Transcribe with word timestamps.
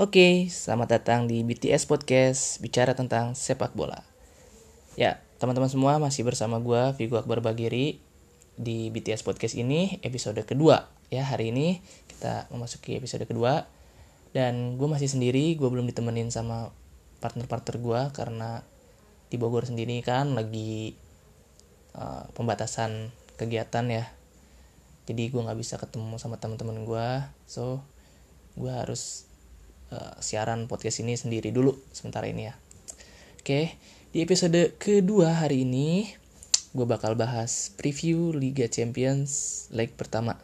Oke, 0.00 0.48
selamat 0.48 0.88
datang 0.88 1.28
di 1.28 1.44
BTS 1.44 1.84
Podcast 1.84 2.64
Bicara 2.64 2.96
tentang 2.96 3.36
sepak 3.36 3.76
bola. 3.76 4.00
Ya, 4.96 5.20
teman-teman 5.36 5.68
semua 5.68 6.00
masih 6.00 6.24
bersama 6.24 6.56
gue 6.64 6.96
Vigo 6.96 7.20
Akbar 7.20 7.44
Bagiri 7.44 8.00
Di 8.56 8.88
BTS 8.88 9.20
Podcast 9.20 9.52
ini 9.52 10.00
episode 10.00 10.40
kedua. 10.48 10.88
Ya, 11.12 11.28
hari 11.28 11.52
ini 11.52 11.84
kita 12.08 12.48
memasuki 12.48 12.96
episode 12.96 13.28
kedua. 13.28 13.68
Dan 14.32 14.80
gue 14.80 14.88
masih 14.88 15.12
sendiri, 15.12 15.60
gue 15.60 15.68
belum 15.68 15.84
ditemenin 15.84 16.32
sama 16.32 16.72
partner-partner 17.20 17.76
gue 17.76 18.00
Karena 18.16 18.64
di 19.28 19.36
Bogor 19.36 19.68
sendiri 19.68 20.00
kan 20.00 20.32
lagi 20.32 20.96
uh, 22.00 22.32
pembatasan 22.32 23.12
kegiatan 23.36 23.84
ya. 23.92 24.08
Jadi 25.04 25.28
gue 25.28 25.40
gak 25.44 25.60
bisa 25.60 25.76
ketemu 25.76 26.16
sama 26.16 26.40
teman-teman 26.40 26.80
gue 26.88 27.08
So, 27.44 27.84
gue 28.56 28.72
harus 28.72 29.28
uh, 29.92 30.16
siaran 30.18 30.64
podcast 30.66 31.04
ini 31.04 31.14
sendiri 31.14 31.52
dulu 31.52 31.76
sementara 31.92 32.24
ini 32.26 32.48
ya. 32.48 32.56
Oke, 33.38 33.76
di 34.10 34.18
episode 34.24 34.74
kedua 34.80 35.44
hari 35.44 35.68
ini 35.68 36.08
gue 36.72 36.86
bakal 36.88 37.12
bahas 37.12 37.68
preview 37.76 38.32
Liga 38.32 38.64
Champions 38.64 39.68
leg 39.68 39.92
pertama 39.92 40.40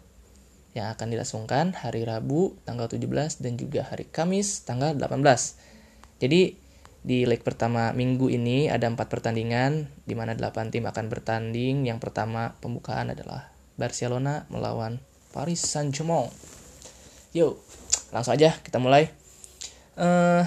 yang 0.76 0.92
akan 0.92 1.08
dilangsungkan 1.10 1.72
hari 1.72 2.04
Rabu 2.04 2.54
tanggal 2.68 2.86
17 2.86 3.40
dan 3.40 3.56
juga 3.56 3.88
hari 3.88 4.04
Kamis 4.06 4.62
tanggal 4.68 4.92
18. 4.94 5.18
Jadi 6.20 6.54
di 7.02 7.24
leg 7.24 7.40
pertama 7.40 7.90
minggu 7.96 8.28
ini 8.28 8.68
ada 8.68 8.86
empat 8.86 9.08
pertandingan 9.08 9.88
di 10.04 10.12
mana 10.12 10.36
8 10.36 10.70
tim 10.70 10.84
akan 10.86 11.06
bertanding. 11.08 11.88
Yang 11.88 11.98
pertama 12.04 12.54
pembukaan 12.60 13.10
adalah 13.10 13.48
Barcelona 13.80 14.44
melawan 14.52 15.00
Paris 15.32 15.64
Saint-Germain. 15.64 16.30
Yuk, 17.32 17.58
langsung 18.12 18.36
aja 18.36 18.54
kita 18.60 18.76
mulai. 18.78 19.17
Uh, 19.98 20.46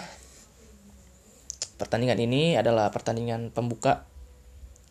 pertandingan 1.75 2.23
ini 2.23 2.55
adalah 2.55 2.87
pertandingan 2.87 3.51
pembuka 3.51 4.07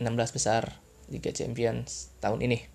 16 0.05 0.37
besar 0.37 0.77
Liga 1.09 1.33
Champions 1.33 2.13
tahun 2.21 2.45
ini. 2.45 2.69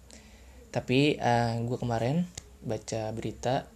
Tapi 0.73 1.21
uh, 1.21 1.53
eh, 1.53 1.61
gue 1.61 1.77
kemarin 1.77 2.25
baca 2.65 3.13
berita 3.13 3.69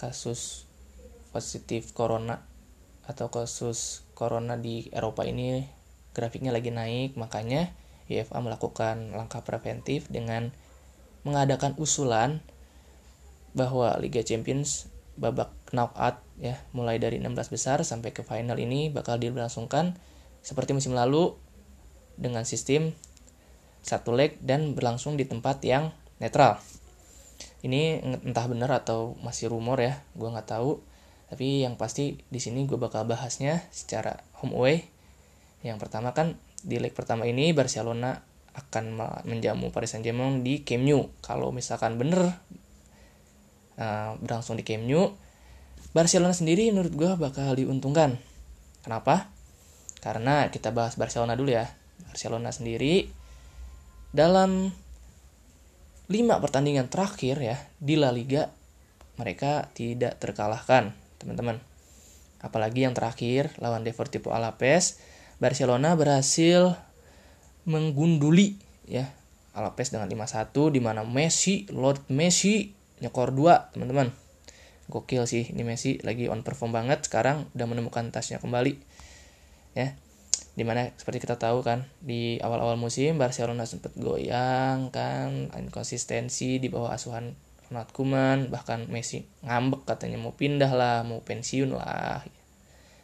kasus 0.00 0.64
positif 1.36 1.92
corona 1.92 2.48
atau 3.04 3.28
kasus 3.28 4.08
corona 4.16 4.56
di 4.56 4.88
Eropa 4.88 5.28
ini 5.28 5.68
grafiknya 6.16 6.48
lagi 6.48 6.72
naik 6.72 7.20
makanya 7.20 7.76
UEFA 8.08 8.40
melakukan 8.40 9.12
langkah 9.12 9.44
preventif 9.44 10.08
dengan 10.08 10.48
mengadakan 11.28 11.76
usulan 11.76 12.40
bahwa 13.52 14.00
Liga 14.00 14.24
Champions 14.24 14.88
babak 15.20 15.52
knockout 15.76 16.24
ya. 16.40 16.56
Mulai 16.72 16.96
dari 16.96 17.20
16 17.20 17.52
besar 17.52 17.84
sampai 17.84 18.16
ke 18.16 18.24
final 18.24 18.56
ini 18.56 18.88
bakal 18.88 19.20
dilangsungkan 19.20 20.00
seperti 20.40 20.72
musim 20.72 20.96
lalu 20.96 21.36
dengan 22.16 22.48
sistem 22.48 22.96
satu 23.84 24.16
leg 24.16 24.40
dan 24.40 24.72
berlangsung 24.72 25.14
di 25.20 25.28
tempat 25.28 25.60
yang 25.62 25.92
netral. 26.18 26.58
Ini 27.62 28.02
entah 28.24 28.46
benar 28.48 28.72
atau 28.72 29.14
masih 29.20 29.52
rumor 29.52 29.78
ya. 29.78 30.00
Gue 30.16 30.32
nggak 30.32 30.48
tahu. 30.48 30.80
Tapi 31.26 31.66
yang 31.66 31.74
pasti 31.74 32.22
di 32.30 32.38
sini 32.38 32.64
gue 32.64 32.78
bakal 32.78 33.06
bahasnya 33.06 33.62
secara 33.70 34.22
home 34.40 34.54
away. 34.54 34.76
Yang 35.62 35.86
pertama 35.86 36.14
kan 36.16 36.38
di 36.62 36.78
leg 36.82 36.94
pertama 36.94 37.26
ini 37.26 37.50
Barcelona 37.54 38.22
akan 38.56 38.98
menjamu 39.28 39.68
Paris 39.68 39.92
Saint-Germain 39.92 40.40
di 40.40 40.64
Camp 40.64 40.82
Nou. 40.86 41.12
Kalau 41.20 41.52
misalkan 41.52 42.00
bener 42.00 42.32
uh, 43.76 44.16
berlangsung 44.22 44.56
di 44.56 44.64
Camp 44.64 44.86
Nou 44.86 45.25
Barcelona 45.96 46.36
sendiri 46.36 46.68
menurut 46.68 46.92
gue 46.92 47.10
bakal 47.16 47.56
diuntungkan. 47.56 48.20
Kenapa? 48.84 49.32
Karena 50.04 50.52
kita 50.52 50.68
bahas 50.68 51.00
Barcelona 51.00 51.32
dulu 51.32 51.56
ya. 51.56 51.72
Barcelona 52.04 52.52
sendiri 52.52 53.08
dalam 54.12 54.68
lima 56.12 56.36
pertandingan 56.36 56.92
terakhir 56.92 57.40
ya 57.40 57.56
di 57.80 57.96
La 57.96 58.12
Liga 58.12 58.52
mereka 59.16 59.72
tidak 59.72 60.20
terkalahkan 60.20 60.92
teman-teman. 61.16 61.64
Apalagi 62.44 62.84
yang 62.84 62.92
terakhir 62.92 63.56
lawan 63.56 63.80
Deportivo 63.80 64.36
Alaves 64.36 65.00
Barcelona 65.40 65.96
berhasil 65.96 66.76
menggunduli 67.64 68.60
ya 68.84 69.08
Alaves 69.56 69.88
dengan 69.88 70.12
5-1 70.12 70.76
di 70.76 70.80
mana 70.84 71.00
Messi, 71.08 71.64
Lord 71.72 72.12
Messi 72.12 72.76
nyekor 73.00 73.32
2, 73.32 73.72
teman-teman. 73.72 74.25
Gokil 74.86 75.26
sih 75.26 75.50
ini 75.50 75.66
Messi 75.66 75.98
lagi 76.06 76.30
on 76.30 76.46
perform 76.46 76.74
banget 76.74 77.06
sekarang 77.06 77.50
udah 77.58 77.66
menemukan 77.66 78.08
tasnya 78.14 78.38
kembali. 78.38 78.78
Ya. 79.74 79.98
Di 80.56 80.64
mana 80.64 80.88
seperti 80.96 81.20
kita 81.20 81.36
tahu 81.36 81.60
kan 81.60 81.84
di 82.00 82.40
awal-awal 82.40 82.80
musim 82.80 83.20
Barcelona 83.20 83.68
sempat 83.68 83.92
goyang 83.92 84.88
kan 84.88 85.52
inkonsistensi 85.52 86.56
di 86.56 86.72
bawah 86.72 86.96
asuhan 86.96 87.36
Ronald 87.68 87.90
Koeman 87.90 88.38
bahkan 88.48 88.86
Messi 88.86 89.26
ngambek 89.42 89.84
katanya 89.84 90.22
mau 90.22 90.32
pindah 90.32 90.70
lah 90.70 91.02
mau 91.02 91.20
pensiun 91.20 91.74
lah 91.74 92.22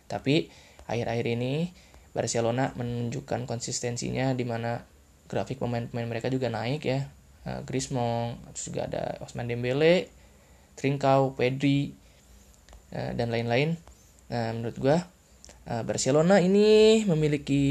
tapi 0.07 0.49
akhir-akhir 0.87 1.27
ini 1.35 1.75
Barcelona 2.13 2.71
menunjukkan 2.77 3.49
konsistensinya 3.49 4.37
di 4.37 4.45
mana 4.45 4.85
grafik 5.27 5.59
pemain-pemain 5.59 6.07
mereka 6.07 6.29
juga 6.29 6.53
naik 6.53 6.85
ya 6.85 7.09
uh, 7.49 7.65
Griezmann 7.65 8.39
terus 8.53 8.71
juga 8.71 8.87
ada 8.87 9.19
Osman 9.25 9.49
Dembele 9.49 10.22
Trincao 10.77 11.37
Pedri 11.37 11.93
uh, 12.93 13.13
dan 13.17 13.29
lain-lain 13.33 13.77
nah 14.33 14.49
menurut 14.57 14.77
gue 14.81 14.97
uh, 15.69 15.83
Barcelona 15.85 16.41
ini 16.41 17.03
memiliki 17.05 17.65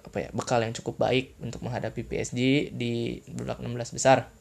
apa 0.00 0.24
ya 0.24 0.28
bekal 0.32 0.64
yang 0.64 0.72
cukup 0.72 0.96
baik 1.04 1.36
untuk 1.44 1.60
menghadapi 1.60 2.00
PSG 2.08 2.72
di 2.72 3.20
babak 3.28 3.60
16 3.60 3.96
besar 3.96 4.32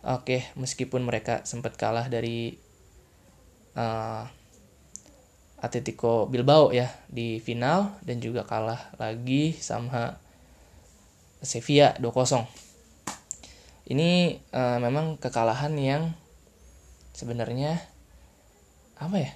oke 0.00 0.56
meskipun 0.56 1.04
mereka 1.04 1.44
sempat 1.44 1.76
kalah 1.76 2.08
dari 2.08 2.56
uh, 3.76 4.24
Atletico 5.62 6.26
Bilbao 6.26 6.74
ya 6.74 6.90
di 7.06 7.38
final 7.38 7.94
dan 8.02 8.18
juga 8.18 8.42
kalah 8.42 8.90
lagi 8.98 9.54
sama 9.54 10.18
Sevilla 11.38 11.94
2-0. 12.02 12.71
Ini 13.92 14.40
uh, 14.56 14.80
memang 14.80 15.20
kekalahan 15.20 15.76
yang 15.76 16.16
sebenarnya 17.12 17.76
apa 18.96 19.16
ya? 19.20 19.32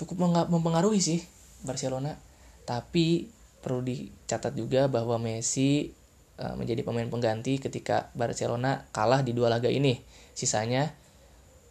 Cukup 0.00 0.24
mempengaruhi 0.48 1.04
sih 1.04 1.20
Barcelona. 1.68 2.16
Tapi 2.64 3.28
perlu 3.60 3.84
dicatat 3.84 4.56
juga 4.56 4.88
bahwa 4.88 5.20
Messi 5.20 5.92
uh, 6.40 6.56
menjadi 6.56 6.80
pemain 6.80 7.12
pengganti 7.12 7.60
ketika 7.60 8.08
Barcelona 8.16 8.88
kalah 8.88 9.20
di 9.20 9.36
dua 9.36 9.52
laga 9.52 9.68
ini. 9.68 10.00
Sisanya 10.32 10.88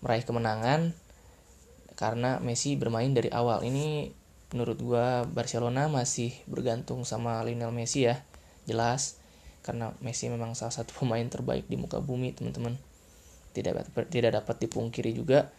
meraih 0.05 0.21
kemenangan 0.21 0.93
karena 1.97 2.37
Messi 2.45 2.77
bermain 2.77 3.09
dari 3.09 3.33
awal. 3.33 3.65
Ini 3.65 4.13
menurut 4.53 4.77
gua 4.85 5.25
Barcelona 5.25 5.89
masih 5.89 6.29
bergantung 6.45 7.01
sama 7.09 7.41
Lionel 7.41 7.73
Messi 7.73 8.05
ya. 8.05 8.21
Jelas 8.69 9.16
karena 9.67 9.91
Messi 9.99 10.31
memang 10.31 10.55
salah 10.55 10.71
satu 10.71 10.95
pemain 10.95 11.27
terbaik 11.27 11.67
di 11.67 11.75
muka 11.75 11.99
bumi 11.99 12.31
teman-teman. 12.31 12.79
Tidak 13.51 13.91
tidak 14.07 14.31
dapat 14.39 14.55
dipungkiri 14.63 15.11
juga. 15.11 15.51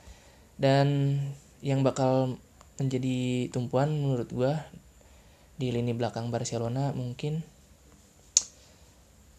Dan 0.56 1.20
yang 1.60 1.84
bakal 1.84 2.40
menjadi 2.80 3.50
tumpuan 3.52 3.92
menurut 3.92 4.30
gue 4.32 4.52
di 5.58 5.74
lini 5.74 5.90
belakang 5.92 6.30
Barcelona 6.30 6.94
mungkin 6.94 7.42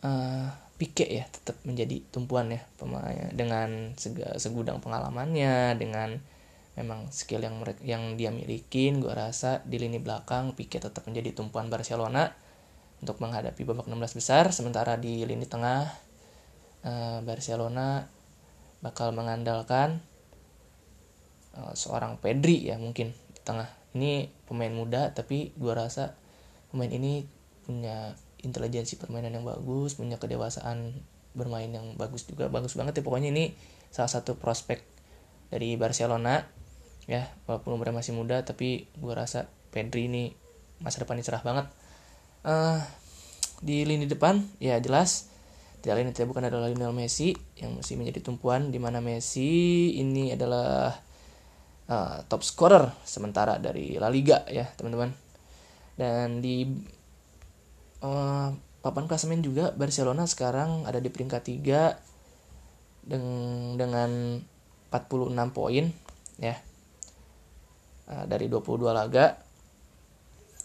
uh, 0.04 0.52
Pique 0.80 1.08
ya 1.08 1.28
tetap 1.28 1.60
menjadi 1.68 2.00
tumpuan 2.08 2.56
ya 2.56 2.64
pemain 2.80 3.36
dengan 3.36 3.96
segudang 4.40 4.80
pengalamannya 4.80 5.76
dengan 5.76 6.20
memang 6.80 7.12
skill 7.12 7.44
yang 7.44 7.60
yang 7.84 8.04
dia 8.16 8.32
miliki 8.32 8.88
gue 8.96 9.12
rasa 9.12 9.60
di 9.68 9.76
lini 9.76 10.00
belakang 10.00 10.56
Pique 10.56 10.80
tetap 10.80 11.04
menjadi 11.04 11.36
tumpuan 11.36 11.68
Barcelona 11.68 12.32
untuk 13.00 13.18
menghadapi 13.24 13.62
babak 13.64 13.88
16 13.88 14.20
besar. 14.20 14.52
Sementara 14.52 15.00
di 15.00 15.24
lini 15.24 15.48
tengah 15.48 15.88
uh, 16.84 17.20
Barcelona 17.24 18.08
bakal 18.80 19.12
mengandalkan 19.12 20.00
uh, 21.56 21.74
seorang 21.76 22.20
Pedri 22.20 22.68
ya 22.68 22.76
mungkin 22.80 23.16
di 23.16 23.42
tengah. 23.44 23.68
Ini 23.96 24.30
pemain 24.46 24.72
muda 24.72 25.12
tapi 25.16 25.56
gua 25.58 25.74
rasa 25.88 26.14
pemain 26.70 26.92
ini 26.92 27.26
punya 27.66 28.14
intelijensi 28.40 28.96
permainan 28.96 29.36
yang 29.36 29.46
bagus 29.46 29.98
punya 29.98 30.22
kedewasaan 30.22 30.94
bermain 31.34 31.72
yang 31.72 31.96
bagus 31.96 32.28
juga. 32.28 32.52
Bagus 32.52 32.76
banget 32.76 33.00
ya 33.00 33.04
pokoknya 33.04 33.32
ini 33.32 33.56
salah 33.90 34.12
satu 34.12 34.38
prospek 34.38 34.86
dari 35.50 35.74
Barcelona 35.80 36.46
ya 37.10 37.26
walaupun 37.50 37.74
umurnya 37.74 38.06
masih 38.06 38.14
muda 38.14 38.46
tapi 38.46 38.86
gua 39.02 39.26
rasa 39.26 39.50
Pedri 39.74 40.06
ini 40.10 40.34
masa 40.82 41.02
depannya 41.04 41.26
cerah 41.26 41.42
banget 41.42 41.68
uh, 42.46 42.80
di 43.60 43.84
lini 43.84 44.08
depan 44.08 44.40
ya 44.60 44.80
jelas. 44.80 45.32
Tidak 45.80 45.96
lain 45.96 46.12
tidak 46.12 46.36
bukan 46.36 46.44
adalah 46.52 46.68
Lionel 46.68 46.92
Messi 46.92 47.32
yang 47.56 47.80
masih 47.80 47.96
menjadi 47.96 48.20
tumpuan 48.20 48.68
di 48.68 48.84
mana 48.84 49.00
Messi 49.00 49.96
ini 49.96 50.36
adalah 50.36 50.92
uh, 51.88 52.18
top 52.28 52.44
scorer 52.44 52.92
sementara 53.08 53.56
dari 53.64 53.96
La 53.96 54.12
Liga 54.12 54.44
ya 54.52 54.68
teman-teman. 54.76 55.16
Dan 55.96 56.44
di 56.44 56.68
uh, 58.04 58.52
papan 58.84 59.08
klasemen 59.08 59.40
juga 59.40 59.72
Barcelona 59.72 60.28
sekarang 60.28 60.84
ada 60.84 61.00
di 61.00 61.08
peringkat 61.08 61.48
3 61.48 63.08
dengan 63.08 63.80
dengan 63.80 64.12
46 64.92 65.56
poin 65.56 65.86
ya. 66.44 66.56
Uh, 68.10 68.26
dari 68.28 68.52
22 68.52 68.84
laga 68.92 69.49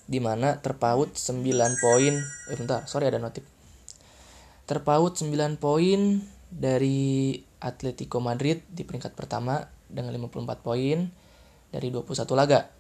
di 0.05 0.21
mana 0.21 0.61
terpaut 0.61 1.17
9 1.17 1.41
poin 1.81 2.15
eh 2.51 2.57
bentar 2.57 2.85
sorry 2.85 3.09
ada 3.09 3.17
notif 3.17 3.45
terpaut 4.65 5.13
9 5.17 5.33
poin 5.61 6.21
dari 6.49 7.37
Atletico 7.65 8.21
Madrid 8.21 8.61
di 8.69 8.85
peringkat 8.85 9.17
pertama 9.17 9.65
dengan 9.89 10.13
54 10.15 10.65
poin 10.65 10.99
dari 11.73 11.89
21 11.91 12.39
laga. 12.39 12.71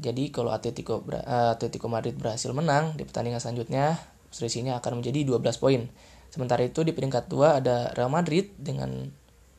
Jadi 0.00 0.32
kalau 0.32 0.54
Atletico 0.54 1.04
uh, 1.04 1.52
Atletico 1.52 1.90
Madrid 1.90 2.16
berhasil 2.16 2.48
menang 2.54 2.96
di 2.96 3.04
pertandingan 3.04 3.42
selanjutnya, 3.42 4.00
selisihnya 4.32 4.80
akan 4.80 5.02
menjadi 5.02 5.26
12 5.28 5.60
poin. 5.60 5.90
Sementara 6.30 6.62
itu 6.64 6.86
di 6.86 6.94
peringkat 6.94 7.28
2 7.28 7.60
ada 7.60 7.90
Real 7.92 8.08
Madrid 8.08 8.54
dengan 8.56 9.10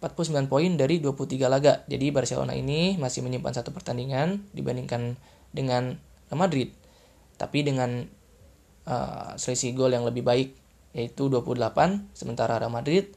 49 0.01 0.49
poin 0.49 0.71
dari 0.79 0.97
23 0.97 1.45
laga. 1.45 1.85
Jadi 1.85 2.09
Barcelona 2.09 2.57
ini 2.57 2.97
masih 2.97 3.21
menyimpan 3.21 3.61
satu 3.61 3.69
pertandingan 3.69 4.49
dibandingkan 4.55 5.13
dengan 5.53 6.01
Real 6.31 6.39
Madrid. 6.41 6.80
Tapi 7.41 7.65
dengan 7.65 8.05
uh, 8.85 9.33
selisih 9.33 9.73
gol 9.73 9.97
yang 9.97 10.05
lebih 10.05 10.21
baik 10.21 10.53
yaitu 10.93 11.25
28 11.25 11.57
sementara 12.13 12.61
Real 12.61 12.69
Madrid 12.69 13.09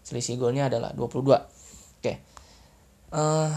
selisih 0.00 0.40
golnya 0.40 0.72
adalah 0.72 0.96
22. 0.96 2.00
Oke. 2.00 2.14
Uh, 3.12 3.52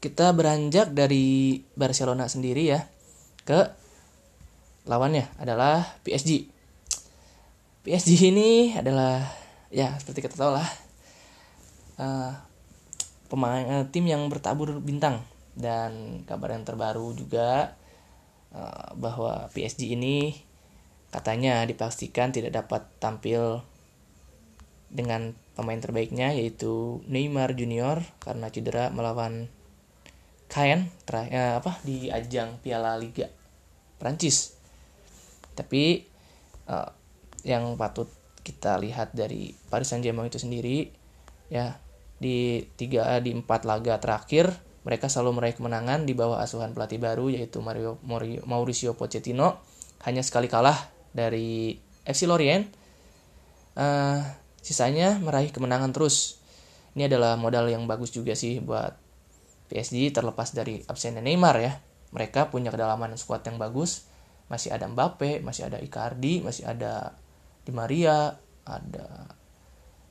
kita 0.00 0.32
beranjak 0.32 0.96
dari 0.96 1.60
Barcelona 1.76 2.26
sendiri 2.32 2.72
ya 2.72 2.80
ke 3.44 3.60
lawannya 4.88 5.28
adalah 5.36 6.00
PSG. 6.00 6.48
PSG 7.84 8.32
ini 8.32 8.72
adalah 8.72 9.20
ya 9.68 9.94
seperti 10.00 10.24
kita 10.24 10.38
tahu 10.38 10.52
lah 10.56 10.68
uh, 11.98 12.32
pemain 13.26 13.86
tim 13.90 14.06
yang 14.06 14.26
bertabur 14.30 14.78
bintang 14.78 15.22
dan 15.58 16.22
kabar 16.24 16.54
yang 16.54 16.64
terbaru 16.64 17.12
juga 17.12 17.76
Eh, 18.52 18.88
bahwa 19.00 19.48
PSG 19.48 19.96
ini 19.96 20.36
katanya 21.08 21.64
dipastikan 21.64 22.36
tidak 22.36 22.52
dapat 22.52 22.84
tampil 23.00 23.64
dengan 24.92 25.32
pemain 25.56 25.80
terbaiknya 25.80 26.36
yaitu 26.36 27.00
Neymar 27.08 27.56
Junior 27.56 28.04
karena 28.20 28.52
cedera 28.52 28.92
melawan 28.92 29.48
Caen 30.52 30.92
terakhir 31.08 31.32
eh, 31.32 31.54
apa 31.56 31.80
di 31.80 32.12
ajang 32.12 32.60
Piala 32.60 33.00
Liga 33.00 33.32
Prancis. 33.96 34.52
Tapi 35.56 36.04
uh, 36.68 36.88
yang 37.44 37.76
patut 37.80 38.08
kita 38.44 38.76
lihat 38.76 39.16
dari 39.16 39.56
Paris 39.72 39.88
Saint-Germain 39.92 40.28
itu 40.28 40.40
sendiri 40.40 40.92
ya 41.48 41.76
di 42.20 42.68
tiga 42.76 43.16
di 43.20 43.32
empat 43.32 43.64
laga 43.64 44.00
terakhir 44.00 44.52
mereka 44.82 45.06
selalu 45.06 45.38
meraih 45.38 45.54
kemenangan 45.54 46.02
di 46.02 46.14
bawah 46.14 46.42
asuhan 46.42 46.74
pelatih 46.74 46.98
baru 46.98 47.30
yaitu 47.30 47.62
Mario 47.62 48.02
Mauricio 48.46 48.98
Pochettino. 48.98 49.62
Hanya 50.02 50.26
sekali 50.26 50.50
kalah 50.50 50.74
dari 51.14 51.78
FC 52.02 52.26
Lorient. 52.26 52.66
Uh, 53.78 54.18
sisanya 54.58 55.22
meraih 55.22 55.54
kemenangan 55.54 55.94
terus. 55.94 56.42
Ini 56.98 57.06
adalah 57.06 57.38
modal 57.38 57.70
yang 57.70 57.86
bagus 57.86 58.10
juga 58.10 58.34
sih 58.34 58.58
buat 58.58 58.98
PSG 59.70 60.12
terlepas 60.12 60.50
dari 60.50 60.82
absennya 60.82 61.22
Neymar 61.22 61.56
ya. 61.62 61.72
Mereka 62.10 62.50
punya 62.50 62.74
kedalaman 62.74 63.14
squad 63.14 63.46
yang 63.46 63.62
bagus. 63.62 64.10
Masih 64.50 64.74
ada 64.74 64.90
Mbappe, 64.90 65.40
masih 65.46 65.70
ada 65.70 65.78
Icardi, 65.78 66.42
masih 66.42 66.66
ada 66.66 67.16
Di 67.62 67.70
Maria, 67.70 68.34
ada 68.66 69.30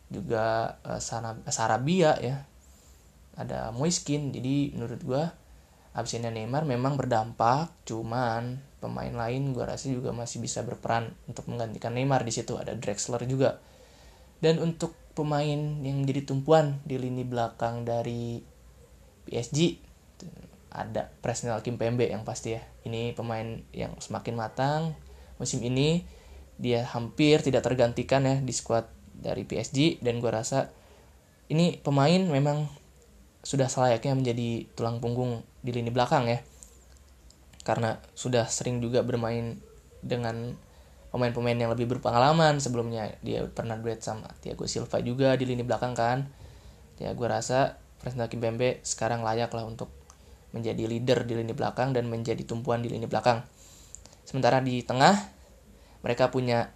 juga 0.07 0.79
uh, 0.87 1.03
Sarabia 1.51 2.15
ya 2.23 2.47
ada 3.41 3.73
Moiskin. 3.73 4.29
Jadi 4.29 4.77
menurut 4.77 5.01
gue 5.01 5.23
absennya 5.91 6.31
Neymar 6.31 6.63
memang 6.63 6.95
berdampak 6.95 7.73
cuman 7.83 8.63
pemain 8.79 9.11
lain 9.11 9.51
gue 9.51 9.61
rasa 9.61 9.91
juga 9.91 10.15
masih 10.15 10.39
bisa 10.39 10.63
berperan 10.63 11.11
untuk 11.27 11.49
menggantikan 11.49 11.97
Neymar 11.97 12.23
di 12.23 12.33
situ. 12.33 12.55
Ada 12.55 12.77
Drexler 12.77 13.25
juga. 13.25 13.57
Dan 14.41 14.57
untuk 14.61 14.97
pemain 15.13 15.59
yang 15.83 16.01
menjadi 16.01 16.25
tumpuan 16.29 16.79
di 16.87 16.95
lini 16.97 17.27
belakang 17.27 17.83
dari 17.83 18.41
PSG 19.27 19.91
ada 20.71 21.11
Presnel 21.19 21.59
Kimpembe 21.59 22.07
yang 22.07 22.23
pasti 22.23 22.55
ya. 22.55 22.63
Ini 22.87 23.11
pemain 23.11 23.59
yang 23.75 23.99
semakin 23.99 24.33
matang 24.39 24.95
musim 25.37 25.59
ini. 25.61 26.07
Dia 26.61 26.85
hampir 26.87 27.41
tidak 27.41 27.65
tergantikan 27.65 28.23
ya 28.23 28.37
di 28.39 28.53
squad 28.53 28.87
dari 29.11 29.45
PSG 29.45 30.01
dan 30.01 30.21
gue 30.21 30.31
rasa 30.31 30.69
ini 31.51 31.77
pemain 31.77 32.21
memang 32.23 32.80
sudah 33.41 33.67
selayaknya 33.67 34.13
menjadi 34.13 34.69
tulang 34.77 35.01
punggung 35.01 35.41
di 35.65 35.73
lini 35.73 35.89
belakang 35.89 36.29
ya. 36.29 36.39
Karena 37.61 37.97
sudah 38.13 38.49
sering 38.49 38.81
juga 38.81 39.05
bermain 39.05 39.57
dengan 40.01 40.57
pemain-pemain 41.13 41.57
yang 41.57 41.71
lebih 41.73 41.89
berpengalaman. 41.97 42.57
Sebelumnya 42.61 43.17
dia 43.21 43.45
pernah 43.49 43.77
duet 43.77 44.01
sama 44.01 44.29
Thiago 44.41 44.65
Silva 44.65 45.01
juga 45.01 45.33
di 45.37 45.45
lini 45.49 45.61
belakang 45.61 45.93
kan. 45.93 46.29
Ya 47.01 47.13
gue 47.17 47.27
rasa 47.27 47.81
Fresno 48.01 48.25
Kimpembe 48.29 48.81
sekarang 48.81 49.21
layak 49.21 49.53
lah 49.53 49.65
untuk 49.65 49.89
menjadi 50.53 50.85
leader 50.85 51.25
di 51.25 51.33
lini 51.37 51.53
belakang 51.53 51.93
dan 51.93 52.09
menjadi 52.09 52.41
tumpuan 52.45 52.81
di 52.81 52.89
lini 52.93 53.05
belakang. 53.05 53.41
Sementara 54.25 54.61
di 54.61 54.85
tengah 54.85 55.17
mereka 56.05 56.29
punya 56.29 56.73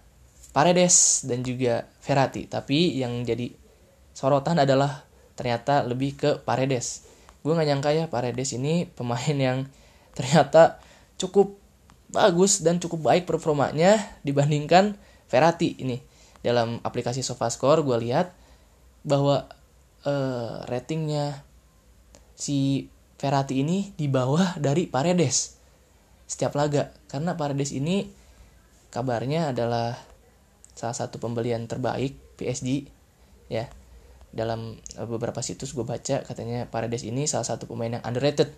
Paredes 0.50 1.26
dan 1.28 1.46
juga 1.46 1.86
Verratti. 2.02 2.48
Tapi 2.48 2.98
yang 2.98 3.22
jadi 3.22 3.50
sorotan 4.16 4.62
adalah 4.62 5.05
ternyata 5.36 5.84
lebih 5.84 6.16
ke 6.16 6.30
Paredes. 6.42 7.06
Gue 7.44 7.54
nggak 7.54 7.68
nyangka 7.68 7.90
ya 7.94 8.04
Paredes 8.08 8.56
ini 8.56 8.88
pemain 8.98 9.36
yang 9.36 9.68
ternyata 10.16 10.80
cukup 11.20 11.54
bagus 12.10 12.64
dan 12.64 12.80
cukup 12.80 13.12
baik 13.12 13.28
performanya 13.28 14.00
dibandingkan 14.24 14.96
Verratti 15.30 15.76
ini. 15.78 16.00
Dalam 16.40 16.78
aplikasi 16.82 17.20
SofaScore 17.22 17.82
gue 17.82 17.98
lihat 18.08 18.30
bahwa 19.02 19.46
uh, 20.06 20.62
ratingnya 20.66 21.42
si 22.38 22.88
Verratti 23.16 23.60
ini 23.64 23.90
di 23.96 24.06
bawah 24.06 24.54
dari 24.58 24.86
Paredes 24.86 25.58
setiap 26.26 26.54
laga. 26.54 26.94
Karena 27.10 27.34
Paredes 27.34 27.74
ini 27.74 28.06
kabarnya 28.94 29.50
adalah 29.54 29.98
salah 30.76 30.94
satu 30.94 31.16
pembelian 31.16 31.64
terbaik 31.66 32.14
PSG 32.36 32.86
ya 33.48 33.66
dalam 34.36 34.76
eh, 34.76 35.08
beberapa 35.08 35.40
situs 35.40 35.72
gue 35.72 35.82
baca 35.82 36.20
katanya 36.22 36.68
Paredes 36.68 37.08
ini 37.08 37.24
salah 37.24 37.48
satu 37.48 37.64
pemain 37.64 37.96
yang 37.96 38.04
underrated. 38.04 38.52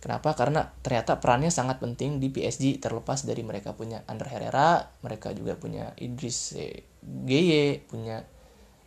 Kenapa? 0.00 0.32
Karena 0.32 0.64
ternyata 0.80 1.20
perannya 1.20 1.52
sangat 1.52 1.76
penting 1.80 2.24
di 2.24 2.32
PSG 2.32 2.80
terlepas 2.80 3.24
dari 3.24 3.44
mereka 3.44 3.76
punya 3.76 4.00
Ander 4.08 4.32
Herrera, 4.32 4.88
mereka 5.04 5.32
juga 5.36 5.60
punya 5.60 5.92
Idris 6.00 6.56
Geye, 7.04 7.84
punya 7.84 8.24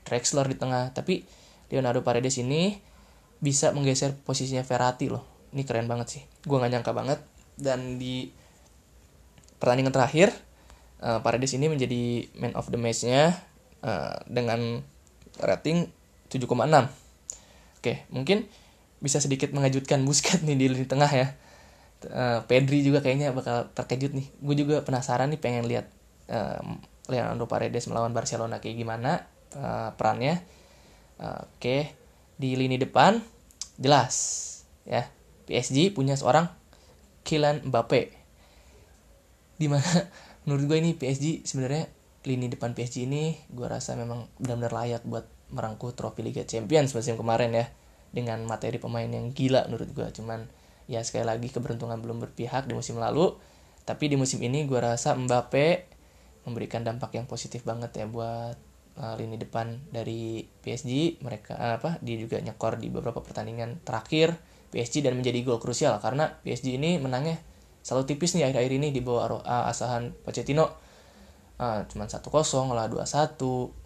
Drexler 0.05 0.50
di 0.50 0.58
tengah. 0.58 0.89
Tapi 0.89 1.22
Leonardo 1.70 2.01
Paredes 2.01 2.41
ini 2.41 2.82
bisa 3.38 3.70
menggeser 3.77 4.17
posisinya 4.17 4.65
Verratti 4.65 5.13
loh. 5.13 5.22
Ini 5.53 5.62
keren 5.70 5.86
banget 5.86 6.17
sih. 6.17 6.24
Gue 6.50 6.58
gak 6.58 6.74
nyangka 6.74 6.98
banget. 6.98 7.20
Dan 7.53 8.01
di 8.01 8.34
pertandingan 9.62 9.93
terakhir, 9.93 10.34
uh, 11.05 11.22
Paredes 11.22 11.53
ini 11.53 11.70
menjadi 11.70 12.25
man 12.41 12.58
of 12.58 12.74
the 12.74 12.79
match-nya 12.82 13.38
uh, 13.86 14.17
dengan 14.25 14.82
rating 15.41 15.89
7,6 16.33 16.49
oke 17.79 17.93
mungkin 18.09 18.49
bisa 19.03 19.19
sedikit 19.19 19.51
mengejutkan 19.51 19.99
Busquets 20.07 20.47
nih 20.47 20.55
di 20.55 20.71
lini 20.71 20.87
tengah 20.87 21.11
ya. 21.11 21.27
Uh, 22.07 22.39
Pedri 22.47 22.87
juga 22.87 23.03
kayaknya 23.03 23.35
bakal 23.35 23.67
terkejut 23.75 24.15
nih. 24.15 24.27
Gue 24.39 24.55
juga 24.55 24.79
penasaran 24.79 25.27
nih 25.27 25.39
pengen 25.43 25.67
lihat 25.67 25.91
uh, 26.31 26.63
Leonardo 27.11 27.43
Paredes 27.43 27.91
melawan 27.91 28.15
Barcelona 28.15 28.63
kayak 28.63 28.79
gimana 28.79 29.27
uh, 29.59 29.91
perannya. 29.99 30.39
Uh, 31.19 31.43
oke 31.59 31.91
di 32.39 32.55
lini 32.55 32.79
depan 32.79 33.21
jelas 33.77 34.15
ya 34.87 35.05
PSG 35.45 35.91
punya 35.91 36.15
seorang 36.15 36.47
Kylian 37.27 37.67
Mbappe. 37.67 38.15
Di 39.59 39.67
mana 39.67 39.83
menurut 40.47 40.63
gue 40.71 40.77
ini 40.79 40.95
PSG 40.95 41.43
sebenarnya 41.43 41.91
lini 42.23 42.47
depan 42.47 42.71
PSG 42.71 43.03
ini 43.03 43.35
gue 43.51 43.67
rasa 43.67 43.99
memang 43.99 44.31
benar-benar 44.39 44.71
layak 44.71 45.03
buat 45.03 45.27
merangkul 45.53 45.93
trofi 45.93 46.25
Liga 46.25 46.43
Champions 46.43 46.91
musim 46.98 47.15
kemarin 47.15 47.53
ya 47.53 47.65
dengan 48.13 48.41
materi 48.45 48.77
pemain 48.77 49.07
yang 49.10 49.33
gila 49.33 49.69
menurut 49.69 49.89
gue 49.93 50.07
cuman 50.13 50.45
ya 50.86 51.01
sekali 51.01 51.25
lagi 51.25 51.48
keberuntungan 51.50 52.00
belum 52.00 52.22
berpihak 52.24 52.67
di 52.67 52.74
musim 52.75 53.00
lalu. 53.00 53.33
Tapi 53.83 54.07
di 54.07 54.15
musim 54.15 54.39
ini 54.39 54.63
gue 54.63 54.79
rasa 54.79 55.12
Mbappe 55.15 55.91
memberikan 56.48 56.83
dampak 56.83 57.15
yang 57.15 57.27
positif 57.27 57.63
banget 57.67 57.91
ya 57.95 58.05
buat 58.07 58.55
eh, 59.00 59.15
lini 59.19 59.39
depan 59.39 59.79
dari 59.91 60.43
PSG 60.63 61.24
mereka 61.24 61.55
uh, 61.55 61.79
apa 61.79 62.00
dia 62.03 62.19
juga 62.19 62.39
nyekor 62.39 62.79
di 62.79 62.91
beberapa 62.91 63.24
pertandingan 63.24 63.79
terakhir 63.83 64.36
PSG 64.72 65.03
dan 65.03 65.19
menjadi 65.19 65.39
gol 65.43 65.60
krusial. 65.60 66.00
Karena 66.00 66.31
PSG 66.43 66.79
ini 66.79 67.00
menangnya 67.00 67.39
selalu 67.83 68.15
tipis 68.15 68.36
nih 68.39 68.48
akhir-akhir 68.48 68.74
ini 68.79 68.88
di 68.95 69.03
bawah 69.03 69.43
uh, 69.43 69.72
asahan 69.72 70.15
Pochettino. 70.24 70.79
Uh, 71.53 71.86
cuman 71.86 72.10
1-0 72.10 72.25
lah 72.74 72.89
2-1 72.89 73.38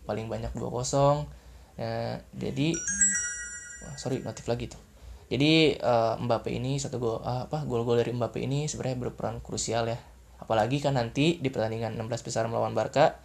paling 0.07 0.31
banyak 0.31 0.55
2-0 0.55 1.36
ya, 1.77 2.19
jadi 2.35 2.73
sorry 3.97 4.21
notif 4.21 4.45
lagi 4.49 4.69
tuh. 4.69 4.81
Jadi 5.27 5.75
uh, 5.75 6.15
Mbappe 6.23 6.47
ini 6.47 6.79
satu 6.79 7.03
gol 7.03 7.19
uh, 7.19 7.51
apa 7.51 7.67
gol-gol 7.67 7.99
dari 7.99 8.15
Mbappe 8.15 8.39
ini 8.39 8.69
sebenarnya 8.71 9.07
berperan 9.07 9.43
krusial 9.43 9.91
ya. 9.91 9.99
Apalagi 10.39 10.79
kan 10.79 10.95
nanti 10.95 11.41
di 11.41 11.49
pertandingan 11.51 11.99
16 11.99 12.27
besar 12.27 12.47
melawan 12.47 12.71
Barca 12.71 13.19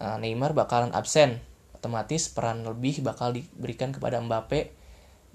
uh, 0.00 0.16
Neymar 0.16 0.56
bakalan 0.56 0.96
absen. 0.96 1.44
Otomatis 1.76 2.32
peran 2.32 2.64
lebih 2.64 3.04
bakal 3.04 3.36
diberikan 3.36 3.92
kepada 3.92 4.20
Mbappe 4.20 4.72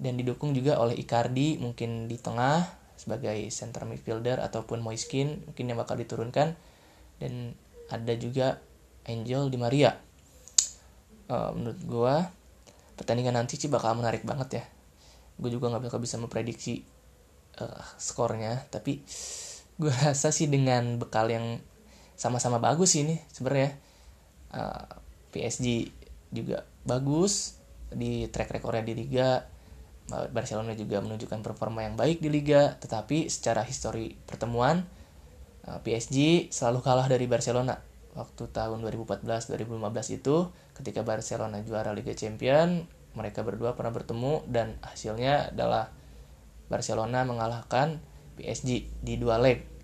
dan 0.02 0.18
didukung 0.18 0.52
juga 0.52 0.78
oleh 0.82 0.98
Icardi 0.98 1.58
mungkin 1.62 2.10
di 2.10 2.18
tengah 2.18 2.66
sebagai 2.98 3.36
center 3.54 3.86
midfielder 3.86 4.42
ataupun 4.42 4.82
Moiskin 4.82 5.46
mungkin 5.46 5.70
yang 5.70 5.78
bakal 5.78 5.94
diturunkan. 5.94 6.58
Dan 7.22 7.54
ada 7.86 8.14
juga 8.18 8.58
Angel 9.06 9.48
Di 9.54 9.58
Maria 9.58 10.05
uh, 11.30 11.50
menurut 11.54 11.80
gue 11.82 12.14
pertandingan 12.96 13.36
nanti 13.36 13.60
sih 13.60 13.68
bakal 13.68 13.96
menarik 13.98 14.24
banget 14.24 14.62
ya. 14.62 14.64
Gue 15.36 15.52
juga 15.52 15.72
nggak 15.72 15.90
bakal 15.90 16.00
bisa 16.00 16.16
memprediksi 16.16 16.84
uh, 17.60 17.84
skornya 17.96 18.64
tapi 18.72 19.04
gue 19.76 19.92
rasa 20.04 20.32
sih 20.32 20.48
dengan 20.48 20.96
bekal 21.00 21.28
yang 21.28 21.60
sama-sama 22.16 22.56
bagus 22.56 22.96
ini 22.96 23.20
sebenarnya 23.28 23.76
uh, 24.56 24.88
PSG 25.36 25.92
juga 26.32 26.64
bagus 26.88 27.60
di 27.92 28.26
track 28.30 28.56
recordnya 28.56 28.86
di 28.86 28.94
Liga. 28.96 29.54
Barcelona 30.06 30.70
juga 30.78 31.02
menunjukkan 31.02 31.42
performa 31.42 31.82
yang 31.82 31.98
baik 31.98 32.22
di 32.22 32.30
Liga 32.30 32.78
tetapi 32.78 33.26
secara 33.26 33.66
histori 33.66 34.14
pertemuan 34.14 34.86
eh, 35.66 35.78
PSG 35.82 36.46
selalu 36.54 36.78
kalah 36.78 37.10
dari 37.10 37.26
Barcelona. 37.26 37.74
Waktu 38.14 38.46
tahun 38.54 38.86
2014-2015 38.86 39.66
itu 40.22 40.46
ketika 40.76 41.00
Barcelona 41.00 41.64
juara 41.64 41.96
Liga 41.96 42.12
Champion 42.12 42.84
mereka 43.16 43.40
berdua 43.40 43.72
pernah 43.72 43.96
bertemu 43.96 44.44
dan 44.44 44.76
hasilnya 44.84 45.56
adalah 45.56 45.88
Barcelona 46.68 47.24
mengalahkan 47.24 47.98
PSG 48.36 48.92
di 49.00 49.14
dua 49.16 49.40
leg 49.40 49.76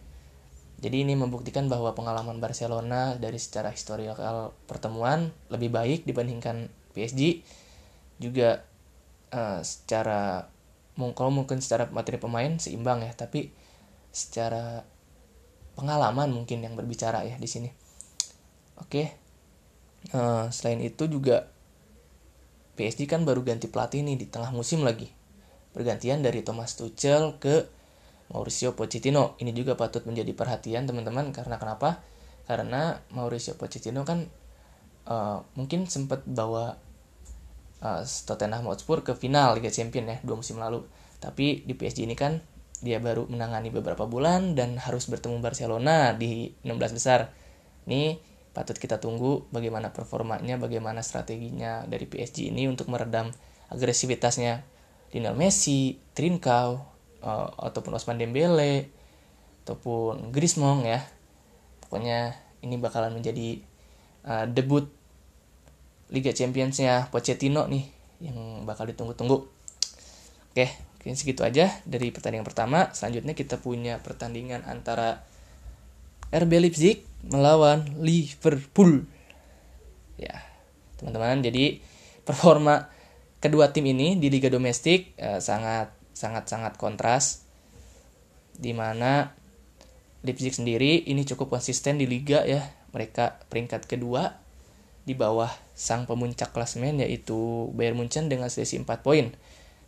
jadi 0.82 1.06
ini 1.06 1.14
membuktikan 1.14 1.70
bahwa 1.70 1.94
pengalaman 1.94 2.42
Barcelona 2.42 3.14
dari 3.14 3.38
secara 3.38 3.70
historical 3.70 4.50
pertemuan 4.66 5.30
lebih 5.46 5.70
baik 5.70 6.02
dibandingkan 6.02 6.66
PSG. 6.90 7.46
Juga 8.18 8.66
uh, 9.30 9.62
secara 9.62 10.50
kalau 11.14 11.30
mungkin 11.30 11.62
secara 11.62 11.86
materi 11.94 12.18
pemain 12.18 12.58
seimbang 12.58 13.06
ya, 13.06 13.14
tapi 13.14 13.54
secara 14.10 14.82
pengalaman 15.78 16.34
mungkin 16.34 16.66
yang 16.66 16.74
berbicara 16.74 17.22
ya 17.30 17.38
di 17.38 17.46
sini. 17.46 17.70
Oke. 18.82 19.21
Uh, 20.10 20.50
selain 20.50 20.82
itu 20.82 21.06
juga 21.06 21.46
PSG 22.74 23.06
kan 23.06 23.22
baru 23.22 23.46
ganti 23.46 23.70
pelatih 23.70 24.02
nih 24.02 24.18
di 24.18 24.26
tengah 24.26 24.50
musim 24.50 24.82
lagi. 24.82 25.06
Pergantian 25.70 26.20
dari 26.20 26.42
Thomas 26.42 26.74
Tuchel 26.74 27.38
ke 27.38 27.70
Mauricio 28.32 28.74
Pochettino. 28.74 29.38
Ini 29.38 29.54
juga 29.54 29.78
patut 29.78 30.02
menjadi 30.08 30.34
perhatian 30.34 30.88
teman-teman 30.88 31.30
karena 31.30 31.60
kenapa? 31.60 32.02
Karena 32.48 32.98
Mauricio 33.14 33.54
Pochettino 33.54 34.02
kan 34.02 34.26
uh, 35.06 35.44
mungkin 35.54 35.86
sempat 35.86 36.26
bawa 36.26 36.74
uh, 37.84 38.02
Tottenham 38.02 38.66
Hotspur 38.66 39.04
ke 39.04 39.12
final 39.14 39.54
Liga 39.60 39.68
Champions 39.68 40.08
ya 40.08 40.16
dua 40.24 40.36
musim 40.40 40.56
lalu. 40.58 40.82
Tapi 41.22 41.62
di 41.62 41.76
PSG 41.76 42.08
ini 42.08 42.18
kan 42.18 42.42
dia 42.82 42.98
baru 42.98 43.30
menangani 43.30 43.70
beberapa 43.70 44.10
bulan 44.10 44.58
dan 44.58 44.74
harus 44.74 45.06
bertemu 45.06 45.38
Barcelona 45.38 46.18
di 46.18 46.50
16 46.66 46.98
besar. 46.98 47.30
Ini 47.86 48.18
patut 48.52 48.76
kita 48.76 49.00
tunggu 49.00 49.48
bagaimana 49.48 49.90
performanya, 49.90 50.60
bagaimana 50.60 51.00
strateginya 51.00 51.88
dari 51.88 52.04
PSG 52.04 52.52
ini 52.52 52.68
untuk 52.68 52.92
meredam 52.92 53.32
agresivitasnya 53.72 54.64
Lionel 55.12 55.36
Messi, 55.36 55.96
Trincao, 56.12 56.84
uh, 57.24 57.48
ataupun 57.56 57.96
Osman 57.96 58.20
Dembele 58.20 58.88
ataupun 59.64 60.32
Griezmann 60.32 60.84
ya. 60.84 61.00
Pokoknya 61.84 62.36
ini 62.64 62.76
bakalan 62.76 63.16
menjadi 63.16 63.60
uh, 64.24 64.44
debut 64.48 64.88
Liga 66.12 66.32
Championsnya 66.32 67.08
Pochettino 67.08 67.64
nih 67.68 67.84
yang 68.20 68.68
bakal 68.68 68.84
ditunggu-tunggu. 68.88 69.48
Oke 70.52 70.66
mungkin 71.02 71.18
segitu 71.18 71.42
aja 71.42 71.82
dari 71.82 72.14
pertandingan 72.14 72.46
pertama. 72.46 72.94
Selanjutnya 72.94 73.34
kita 73.34 73.58
punya 73.58 73.98
pertandingan 73.98 74.62
antara 74.62 75.26
RB 76.32 76.52
Leipzig 76.64 77.04
melawan 77.28 77.84
Liverpool. 78.00 79.04
Ya 80.16 80.40
teman-teman 80.96 81.44
jadi 81.44 81.84
performa 82.24 82.88
kedua 83.42 83.74
tim 83.74 83.84
ini 83.84 84.16
di 84.16 84.32
liga 84.32 84.48
domestik 84.48 85.12
uh, 85.20 85.42
sangat 85.44 85.92
sangat-sangat 86.16 86.80
kontras 86.80 87.44
di 88.56 88.72
mana 88.72 89.34
Leipzig 90.22 90.54
sendiri 90.54 91.02
ini 91.04 91.26
cukup 91.26 91.52
konsisten 91.58 92.00
di 92.00 92.08
liga 92.08 92.46
ya. 92.48 92.64
Mereka 92.92 93.48
peringkat 93.52 93.88
kedua 93.88 94.36
di 95.02 95.18
bawah 95.18 95.50
sang 95.74 96.06
pemuncak 96.06 96.54
klasmen 96.54 97.02
yaitu 97.02 97.68
Bayern 97.74 97.98
Munchen 97.98 98.30
dengan 98.30 98.48
selisih 98.48 98.86
4 98.86 99.02
poin. 99.02 99.34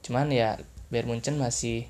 Cuman 0.02 0.28
ya 0.34 0.58
Bayern 0.90 1.08
Munchen 1.08 1.38
masih 1.38 1.86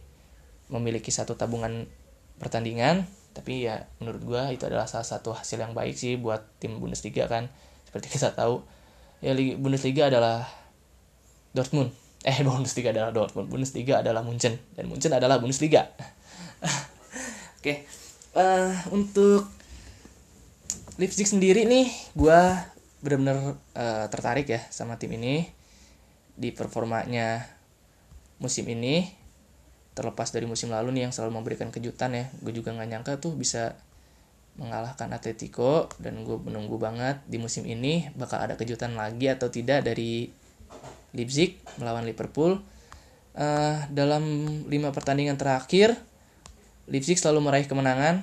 memiliki 0.68 1.08
satu 1.08 1.38
tabungan 1.38 1.88
pertandingan 2.36 3.08
tapi 3.34 3.66
ya 3.66 3.82
menurut 3.98 4.22
gue 4.22 4.42
itu 4.54 4.64
adalah 4.64 4.86
salah 4.86 5.04
satu 5.04 5.34
hasil 5.34 5.58
yang 5.58 5.74
baik 5.74 5.98
sih 5.98 6.14
buat 6.14 6.46
tim 6.62 6.78
Bundesliga 6.78 7.26
kan. 7.26 7.50
Seperti 7.82 8.06
kita 8.14 8.30
tahu 8.30 8.62
ya 9.18 9.34
Bundesliga 9.58 10.06
adalah 10.06 10.46
Dortmund. 11.50 11.90
Eh 12.22 12.38
Bundesliga 12.46 12.94
adalah 12.94 13.10
Dortmund. 13.10 13.50
Bundesliga 13.50 14.06
adalah 14.06 14.22
Munchen. 14.22 14.54
Dan 14.78 14.86
Munchen 14.86 15.10
adalah 15.10 15.42
Bundesliga. 15.42 15.90
Oke 17.58 17.58
okay. 17.58 17.76
uh, 18.38 18.70
eh, 18.70 18.72
untuk 18.94 19.50
Leipzig 20.94 21.26
sendiri 21.26 21.66
nih 21.66 21.90
gue 22.14 22.40
benar-benar 23.02 23.58
uh, 23.74 24.06
tertarik 24.14 24.46
ya 24.46 24.62
sama 24.70 24.94
tim 24.94 25.10
ini. 25.18 25.50
Di 26.38 26.54
performanya 26.54 27.42
musim 28.38 28.66
ini 28.70 29.23
terlepas 29.94 30.30
dari 30.34 30.44
musim 30.44 30.74
lalu 30.74 30.90
nih 30.94 31.08
yang 31.08 31.12
selalu 31.14 31.38
memberikan 31.38 31.70
kejutan 31.70 32.12
ya 32.14 32.24
gue 32.42 32.50
juga 32.50 32.74
nggak 32.74 32.88
nyangka 32.90 33.12
tuh 33.22 33.38
bisa 33.38 33.78
mengalahkan 34.54 35.10
Atletico 35.10 35.90
dan 35.98 36.22
gue 36.22 36.38
menunggu 36.38 36.78
banget 36.78 37.18
di 37.26 37.42
musim 37.42 37.66
ini 37.66 38.06
bakal 38.14 38.38
ada 38.38 38.54
kejutan 38.54 38.94
lagi 38.94 39.26
atau 39.26 39.50
tidak 39.50 39.82
dari 39.82 40.30
Leipzig 41.14 41.58
melawan 41.78 42.06
Liverpool. 42.06 42.62
Uh, 43.34 43.82
dalam 43.90 44.22
lima 44.70 44.94
pertandingan 44.94 45.34
terakhir, 45.34 45.98
Leipzig 46.86 47.18
selalu 47.18 47.50
meraih 47.50 47.66
kemenangan 47.66 48.22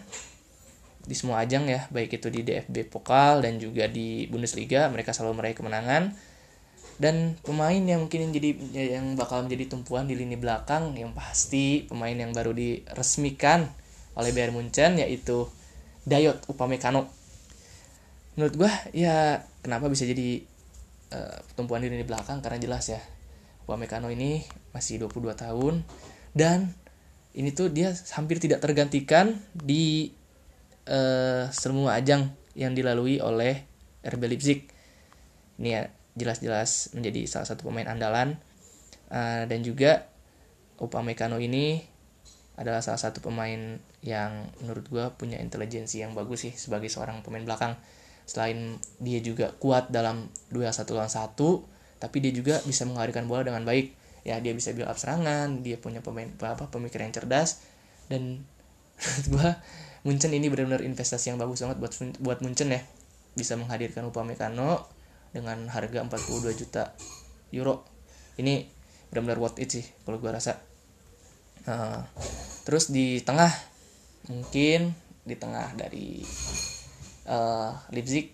di 1.03 1.15
semua 1.17 1.41
ajang 1.43 1.67
ya, 1.67 1.89
baik 1.91 2.21
itu 2.21 2.31
di 2.31 2.45
DFB 2.45 2.87
Pokal 2.87 3.43
dan 3.43 3.57
juga 3.57 3.89
di 3.89 4.29
Bundesliga, 4.29 4.87
mereka 4.87 5.11
selalu 5.11 5.43
meraih 5.43 5.57
kemenangan. 5.57 6.13
Dan 6.97 7.37
pemain 7.45 7.77
yang 7.77 8.07
mungkin 8.07 8.29
yang 8.29 8.33
jadi 8.33 8.49
yang 8.97 9.05
bakal 9.15 9.45
menjadi 9.45 9.71
tumpuan 9.71 10.09
di 10.09 10.15
lini 10.17 10.35
belakang 10.35 10.95
yang 10.95 11.15
pasti 11.15 11.87
pemain 11.87 12.13
yang 12.13 12.35
baru 12.35 12.51
diresmikan 12.51 13.69
oleh 14.15 14.31
Bayern 14.35 14.55
Munchen 14.55 14.99
yaitu 14.99 15.47
Dayot 16.03 16.43
Upamecano. 16.49 17.07
Menurut 18.35 18.53
gue 18.57 18.71
ya 18.95 19.43
kenapa 19.61 19.91
bisa 19.91 20.07
jadi 20.07 20.41
uh, 21.13 21.37
tumpuan 21.53 21.83
di 21.83 21.91
belakang 22.03 22.39
karena 22.39 22.57
jelas 22.57 22.89
ya 22.89 23.01
Upamecano 23.67 24.09
ini 24.09 24.41
masih 24.73 25.03
22 25.05 25.35
tahun 25.35 25.83
dan 26.33 26.73
ini 27.31 27.55
tuh 27.55 27.71
dia 27.71 27.95
hampir 28.15 28.39
tidak 28.43 28.59
tergantikan 28.59 29.39
di 29.55 30.11
uh, 30.87 31.47
semua 31.51 31.95
ajang 31.99 32.31
yang 32.55 32.75
dilalui 32.75 33.23
oleh 33.23 33.63
RB 34.03 34.21
Leipzig. 34.27 34.67
Ini 35.61 35.69
ya 35.71 35.83
jelas-jelas 36.15 36.91
menjadi 36.95 37.27
salah 37.27 37.47
satu 37.47 37.67
pemain 37.67 37.87
andalan. 37.87 38.39
Uh, 39.11 39.43
dan 39.47 39.59
juga 39.59 40.07
Upamecano 40.81 41.37
ini 41.37 41.83
adalah 42.57 42.81
salah 42.81 42.97
satu 42.97 43.21
pemain 43.21 43.77
yang 44.01 44.49
menurut 44.61 44.85
gue 44.89 45.05
punya 45.17 45.37
intelijensi 45.37 46.01
yang 46.01 46.17
bagus 46.17 46.49
sih 46.49 46.53
sebagai 46.57 46.89
seorang 46.89 47.21
pemain 47.21 47.45
belakang. 47.45 47.77
Selain 48.25 48.77
dia 48.97 49.21
juga 49.21 49.53
kuat 49.57 49.89
dalam 49.93 50.29
dua 50.49 50.73
satu 50.73 50.97
lawan 50.97 51.09
satu 51.11 51.65
tapi 52.01 52.17
dia 52.17 52.33
juga 52.33 52.57
bisa 52.65 52.85
mengalirkan 52.89 53.29
bola 53.29 53.45
dengan 53.45 53.61
baik. 53.61 53.93
Ya 54.25 54.37
dia 54.37 54.53
bisa 54.53 54.73
build 54.73 54.89
up 54.89 54.97
serangan 54.97 55.65
dia 55.65 55.77
punya 55.77 56.01
pemain 56.01 56.29
apa 56.41 56.69
pemikiran 56.69 57.09
yang 57.09 57.15
cerdas. 57.15 57.61
Dan 58.09 58.45
gue 59.31 59.47
Munchen 60.01 60.33
ini 60.33 60.49
benar-benar 60.49 60.81
investasi 60.81 61.29
yang 61.29 61.37
bagus 61.37 61.61
banget 61.61 61.77
buat 61.77 61.93
buat 62.21 62.39
Munchen 62.41 62.73
ya. 62.73 62.81
Bisa 63.37 63.53
menghadirkan 63.53 64.05
Upamecano 64.09 64.85
dengan 65.31 65.67
harga 65.71 66.03
42 66.03 66.59
juta 66.59 66.91
euro. 67.55 67.87
Ini 68.39 68.67
benar-benar 69.11 69.39
worth 69.39 69.59
it 69.59 69.71
sih 69.71 69.85
kalau 70.07 70.19
gue 70.19 70.31
rasa. 70.31 70.59
Uh, 71.67 72.01
terus 72.67 72.89
di 72.89 73.21
tengah 73.21 73.51
mungkin 74.31 74.95
di 75.21 75.35
tengah 75.37 75.77
dari 75.77 76.25
uh, 77.29 77.71
Leipzig 77.93 78.33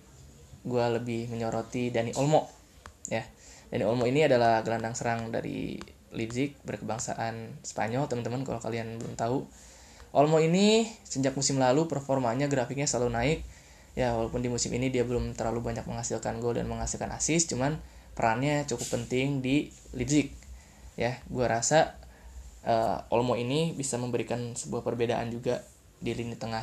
gue 0.67 0.85
lebih 0.99 1.31
menyoroti 1.31 1.89
Dani 1.93 2.13
Olmo 2.17 2.49
ya. 3.09 3.23
Dani 3.67 3.83
Olmo 3.83 4.07
ini 4.07 4.23
adalah 4.23 4.63
gelandang 4.63 4.95
serang 4.95 5.29
dari 5.29 5.75
Leipzig 6.15 6.55
berkebangsaan 6.63 7.61
Spanyol. 7.61 8.07
Teman-teman 8.07 8.47
kalau 8.47 8.63
kalian 8.63 8.97
belum 8.99 9.15
tahu 9.19 9.43
Olmo 10.15 10.39
ini 10.39 10.87
sejak 11.03 11.35
musim 11.35 11.59
lalu 11.59 11.85
performanya 11.85 12.47
grafiknya 12.47 12.87
selalu 12.87 13.09
naik 13.11 13.39
ya 13.97 14.13
walaupun 14.13 14.45
di 14.45 14.49
musim 14.53 14.69
ini 14.77 14.93
dia 14.93 15.01
belum 15.01 15.33
terlalu 15.33 15.73
banyak 15.73 15.89
menghasilkan 15.89 16.37
gol 16.37 16.53
dan 16.53 16.69
menghasilkan 16.69 17.09
assist 17.09 17.49
cuman 17.49 17.81
perannya 18.13 18.61
cukup 18.69 19.01
penting 19.01 19.41
di 19.41 19.73
Leipzig. 19.97 20.37
Ya 20.93 21.17
gue 21.25 21.45
rasa 21.49 21.97
uh, 22.61 23.09
Olmo 23.09 23.33
ini 23.33 23.73
bisa 23.73 23.97
memberikan 23.97 24.53
sebuah 24.53 24.85
perbedaan 24.85 25.33
juga 25.33 25.65
di 25.97 26.13
lini 26.13 26.37
tengah 26.37 26.61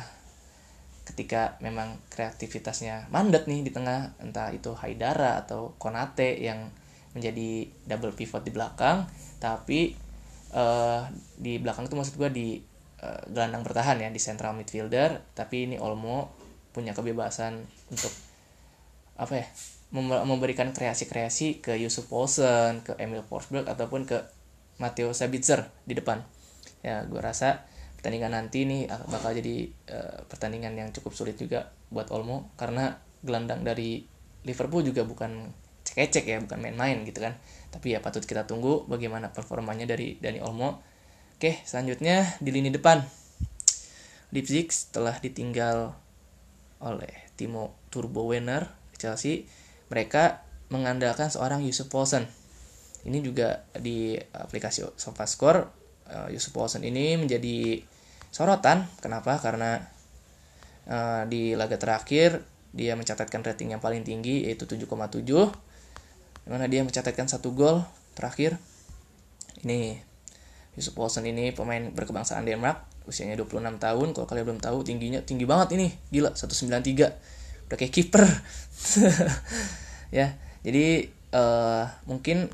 ketika 1.03 1.59
memang 1.59 1.99
kreativitasnya 2.07 3.11
mandat 3.11 3.51
nih 3.51 3.67
di 3.67 3.71
tengah 3.75 4.15
entah 4.23 4.49
itu 4.55 4.71
Haidara 4.71 5.43
atau 5.43 5.75
Konate 5.75 6.39
yang 6.39 6.71
menjadi 7.13 7.67
double 7.87 8.15
pivot 8.15 8.43
di 8.47 8.51
belakang 8.51 9.07
tapi 9.43 9.95
uh, 10.55 11.03
di 11.35 11.59
belakang 11.59 11.87
itu 11.87 11.95
maksud 11.99 12.15
gue 12.15 12.29
di 12.31 12.47
uh, 13.03 13.21
gelandang 13.31 13.63
bertahan 13.63 13.99
ya 13.99 14.09
di 14.11 14.19
central 14.19 14.55
midfielder. 14.55 15.23
Tapi 15.35 15.71
ini 15.71 15.75
Olmo 15.79 16.34
punya 16.75 16.91
kebebasan 16.91 17.63
untuk 17.87 18.11
apa 19.15 19.39
ya 19.39 19.47
memberikan 19.95 20.75
kreasi-kreasi 20.75 21.63
ke 21.63 21.79
Yusuf 21.79 22.11
Poulsen, 22.11 22.83
ke 22.83 22.99
Emil 22.99 23.23
Forsberg 23.23 23.63
ataupun 23.63 24.03
ke 24.03 24.27
Matteo 24.75 25.15
Sabitzer 25.15 25.71
di 25.87 25.95
depan. 25.95 26.19
Ya, 26.83 27.07
gue 27.07 27.21
rasa 27.23 27.63
pertandingan 27.95 28.35
nanti 28.35 28.67
ini 28.67 28.83
bakal 29.07 29.31
jadi 29.39 29.71
uh, 29.87 30.19
pertandingan 30.27 30.75
yang 30.75 30.91
cukup 30.91 31.15
sulit 31.15 31.39
juga 31.39 31.71
buat 31.89 32.11
Olmo 32.11 32.51
karena 32.59 32.99
gelandang 33.23 33.63
dari 33.63 34.03
Liverpool 34.43 34.83
juga 34.83 35.07
bukan 35.07 35.49
cek-cek 35.87 36.27
ya, 36.27 36.37
bukan 36.43 36.59
main-main 36.59 37.07
gitu 37.07 37.23
kan. 37.23 37.39
Tapi 37.71 37.95
ya 37.95 38.03
patut 38.03 38.21
kita 38.27 38.43
tunggu 38.43 38.83
bagaimana 38.91 39.31
performanya 39.31 39.87
dari 39.87 40.19
Dani 40.19 40.43
Olmo. 40.43 40.83
Oke, 41.39 41.63
selanjutnya 41.63 42.35
di 42.43 42.51
lini 42.51 42.67
depan. 42.67 42.99
Leipzig 44.35 44.67
setelah 44.75 45.15
ditinggal 45.23 45.95
oleh 46.83 47.11
Timo 47.39 47.75
Turbo 47.91 48.27
Werner 48.27 48.71
Chelsea, 48.95 49.47
mereka 49.91 50.43
mengandalkan 50.71 51.29
seorang 51.29 51.61
Yusuf 51.61 51.87
Poulsen. 51.91 52.25
Ini 53.05 53.21
juga 53.21 53.67
di 53.77 54.17
aplikasi 54.17 54.81
SofaScore, 54.97 55.61
uh, 56.09 56.27
Yusuf 56.33 56.51
Poulsen 56.51 56.81
ini 56.81 57.15
menjadi 57.21 57.85
sorotan. 58.33 58.89
Kenapa? 58.97 59.37
Karena 59.37 59.77
uh, 60.89 61.23
di 61.29 61.53
laga 61.53 61.77
terakhir 61.77 62.41
dia 62.75 62.97
mencatatkan 62.99 63.39
rating 63.39 63.71
yang 63.71 63.79
paling 63.79 64.03
tinggi 64.03 64.51
yaitu 64.51 64.67
7,7 64.67 65.23
di 65.23 66.49
mana 66.51 66.67
dia 66.67 66.83
mencatatkan 66.83 67.31
satu 67.31 67.55
gol 67.55 67.87
terakhir 68.19 68.59
ini 69.63 70.03
Yusuf 70.75 70.91
Poulsen 70.91 71.23
ini 71.23 71.55
pemain 71.55 71.87
berkebangsaan 71.95 72.43
Denmark 72.43 72.94
usianya 73.05 73.37
26 73.37 73.61
tahun 73.77 74.07
kalau 74.13 74.25
kalian 74.27 74.45
belum 74.49 74.61
tahu 74.61 74.85
tingginya 74.85 75.21
tinggi 75.21 75.45
banget 75.47 75.77
ini. 75.77 75.87
Gila 76.11 76.33
193 76.33 77.35
udah 77.65 77.77
kayak 77.81 77.93
kiper 77.97 78.21
ya 80.17 80.37
jadi 80.61 81.09
uh, 81.33 81.85
mungkin 82.05 82.49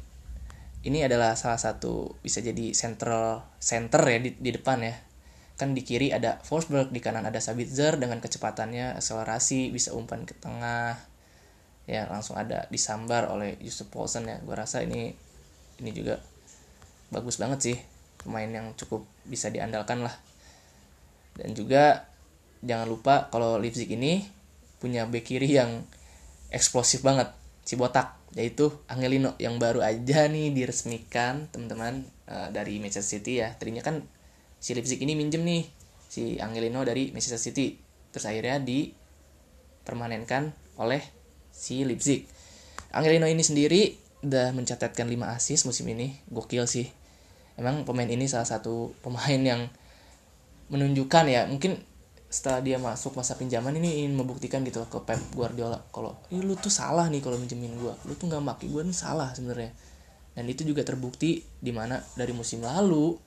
ini 0.81 1.05
adalah 1.05 1.37
salah 1.37 1.59
satu 1.61 2.17
bisa 2.19 2.41
jadi 2.41 2.73
central 2.73 3.45
center 3.61 4.01
ya 4.03 4.19
di, 4.19 4.33
di 4.35 4.51
depan 4.51 4.81
ya. 4.81 4.95
Kan 5.55 5.77
di 5.77 5.85
kiri 5.85 6.09
ada 6.09 6.41
Forsberg 6.41 6.89
di 6.89 6.97
kanan 6.97 7.23
ada 7.23 7.37
Sabitzer 7.37 8.01
dengan 8.01 8.17
kecepatannya 8.17 8.97
akselerasi 8.97 9.69
bisa 9.69 9.93
umpan 9.93 10.25
ke 10.25 10.33
tengah. 10.35 10.97
Ya 11.85 12.09
langsung 12.09 12.35
ada 12.35 12.65
disambar 12.73 13.29
oleh 13.29 13.61
Yusuf 13.61 13.93
Poulsen 13.93 14.25
ya. 14.25 14.41
Gue 14.41 14.57
rasa 14.57 14.81
ini 14.81 15.13
ini 15.77 15.91
juga 15.93 16.17
bagus 17.13 17.37
banget 17.37 17.59
sih 17.61 17.77
pemain 18.21 18.49
yang 18.49 18.73
cukup 18.73 19.05
bisa 19.25 19.53
diandalkan 19.53 20.01
lah 20.01 20.13
dan 21.37 21.55
juga 21.55 22.09
jangan 22.61 22.87
lupa 22.87 23.27
kalau 23.31 23.57
Leipzig 23.57 23.89
ini 23.91 24.25
punya 24.81 25.05
bek 25.05 25.25
kiri 25.25 25.57
yang 25.57 25.85
eksplosif 26.51 27.01
banget 27.05 27.31
si 27.61 27.77
botak 27.77 28.17
yaitu 28.31 28.71
Angelino 28.87 29.35
yang 29.37 29.59
baru 29.59 29.83
aja 29.83 30.27
nih 30.31 30.55
diresmikan 30.55 31.51
teman-teman 31.51 32.07
uh, 32.31 32.47
dari 32.47 32.79
Manchester 32.79 33.19
City 33.19 33.43
ya. 33.43 33.51
Tadinya 33.59 33.83
kan 33.83 34.07
si 34.55 34.71
Leipzig 34.71 35.03
ini 35.03 35.19
minjem 35.19 35.43
nih 35.43 35.67
si 36.07 36.39
Angelino 36.39 36.79
dari 36.87 37.11
Manchester 37.11 37.39
City. 37.39 37.75
Terus 38.15 38.23
akhirnya 38.23 38.63
dipermanenkan 38.63 40.55
oleh 40.79 41.03
si 41.51 41.83
Leipzig 41.83 42.23
Angelino 42.91 43.23
ini 43.23 43.39
sendiri 43.39 43.95
udah 44.21 44.51
mencatatkan 44.51 45.07
5 45.07 45.35
assist 45.35 45.63
musim 45.63 45.87
ini. 45.91 46.19
Gokil 46.27 46.67
sih. 46.67 46.91
Emang 47.55 47.87
pemain 47.87 48.07
ini 48.07 48.27
salah 48.27 48.47
satu 48.47 48.91
pemain 48.99 49.39
yang 49.39 49.71
menunjukkan 50.71 51.25
ya 51.27 51.45
mungkin 51.51 51.77
setelah 52.31 52.63
dia 52.63 52.79
masuk 52.79 53.19
masa 53.19 53.35
pinjaman 53.35 53.75
ini 53.75 54.07
ingin 54.07 54.15
membuktikan 54.15 54.63
gitu 54.63 54.79
ke 54.87 55.03
Pep 55.03 55.19
Guardiola 55.35 55.83
kalau 55.91 56.15
lu 56.31 56.55
tuh 56.55 56.71
salah 56.71 57.11
nih 57.11 57.19
kalau 57.19 57.35
minjemin 57.35 57.75
gue 57.75 57.91
lu 58.07 58.15
tuh 58.15 58.31
nggak 58.31 58.39
maki 58.39 58.71
gue 58.71 58.81
nih 58.87 58.95
salah 58.95 59.35
sebenarnya. 59.35 59.75
Dan 60.31 60.47
itu 60.47 60.63
juga 60.63 60.87
terbukti 60.87 61.43
di 61.43 61.75
mana 61.75 61.99
dari 62.15 62.31
musim 62.31 62.63
lalu 62.63 63.19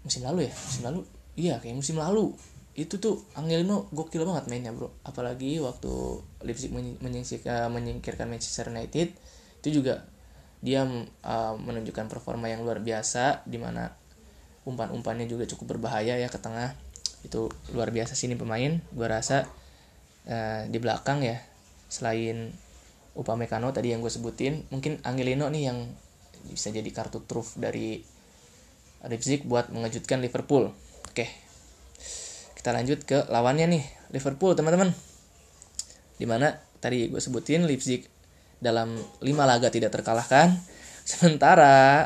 musim 0.00 0.24
lalu 0.24 0.48
ya? 0.48 0.52
Musim 0.56 0.82
lalu? 0.88 1.00
Iya 1.36 1.54
kayak 1.60 1.76
musim 1.76 2.00
lalu. 2.00 2.32
Itu 2.72 2.96
tuh 2.96 3.20
Angelino 3.36 3.92
gokil 3.92 4.24
banget 4.24 4.48
mainnya 4.48 4.72
bro. 4.72 4.88
Apalagi 5.04 5.60
waktu 5.60 5.92
Leipzig 6.40 6.72
menyingkirkan, 6.72 7.68
menyingkirkan 7.68 8.32
Manchester 8.32 8.72
United 8.72 9.12
itu 9.60 9.68
juga 9.68 10.08
dia 10.64 10.88
uh, 10.88 11.54
menunjukkan 11.60 12.08
performa 12.08 12.48
yang 12.48 12.64
luar 12.64 12.80
biasa 12.80 13.44
di 13.44 13.60
mana 13.60 13.99
umpan-umpannya 14.68 15.26
juga 15.30 15.48
cukup 15.48 15.76
berbahaya 15.76 16.16
ya 16.16 16.28
ke 16.28 16.38
tengah. 16.40 16.76
Itu 17.24 17.52
luar 17.72 17.92
biasa 17.92 18.16
sini 18.16 18.36
pemain. 18.36 18.80
Gue 18.92 19.06
rasa 19.06 19.48
uh, 20.28 20.62
di 20.68 20.78
belakang 20.80 21.24
ya 21.24 21.40
selain 21.90 22.52
Upamecano 23.10 23.74
tadi 23.74 23.90
yang 23.90 24.00
gue 24.06 24.08
sebutin 24.08 24.70
mungkin 24.70 25.02
Angelino 25.02 25.50
nih 25.50 25.66
yang 25.66 25.82
bisa 26.46 26.70
jadi 26.70 26.86
kartu 26.94 27.26
truf 27.26 27.58
dari 27.58 27.98
Leipzig 29.02 29.42
buat 29.42 29.68
mengejutkan 29.74 30.22
Liverpool. 30.22 30.70
Oke 31.10 31.50
kita 32.60 32.76
lanjut 32.76 33.00
ke 33.08 33.24
lawannya 33.32 33.72
nih 33.72 33.84
Liverpool 34.12 34.52
teman-teman. 34.52 34.92
Di 36.20 36.28
mana 36.28 36.52
tadi 36.76 37.08
gue 37.08 37.16
sebutin 37.16 37.64
Leipzig 37.64 38.04
dalam 38.60 39.00
5 39.00 39.24
laga 39.24 39.72
tidak 39.72 39.96
terkalahkan. 39.96 40.52
Sementara 41.08 42.04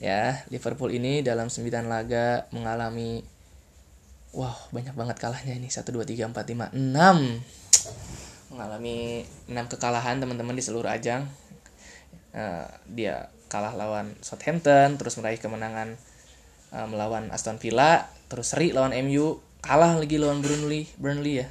ya 0.00 0.48
Liverpool 0.48 0.96
ini 0.96 1.20
dalam 1.20 1.52
9 1.52 1.68
laga 1.84 2.48
mengalami 2.56 3.20
wow 4.32 4.56
banyak 4.72 4.96
banget 4.96 5.16
kalahnya 5.20 5.54
ini. 5.54 5.68
1 5.68 5.84
2 5.84 6.08
3 6.08 6.32
4 6.32 6.32
5 6.32 6.72
6 6.72 8.56
mengalami 8.56 9.28
6 9.46 9.72
kekalahan 9.76 10.16
teman-teman 10.18 10.56
di 10.56 10.64
seluruh 10.64 10.88
ajang. 10.88 11.28
Uh, 12.32 12.64
dia 12.88 13.28
kalah 13.50 13.74
lawan 13.74 14.14
Southampton 14.22 14.94
terus 14.94 15.18
meraih 15.18 15.42
kemenangan 15.42 15.98
uh, 16.70 16.86
melawan 16.86 17.26
Aston 17.34 17.58
Villa 17.58 18.06
terus 18.30 18.54
seri 18.54 18.70
lawan 18.70 18.94
MU 19.02 19.42
kalah 19.60 19.98
lagi 19.98 20.16
lawan 20.16 20.38
Burnley 20.40 20.88
Burnley 20.96 21.44
ya 21.44 21.48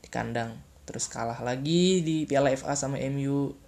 di 0.00 0.08
kandang. 0.08 0.56
Terus 0.88 1.08
kalah 1.08 1.40
lagi 1.44 2.00
di 2.00 2.24
Piala 2.24 2.52
FA 2.56 2.76
sama 2.76 2.96
MU 3.12 3.63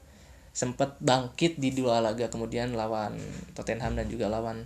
sempat 0.57 0.97
bangkit 1.05 1.61
di 1.61 1.77
dua 1.77 2.01
laga 2.01 2.33
kemudian 2.33 2.73
lawan 2.73 3.21
Tottenham 3.53 3.92
dan 3.92 4.09
juga 4.09 4.33
lawan 4.33 4.64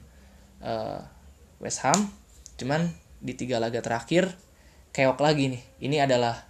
uh, 0.63 1.03
West 1.59 1.83
Ham. 1.83 1.99
Cuman 2.55 2.95
di 3.19 3.35
tiga 3.35 3.59
laga 3.59 3.83
terakhir 3.83 4.31
keok 4.95 5.19
lagi 5.19 5.51
nih. 5.51 5.63
Ini 5.83 6.07
adalah 6.07 6.47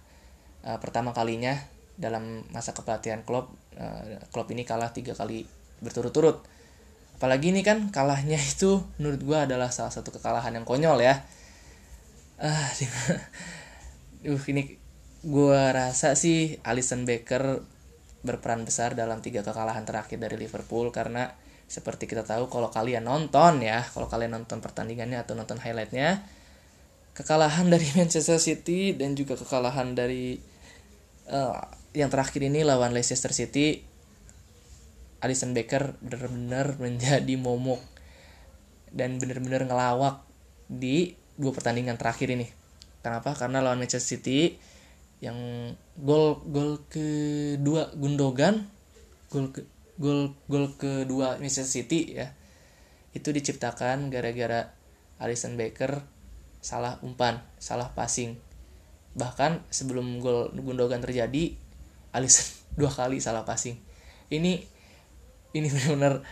uh, 0.61 0.77
pertama 0.77 1.09
kalinya 1.09 1.57
dalam 1.97 2.45
masa 2.53 2.77
kepelatihan 2.77 3.25
klub 3.25 3.49
uh, 3.81 4.21
klub 4.29 4.45
ini 4.53 4.61
kalah 4.61 4.93
tiga 4.93 5.17
kali 5.17 5.49
berturut-turut. 5.81 6.45
Apalagi 7.17 7.49
ini 7.49 7.65
kan 7.65 7.89
kalahnya 7.89 8.37
itu 8.53 8.85
menurut 9.01 9.25
gue 9.25 9.37
adalah 9.41 9.73
salah 9.73 9.89
satu 9.89 10.13
kekalahan 10.13 10.53
yang 10.53 10.69
konyol 10.69 11.01
ya. 11.01 11.25
Ah 12.37 12.69
uh, 14.29 14.41
ini 14.53 14.77
gue 15.25 15.61
rasa 15.73 16.13
sih 16.13 16.61
Alison 16.61 17.09
Becker 17.09 17.70
berperan 18.21 18.63
besar 18.65 18.93
dalam 18.93 19.19
tiga 19.19 19.41
kekalahan 19.41 19.85
terakhir 19.85 20.21
dari 20.21 20.37
Liverpool 20.37 20.93
karena 20.93 21.33
seperti 21.65 22.05
kita 22.05 22.27
tahu 22.27 22.51
kalau 22.51 22.67
kalian 22.67 23.07
nonton 23.07 23.63
ya 23.63 23.81
kalau 23.95 24.11
kalian 24.11 24.35
nonton 24.35 24.59
pertandingannya 24.59 25.23
atau 25.23 25.33
nonton 25.33 25.57
highlightnya 25.57 26.21
kekalahan 27.17 27.67
dari 27.71 27.87
Manchester 27.97 28.37
City 28.37 28.93
dan 28.93 29.15
juga 29.17 29.39
kekalahan 29.39 29.95
dari 29.95 30.37
uh, 31.31 31.57
yang 31.91 32.07
terakhir 32.11 32.43
ini 32.43 32.63
lawan 32.63 32.95
Leicester 32.95 33.31
City 33.31 33.83
Alisson 35.21 35.53
Becker 35.53 35.95
benar-benar 36.01 36.75
menjadi 36.83 37.35
momok 37.37 37.81
dan 38.91 39.21
bener-bener 39.21 39.63
ngelawak 39.63 40.25
di 40.67 41.15
dua 41.39 41.55
pertandingan 41.55 41.95
terakhir 41.95 42.27
ini. 42.35 42.47
Kenapa? 42.99 43.33
Karena 43.33 43.63
lawan 43.63 43.79
Manchester 43.79 44.19
City 44.19 44.59
yang 45.21 45.37
gol 46.01 46.41
gol 46.49 46.81
kedua 46.89 47.93
Gundogan 47.93 48.65
gol 49.29 49.53
ke, 49.53 49.61
gol 50.01 50.33
gol 50.49 50.73
kedua 50.75 51.37
Manchester 51.37 51.69
City 51.69 52.17
ya. 52.17 52.33
Itu 53.13 53.29
diciptakan 53.29 54.09
gara-gara 54.09 54.73
Alisson 55.21 55.55
Becker 55.55 56.01
salah 56.59 56.97
umpan 57.05 57.45
salah 57.61 57.93
passing. 57.93 58.41
Bahkan 59.13 59.69
sebelum 59.69 60.19
gol 60.19 60.49
Gundogan 60.57 61.05
terjadi 61.05 61.53
Alisson 62.17 62.49
dua 62.81 62.89
kali 62.89 63.21
salah 63.21 63.45
passing. 63.45 63.77
Ini 64.33 64.57
ini 65.53 65.67
benar-benar 65.69 66.25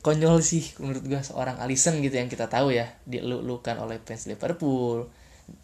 konyol 0.00 0.40
sih 0.40 0.64
menurut 0.80 1.04
gue 1.04 1.20
seorang 1.20 1.60
Alisson 1.60 2.00
gitu 2.00 2.16
yang 2.16 2.32
kita 2.32 2.48
tahu 2.48 2.72
ya 2.72 2.88
dilulukan 3.04 3.76
oleh 3.76 4.00
fans 4.00 4.24
Liverpool 4.24 5.12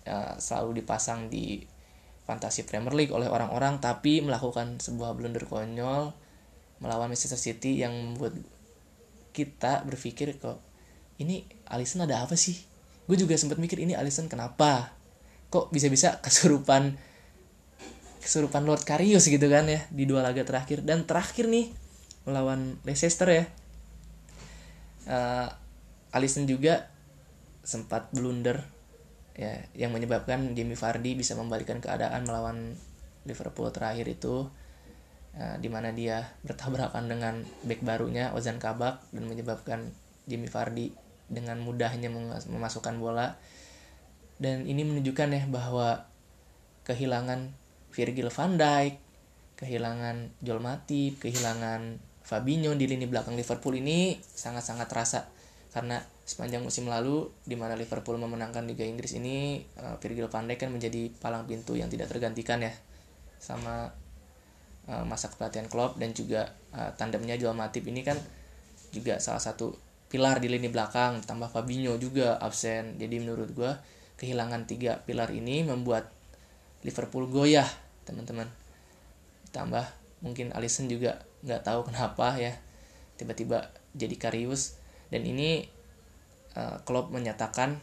uh, 0.05 0.35
selalu 0.37 0.85
dipasang 0.85 1.33
di 1.33 1.65
fantasi 2.27 2.67
Premier 2.67 2.93
League 2.93 3.15
oleh 3.15 3.31
orang-orang 3.31 3.79
tapi 3.79 4.21
melakukan 4.21 4.83
sebuah 4.83 5.15
blunder 5.15 5.47
konyol 5.47 6.11
melawan 6.83 7.09
Manchester 7.09 7.41
City 7.41 7.81
yang 7.81 7.95
membuat 7.95 8.37
kita 9.33 9.87
berpikir 9.87 10.37
kok 10.37 10.61
ini 11.17 11.49
Alisson 11.69 12.05
ada 12.05 12.21
apa 12.25 12.37
sih? 12.37 12.57
Gue 13.09 13.17
juga 13.17 13.37
sempat 13.41 13.57
mikir 13.57 13.81
ini 13.81 13.97
Alisson 13.97 14.29
kenapa? 14.29 14.93
Kok 15.49 15.73
bisa-bisa 15.73 16.21
kesurupan 16.25 16.99
kesurupan 18.21 18.67
Lord 18.67 18.83
Karius 18.83 19.31
gitu 19.31 19.47
kan 19.47 19.71
ya 19.71 19.87
di 19.89 20.05
dua 20.05 20.21
laga 20.21 20.45
terakhir. 20.45 20.85
Dan 20.85 21.09
terakhir 21.09 21.49
nih 21.49 21.73
melawan 22.29 22.77
Leicester 22.85 23.29
ya. 23.31 23.45
Uh, 25.07 25.49
Alisson 26.13 26.45
juga 26.45 26.91
sempat 27.63 28.11
blunder 28.13 28.76
ya 29.37 29.53
yang 29.77 29.93
menyebabkan 29.93 30.57
Jamie 30.57 30.81
Vardy 30.81 31.13
bisa 31.13 31.37
membalikan 31.37 31.77
keadaan 31.79 32.25
melawan 32.25 32.73
Liverpool 33.29 33.69
terakhir 33.69 34.09
itu 34.09 34.49
uh, 35.37 35.57
di 35.61 35.69
mana 35.69 35.93
dia 35.93 36.25
bertabrakan 36.41 37.05
dengan 37.05 37.45
back 37.69 37.85
barunya 37.85 38.33
Ozan 38.33 38.57
Kabak 38.57 39.05
dan 39.13 39.25
menyebabkan 39.29 39.93
Jamie 40.25 40.49
Vardy 40.49 40.97
dengan 41.29 41.61
mudahnya 41.61 42.09
memasukkan 42.49 42.97
bola. 42.97 43.37
Dan 44.37 44.69
ini 44.69 44.85
menunjukkan 44.85 45.29
ya 45.33 45.45
bahwa 45.49 46.09
kehilangan 46.85 47.53
Virgil 47.93 48.29
van 48.29 48.61
Dijk 48.61 48.95
kehilangan 49.57 50.37
Joel 50.45 50.61
Matip 50.61 51.17
kehilangan 51.17 51.97
Fabinho 52.21 52.77
di 52.77 52.85
lini 52.85 53.09
belakang 53.09 53.39
Liverpool 53.39 53.79
ini 53.81 54.19
sangat-sangat 54.21 54.87
terasa. 54.91 55.21
Karena 55.71 56.03
sepanjang 56.27 56.67
musim 56.67 56.91
lalu 56.91 57.31
di 57.47 57.55
mana 57.55 57.79
Liverpool 57.79 58.19
memenangkan 58.19 58.67
Liga 58.67 58.83
Inggris 58.83 59.15
ini 59.15 59.63
uh, 59.79 59.95
Virgil 60.03 60.27
van 60.27 60.51
Dijk 60.51 60.67
kan 60.67 60.71
menjadi 60.75 61.07
palang 61.23 61.47
pintu 61.47 61.79
yang 61.79 61.87
tidak 61.87 62.11
tergantikan 62.11 62.59
ya 62.67 62.75
sama 63.39 63.95
uh, 64.91 65.07
masa 65.07 65.31
kepelatihan 65.31 65.71
Klopp 65.71 66.03
dan 66.03 66.11
juga 66.11 66.51
uh, 66.75 66.91
tandemnya 66.99 67.39
Joel 67.39 67.55
Matip 67.55 67.87
ini 67.87 68.03
kan 68.03 68.19
juga 68.91 69.23
salah 69.23 69.39
satu 69.39 69.79
pilar 70.11 70.43
di 70.43 70.51
lini 70.51 70.67
belakang 70.67 71.23
tambah 71.23 71.47
Fabinho 71.47 71.95
juga 71.99 72.39
absen. 72.43 72.99
Jadi 72.99 73.23
menurut 73.23 73.55
gue 73.55 73.71
kehilangan 74.19 74.67
tiga 74.67 75.03
pilar 75.07 75.31
ini 75.31 75.63
membuat 75.63 76.11
Liverpool 76.83 77.31
goyah 77.31 77.67
teman-teman. 78.03 78.51
Tambah 79.55 79.87
mungkin 80.27 80.51
Alisson 80.55 80.91
juga 80.91 81.23
nggak 81.47 81.63
tahu 81.63 81.87
kenapa 81.87 82.35
ya 82.35 82.55
tiba-tiba 83.15 83.71
jadi 83.95 84.19
Karius. 84.19 84.83
Dan 85.07 85.23
ini 85.23 85.76
uh, 86.57 86.83
Klopp 86.83 87.13
menyatakan 87.13 87.77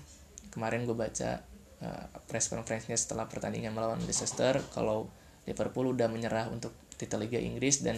kemarin 0.49 0.83
gue 0.83 0.97
baca 0.97 1.41
uh, 1.81 2.05
press 2.25 2.49
conference-nya 2.49 2.97
setelah 2.97 3.29
pertandingan 3.29 3.71
melawan 3.71 4.01
Leicester 4.03 4.59
kalau 4.73 5.07
Liverpool 5.45 5.93
udah 5.93 6.09
menyerah 6.09 6.49
untuk 6.49 6.73
titel 6.97 7.23
Liga 7.23 7.39
Inggris 7.39 7.85
dan 7.85 7.97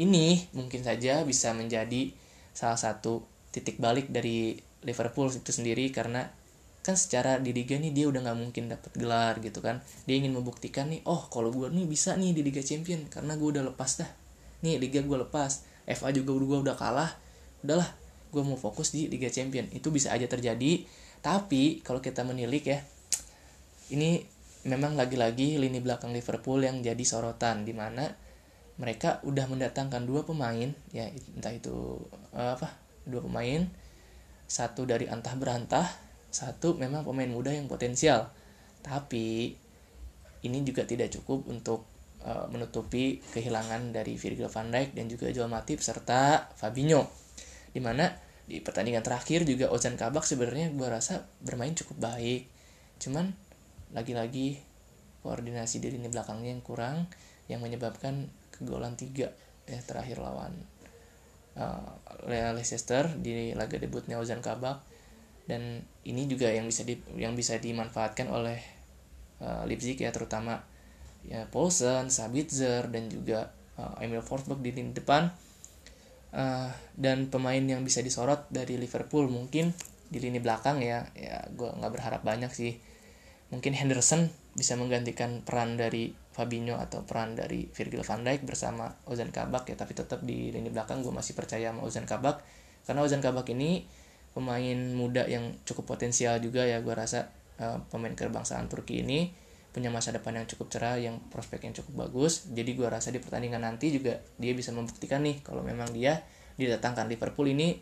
ini 0.00 0.48
mungkin 0.56 0.80
saja 0.80 1.20
bisa 1.26 1.52
menjadi 1.52 2.12
salah 2.56 2.80
satu 2.80 3.24
titik 3.52 3.76
balik 3.76 4.08
dari 4.08 4.56
Liverpool 4.82 5.28
itu 5.28 5.52
sendiri 5.52 5.92
karena 5.92 6.26
kan 6.82 6.98
secara 6.98 7.38
di 7.38 7.54
liga 7.54 7.78
nih 7.78 7.94
dia 7.94 8.10
udah 8.10 8.26
nggak 8.26 8.38
mungkin 8.42 8.66
dapat 8.66 8.90
gelar 8.98 9.38
gitu 9.38 9.62
kan. 9.62 9.78
Dia 10.02 10.18
ingin 10.18 10.34
membuktikan 10.34 10.90
nih 10.90 11.06
oh 11.06 11.30
kalau 11.30 11.54
gue 11.54 11.70
nih 11.70 11.86
bisa 11.86 12.18
nih 12.18 12.34
di 12.34 12.42
Liga 12.42 12.58
Champion 12.58 13.06
karena 13.06 13.38
gue 13.38 13.48
udah 13.54 13.62
lepas 13.70 14.02
dah. 14.02 14.10
Nih 14.66 14.82
liga 14.82 14.98
gue 14.98 15.18
lepas. 15.22 15.62
FA 15.86 16.10
juga 16.10 16.34
gue 16.34 16.58
udah 16.66 16.74
kalah. 16.74 17.14
Udahlah 17.62 17.86
gue 18.32 18.42
mau 18.42 18.56
fokus 18.56 18.96
di 18.96 19.12
Liga 19.12 19.28
Champion. 19.28 19.68
Itu 19.70 19.92
bisa 19.92 20.10
aja 20.10 20.24
terjadi. 20.24 20.88
Tapi 21.20 21.84
kalau 21.84 22.00
kita 22.00 22.24
menilik 22.24 22.64
ya 22.64 22.80
ini 23.92 24.24
memang 24.64 24.96
lagi-lagi 24.96 25.60
lini 25.60 25.78
belakang 25.84 26.16
Liverpool 26.16 26.64
yang 26.64 26.80
jadi 26.80 27.04
sorotan 27.04 27.68
di 27.68 27.76
mana 27.76 28.08
mereka 28.80 29.20
udah 29.28 29.46
mendatangkan 29.46 30.08
dua 30.08 30.24
pemain 30.24 30.72
ya 30.96 31.06
entah 31.36 31.52
itu 31.52 32.00
uh, 32.32 32.56
apa 32.56 32.72
dua 33.04 33.20
pemain. 33.22 33.68
Satu 34.48 34.84
dari 34.84 35.08
antah 35.08 35.36
berantah 35.36 35.86
satu 36.32 36.80
memang 36.80 37.04
pemain 37.04 37.28
muda 37.28 37.52
yang 37.52 37.68
potensial. 37.68 38.32
Tapi 38.80 39.54
ini 40.42 40.58
juga 40.66 40.82
tidak 40.88 41.12
cukup 41.14 41.46
untuk 41.46 41.86
uh, 42.24 42.48
menutupi 42.50 43.20
kehilangan 43.30 43.94
dari 43.94 44.18
Virgil 44.18 44.50
van 44.50 44.72
Dijk 44.72 44.96
dan 44.96 45.06
juga 45.06 45.30
Joel 45.30 45.52
Matip 45.52 45.84
serta 45.84 46.50
Fabinho. 46.56 47.06
Di 47.72 47.80
mana 47.80 48.12
di 48.46 48.60
pertandingan 48.60 49.00
terakhir 49.00 49.48
juga 49.48 49.72
Ozan 49.72 49.96
Kabak 49.96 50.28
sebenarnya 50.28 50.72
gue 50.72 50.88
rasa 50.88 51.24
bermain 51.40 51.72
cukup 51.72 52.12
baik. 52.12 52.48
Cuman 53.00 53.32
lagi-lagi 53.92 54.60
koordinasi 55.22 55.78
di 55.78 55.88
lini 55.94 56.08
belakangnya 56.10 56.50
yang 56.52 56.64
kurang 56.64 57.06
yang 57.46 57.60
menyebabkan 57.62 58.28
kegolan 58.50 58.98
tiga 58.98 59.30
ya 59.66 59.78
terakhir 59.86 60.18
lawan 60.18 60.50
uh, 61.54 61.94
Leicester 62.26 63.06
di 63.22 63.54
laga 63.54 63.78
debutnya 63.78 64.18
Ozan 64.18 64.42
Kabak 64.42 64.82
dan 65.46 65.82
ini 66.06 66.26
juga 66.30 66.50
yang 66.50 66.66
bisa 66.66 66.86
di, 66.86 66.98
yang 67.18 67.34
bisa 67.34 67.58
dimanfaatkan 67.58 68.30
oleh 68.30 68.58
uh, 69.42 69.62
Leipzig 69.66 69.98
ya 69.98 70.10
terutama 70.14 70.62
ya 71.22 71.46
Paulsen, 71.50 72.10
Sabitzer 72.10 72.90
dan 72.90 73.06
juga 73.10 73.54
uh, 73.78 73.98
Emil 74.02 74.22
Forsberg 74.22 74.58
di 74.62 74.74
lini 74.74 74.94
depan 74.94 75.30
uh, 76.32 76.68
dan 76.96 77.28
pemain 77.28 77.60
yang 77.60 77.84
bisa 77.84 78.00
disorot 78.00 78.48
dari 78.48 78.76
Liverpool 78.80 79.28
mungkin 79.28 79.72
di 80.12 80.20
lini 80.20 80.44
belakang 80.44 80.84
ya 80.84 81.08
ya 81.16 81.40
gue 81.48 81.68
nggak 81.68 81.92
berharap 81.92 82.22
banyak 82.24 82.52
sih. 82.52 82.76
Mungkin 83.52 83.76
Henderson 83.76 84.32
bisa 84.56 84.76
menggantikan 84.76 85.44
peran 85.44 85.76
dari 85.76 86.12
Fabinho 86.32 86.80
atau 86.80 87.04
peran 87.04 87.36
dari 87.36 87.68
Virgil 87.68 88.00
van 88.00 88.24
Dijk 88.24 88.48
bersama 88.48 88.88
Ozan 89.08 89.28
Kabak 89.28 89.68
ya 89.68 89.76
tapi 89.76 89.92
tetap 89.92 90.24
di 90.24 90.48
lini 90.48 90.72
belakang 90.72 91.04
gue 91.04 91.12
masih 91.12 91.36
percaya 91.36 91.72
sama 91.72 91.84
Ozan 91.84 92.08
Kabak. 92.08 92.40
Karena 92.88 93.00
Ozan 93.04 93.20
Kabak 93.20 93.48
ini 93.52 93.84
pemain 94.32 94.78
muda 94.96 95.28
yang 95.28 95.52
cukup 95.68 95.96
potensial 95.96 96.40
juga 96.40 96.64
ya 96.64 96.80
gue 96.80 96.94
rasa 96.96 97.28
uh, 97.60 97.84
pemain 97.92 98.16
kebangsaan 98.16 98.72
Turki 98.72 99.04
ini 99.04 99.28
punya 99.72 99.88
masa 99.88 100.12
depan 100.12 100.36
yang 100.36 100.44
cukup 100.44 100.68
cerah 100.68 101.00
yang 101.00 101.16
prospek 101.32 101.64
yang 101.64 101.74
cukup 101.74 102.06
bagus. 102.06 102.46
Jadi 102.52 102.76
gue 102.76 102.84
rasa 102.84 103.08
di 103.08 103.18
pertandingan 103.18 103.64
nanti 103.64 103.88
juga 103.88 104.20
dia 104.36 104.52
bisa 104.52 104.70
membuktikan 104.70 105.24
nih 105.24 105.40
kalau 105.40 105.64
memang 105.64 105.88
dia 105.96 106.20
didatangkan 106.60 107.08
Liverpool 107.08 107.48
ini 107.48 107.80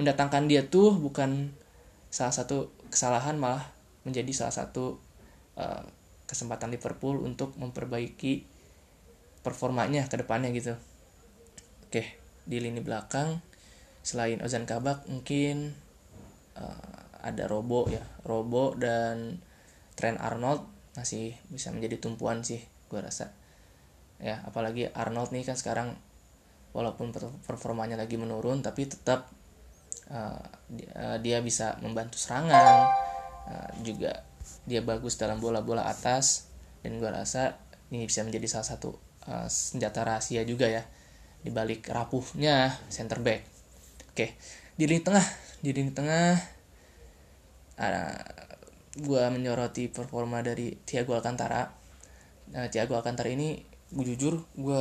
mendatangkan 0.00 0.48
dia 0.48 0.64
tuh 0.64 0.96
bukan 0.96 1.52
salah 2.08 2.32
satu 2.32 2.72
kesalahan 2.88 3.36
malah 3.36 3.68
menjadi 4.08 4.32
salah 4.32 4.54
satu 4.56 4.96
uh, 5.60 5.84
kesempatan 6.24 6.72
Liverpool 6.72 7.20
untuk 7.20 7.52
memperbaiki 7.60 8.48
performanya 9.44 10.08
ke 10.08 10.16
depannya 10.16 10.48
gitu. 10.56 10.72
Oke 11.84 12.16
di 12.48 12.56
lini 12.58 12.80
belakang 12.80 13.38
selain 14.00 14.40
Ozan 14.40 14.64
Kabak 14.64 15.04
mungkin 15.06 15.76
uh, 16.56 17.00
ada 17.20 17.44
Robo 17.44 17.84
ya 17.92 18.00
Robo 18.24 18.72
dan 18.74 19.38
Trent 19.92 20.16
Arnold 20.16 20.79
masih 20.94 21.38
bisa 21.48 21.70
menjadi 21.70 22.02
tumpuan 22.02 22.42
sih 22.42 22.62
gue 22.90 23.00
rasa. 23.00 23.32
Ya 24.20 24.42
apalagi 24.44 24.90
Arnold 24.92 25.32
nih 25.32 25.46
kan 25.48 25.56
sekarang 25.56 25.96
walaupun 26.76 27.10
performanya 27.46 27.98
lagi 27.98 28.14
menurun 28.14 28.62
tapi 28.62 28.86
tetap 28.86 29.26
uh, 30.10 30.42
dia, 31.18 31.38
bisa 31.42 31.78
membantu 31.82 32.18
serangan 32.18 32.86
uh, 33.48 33.70
juga 33.82 34.22
dia 34.66 34.82
bagus 34.82 35.18
dalam 35.18 35.42
bola-bola 35.42 35.86
atas 35.88 36.50
dan 36.84 36.98
gue 37.00 37.10
rasa 37.10 37.58
ini 37.90 38.06
bisa 38.06 38.22
menjadi 38.22 38.46
salah 38.46 38.68
satu 38.76 38.90
uh, 39.26 39.48
senjata 39.50 40.06
rahasia 40.06 40.46
juga 40.46 40.70
ya 40.70 40.84
di 41.40 41.48
balik 41.48 41.88
rapuhnya 41.88 42.76
center 42.92 43.18
back. 43.24 43.42
Oke 44.12 44.36
di 44.76 44.84
lini 44.88 45.02
tengah 45.02 45.24
di 45.60 45.70
lini 45.76 45.92
tengah 45.92 46.36
gue 48.98 49.22
menyoroti 49.30 49.86
performa 49.86 50.42
dari 50.42 50.74
Thiago 50.82 51.14
Alcantara. 51.14 51.70
Nah, 52.50 52.66
Thiago 52.66 52.98
Alcantara 52.98 53.30
ini 53.30 53.62
gue 53.90 54.04
jujur 54.14 54.42
gue 54.58 54.80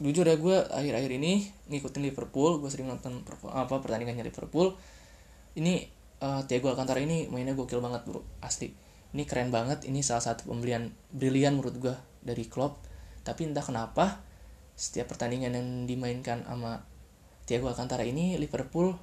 jujur 0.00 0.24
ya 0.24 0.36
gue 0.38 0.56
akhir-akhir 0.70 1.12
ini 1.12 1.50
ngikutin 1.68 2.02
Liverpool 2.02 2.58
gue 2.58 2.70
sering 2.72 2.88
nonton 2.88 3.26
apa 3.50 3.74
pertandingannya 3.82 4.22
Liverpool. 4.22 4.78
Ini 5.58 5.82
uh, 6.22 6.46
Thiago 6.46 6.70
Alcantara 6.70 7.02
ini 7.02 7.26
mainnya 7.26 7.58
gokil 7.58 7.82
banget 7.82 8.06
bro 8.06 8.22
asli. 8.38 8.70
Ini 9.10 9.26
keren 9.26 9.50
banget 9.50 9.82
ini 9.90 10.06
salah 10.06 10.22
satu 10.22 10.46
pembelian 10.46 10.94
brilian 11.10 11.58
menurut 11.58 11.74
gue 11.82 11.94
dari 12.22 12.46
klub 12.46 12.78
tapi 13.26 13.44
entah 13.44 13.64
kenapa 13.64 14.22
setiap 14.78 15.12
pertandingan 15.12 15.52
yang 15.52 15.68
dimainkan 15.84 16.46
sama 16.46 16.86
Thiago 17.44 17.68
Alcantara 17.68 18.06
ini 18.06 18.38
Liverpool 18.38 18.94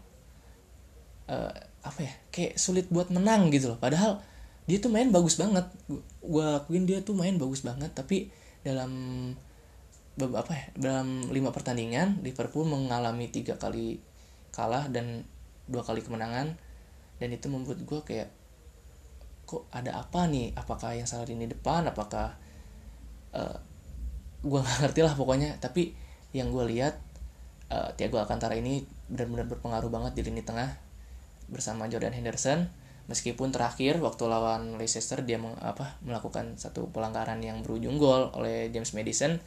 uh, 1.27 1.51
apa 1.83 1.99
ya 1.99 2.13
kayak 2.33 2.57
sulit 2.57 2.87
buat 2.87 3.11
menang 3.13 3.51
gitu 3.51 3.75
loh. 3.75 3.79
Padahal 3.79 4.23
dia 4.67 4.77
tuh 4.83 4.91
main 4.91 5.07
bagus 5.09 5.39
banget. 5.39 5.63
Gue 6.19 6.43
akuin 6.43 6.83
dia 6.83 6.99
tuh 6.99 7.15
main 7.15 7.39
bagus 7.39 7.63
banget 7.63 7.89
tapi 7.95 8.27
dalam 8.61 8.91
apa 10.17 10.51
ya 10.51 10.65
dalam 10.75 11.29
lima 11.29 11.53
pertandingan 11.55 12.19
Liverpool 12.25 12.65
mengalami 12.67 13.31
tiga 13.31 13.55
kali 13.55 14.01
kalah 14.51 14.91
dan 14.91 15.23
dua 15.71 15.87
kali 15.87 16.03
kemenangan. 16.03 16.59
Dan 17.17 17.33
itu 17.33 17.47
membuat 17.49 17.81
gue 17.81 17.99
kayak 18.03 18.29
kok 19.47 19.63
ada 19.71 20.03
apa 20.03 20.27
nih? 20.27 20.51
Apakah 20.53 20.99
yang 20.99 21.07
salah 21.07 21.25
ini 21.31 21.47
depan? 21.47 21.87
Apakah 21.87 22.35
uh, 23.31 23.39
eh, 23.39 23.57
gue 24.43 24.59
nggak 24.59 24.79
ngerti 24.83 25.01
lah 25.01 25.15
pokoknya. 25.15 25.55
Tapi 25.63 25.95
yang 26.35 26.51
gue 26.51 26.67
lihat 26.75 26.99
uh, 27.71 27.95
Thiago 27.95 28.19
Alcantara 28.19 28.59
ini 28.59 28.83
benar-benar 29.07 29.47
berpengaruh 29.47 29.87
banget 29.87 30.19
di 30.19 30.21
lini 30.27 30.43
tengah 30.43 30.75
bersama 31.47 31.87
Jordan 31.87 32.11
Henderson 32.11 32.67
meskipun 33.07 33.55
terakhir 33.55 34.03
waktu 34.03 34.23
lawan 34.27 34.75
Leicester 34.75 35.23
dia 35.23 35.39
meng, 35.39 35.55
apa 35.63 35.95
melakukan 36.03 36.59
satu 36.59 36.91
pelanggaran 36.91 37.39
yang 37.39 37.63
berujung 37.63 37.95
gol 37.95 38.31
oleh 38.35 38.67
James 38.71 38.91
Madison 38.91 39.39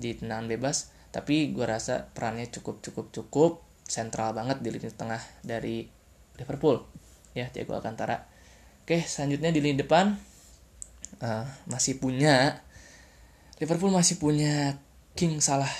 di 0.00 0.16
tendangan 0.16 0.48
bebas 0.48 0.92
tapi 1.08 1.52
gue 1.52 1.64
rasa 1.64 2.08
perannya 2.12 2.48
cukup 2.52 2.84
cukup 2.84 3.06
cukup 3.12 3.52
sentral 3.88 4.36
banget 4.36 4.60
di 4.60 4.68
lini 4.68 4.92
tengah 4.92 5.20
dari 5.40 5.88
Liverpool. 6.36 6.84
Ya 7.32 7.48
Thiago 7.48 7.76
Alcantara. 7.76 8.28
Oke 8.84 9.00
selanjutnya 9.04 9.52
di 9.52 9.60
lini 9.64 9.80
depan 9.80 10.16
uh, 11.24 11.44
masih 11.68 11.96
punya 11.96 12.64
Liverpool 13.58 13.90
masih 13.90 14.20
punya 14.20 14.76
King 15.16 15.40
Salah. 15.40 15.72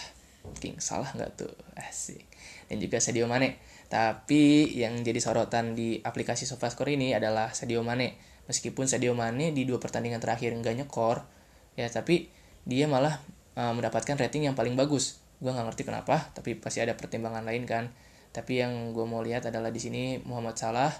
King 0.58 0.80
Salah 0.80 1.12
nggak 1.12 1.30
tuh? 1.36 1.52
Asik. 1.76 2.24
Dan 2.68 2.80
juga 2.80 3.00
Sadio 3.00 3.28
Mane 3.28 3.60
tapi 3.88 4.68
yang 4.76 5.00
jadi 5.00 5.16
sorotan 5.16 5.72
di 5.72 5.96
aplikasi 6.04 6.44
SofaScore 6.44 6.92
ini 6.92 7.16
adalah 7.16 7.56
Sadio 7.56 7.80
Mane. 7.80 8.20
Meskipun 8.44 8.84
Sadio 8.84 9.16
Mane 9.16 9.52
di 9.56 9.64
dua 9.64 9.80
pertandingan 9.80 10.20
terakhir 10.20 10.52
nggak 10.52 10.84
nyekor, 10.84 11.24
ya 11.72 11.88
tapi 11.88 12.28
dia 12.68 12.84
malah 12.84 13.16
uh, 13.56 13.72
mendapatkan 13.72 14.16
rating 14.20 14.44
yang 14.44 14.56
paling 14.56 14.76
bagus. 14.76 15.24
Gue 15.40 15.52
nggak 15.52 15.72
ngerti 15.72 15.82
kenapa, 15.88 16.28
tapi 16.36 16.52
pasti 16.60 16.84
ada 16.84 16.92
pertimbangan 17.00 17.44
lain 17.48 17.64
kan. 17.64 17.88
Tapi 18.28 18.60
yang 18.60 18.92
gue 18.92 19.04
mau 19.08 19.24
lihat 19.24 19.48
adalah 19.48 19.72
di 19.72 19.80
sini 19.80 20.20
Muhammad 20.20 20.60
Salah 20.60 20.92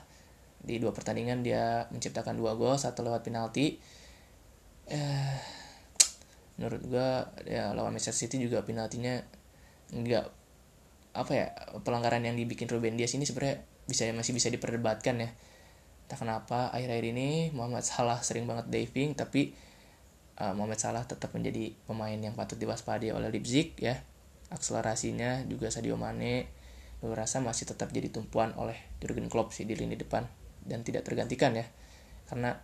di 0.59 0.81
dua 0.81 0.90
pertandingan 0.90 1.44
dia 1.44 1.87
menciptakan 1.92 2.35
dua 2.40 2.57
gol, 2.57 2.81
satu 2.81 3.05
lewat 3.05 3.20
penalti. 3.20 3.77
Eh, 4.88 5.37
menurut 6.57 6.83
gue 6.88 7.09
ya 7.53 7.77
lawan 7.77 7.92
Manchester 7.92 8.27
City 8.27 8.40
juga 8.40 8.64
penaltinya 8.64 9.20
nggak 9.92 10.38
apa 11.18 11.33
ya 11.35 11.46
pelanggaran 11.83 12.22
yang 12.22 12.38
dibikin 12.38 12.70
Ruben 12.70 12.94
Dias 12.94 13.12
ini 13.18 13.26
sebenarnya 13.26 13.66
bisa 13.90 14.07
masih 14.14 14.33
bisa 14.37 14.48
diperdebatkan 14.52 15.18
ya. 15.18 15.31
Tak 16.09 16.24
kenapa 16.24 16.72
akhir-akhir 16.72 17.07
ini 17.12 17.28
Muhammad 17.52 17.85
Salah 17.85 18.22
sering 18.24 18.48
banget 18.48 18.70
diving 18.70 19.12
tapi 19.18 19.52
uh, 20.38 20.54
Muhammad 20.54 20.78
Salah 20.78 21.04
tetap 21.04 21.35
menjadi 21.35 21.74
pemain 21.85 22.16
yang 22.16 22.33
patut 22.38 22.57
diwaspadai 22.57 23.11
oleh 23.11 23.28
Leipzig 23.28 23.74
ya. 23.81 23.98
Akselerasinya 24.48 25.44
juga 25.50 25.68
Sadio 25.68 25.98
Mane 25.98 26.57
gue 26.98 27.14
rasa 27.14 27.38
masih 27.38 27.70
tetap 27.70 27.94
jadi 27.94 28.11
tumpuan 28.11 28.50
oleh 28.59 28.74
Jurgen 28.98 29.31
Klopp 29.31 29.52
sih 29.52 29.66
di 29.66 29.74
lini 29.74 29.98
depan. 29.98 30.24
Dan 30.62 30.85
tidak 30.85 31.09
tergantikan 31.09 31.57
ya 31.57 31.66
karena 32.28 32.61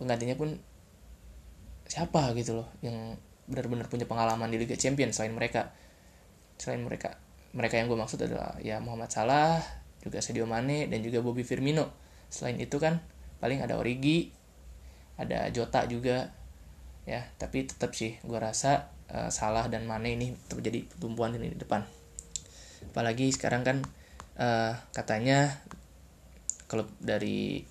penggantinya 0.00 0.32
pun 0.32 0.56
siapa 1.84 2.32
gitu 2.32 2.56
loh 2.56 2.68
yang 2.80 3.20
benar-benar 3.48 3.88
punya 3.88 4.04
pengalaman 4.08 4.48
di 4.48 4.60
Liga 4.60 4.76
Champions 4.76 5.20
selain 5.20 5.32
mereka. 5.32 5.72
Selain 6.58 6.82
mereka 6.82 7.27
mereka 7.56 7.80
yang 7.80 7.88
gue 7.88 7.98
maksud 7.98 8.20
adalah 8.20 8.56
ya 8.60 8.80
Muhammad 8.82 9.08
Salah 9.08 9.60
juga 10.04 10.20
Sadio 10.20 10.44
Mane 10.44 10.86
dan 10.86 11.00
juga 11.00 11.24
Bobby 11.24 11.42
Firmino. 11.42 11.88
Selain 12.28 12.56
itu 12.60 12.76
kan 12.76 13.00
paling 13.40 13.64
ada 13.64 13.78
Origi 13.80 14.32
ada 15.16 15.48
Jota 15.48 15.88
juga. 15.88 16.32
Ya 17.08 17.24
tapi 17.40 17.64
tetap 17.64 17.96
sih 17.96 18.20
gue 18.20 18.38
rasa 18.38 18.92
uh, 19.08 19.32
Salah 19.32 19.66
dan 19.72 19.88
Mane 19.88 20.12
ini 20.12 20.36
tetap 20.36 20.60
jadi 20.60 20.84
tumpuan 21.00 21.32
di 21.32 21.56
depan. 21.56 21.84
Apalagi 22.92 23.32
sekarang 23.32 23.64
kan 23.64 23.76
uh, 24.36 24.76
katanya 24.92 25.64
klub 26.68 26.92
dari 27.00 27.64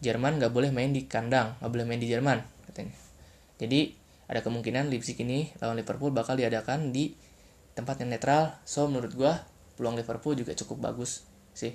Jerman 0.00 0.40
nggak 0.40 0.50
boleh 0.50 0.74
main 0.74 0.90
di 0.90 1.06
kandang 1.06 1.60
nggak 1.62 1.70
boleh 1.70 1.86
main 1.86 2.02
di 2.02 2.10
Jerman 2.10 2.42
katanya. 2.66 2.96
Jadi 3.62 3.94
ada 4.30 4.40
kemungkinan 4.42 4.90
Leipzig 4.90 5.18
ini 5.22 5.50
lawan 5.58 5.78
Liverpool 5.78 6.14
bakal 6.14 6.38
diadakan 6.38 6.94
di 6.94 7.14
tempat 7.74 8.02
yang 8.02 8.10
netral. 8.12 8.56
So 8.66 8.86
menurut 8.90 9.12
gue 9.14 9.32
peluang 9.80 9.96
Liverpool 9.96 10.36
juga 10.36 10.52
cukup 10.52 10.92
bagus 10.92 11.24
sih 11.56 11.72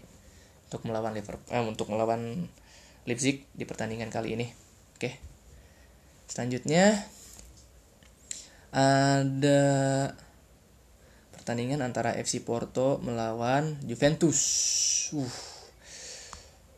untuk 0.69 0.85
melawan 0.85 1.13
Liverpool 1.13 1.49
eh, 1.49 1.63
untuk 1.63 1.89
melawan 1.89 2.45
Leipzig 3.05 3.45
di 3.53 3.63
pertandingan 3.69 4.09
kali 4.09 4.33
ini. 4.33 4.47
Oke. 4.97 5.17
Selanjutnya 6.25 7.05
ada 8.75 9.61
pertandingan 11.31 11.85
antara 11.85 12.17
FC 12.17 12.41
Porto 12.41 12.97
melawan 13.05 13.77
Juventus. 13.85 14.41
Uh. 15.13 15.29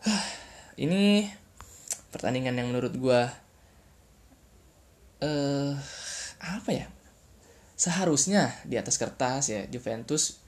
ini 0.84 1.26
pertandingan 2.12 2.60
yang 2.60 2.68
menurut 2.70 2.94
gue 2.94 3.22
uh, 5.24 5.74
apa 6.38 6.70
ya 6.70 6.86
seharusnya 7.78 8.58
di 8.66 8.74
atas 8.76 8.98
kertas 8.98 9.54
ya 9.54 9.62
Juventus 9.70 10.42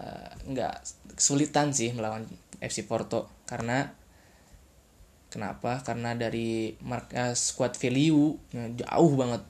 uh, 0.00 0.32
nggak 0.48 0.74
kesulitan 1.12 1.76
sih 1.76 1.92
melawan 1.92 2.24
FC 2.58 2.88
Porto. 2.88 3.28
Karena 3.44 3.84
kenapa? 5.28 5.84
Karena 5.84 6.16
dari 6.16 6.72
marka 6.80 7.36
squad 7.36 7.76
value 7.76 8.40
jauh 8.74 9.12
banget. 9.14 9.44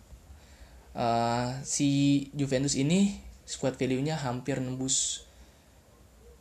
Uh, 0.98 1.54
si 1.62 2.26
Juventus 2.34 2.74
ini 2.74 3.14
squad 3.46 3.78
value-nya 3.78 4.18
hampir 4.18 4.58
nembus 4.58 5.22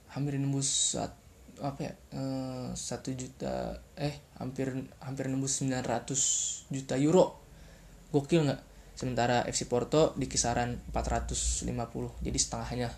hampir 0.09 0.33
nembus 0.41 0.97
saat, 0.97 1.13
apa 1.61 1.79
ya 1.85 1.93
uh, 2.17 2.73
satu 2.73 3.13
juta 3.13 3.77
eh 3.93 4.17
hampir 4.41 4.73
hampir 4.97 5.29
nembus 5.29 5.61
900 5.61 6.73
juta 6.73 6.97
euro. 6.97 7.37
Gokil 8.09 8.49
nggak 8.49 8.61
sementara 8.97 9.45
FC 9.45 9.69
Porto 9.69 10.17
di 10.17 10.25
kisaran 10.25 10.81
450 10.89 11.69
jadi 12.25 12.37
setengahnya 12.41 12.89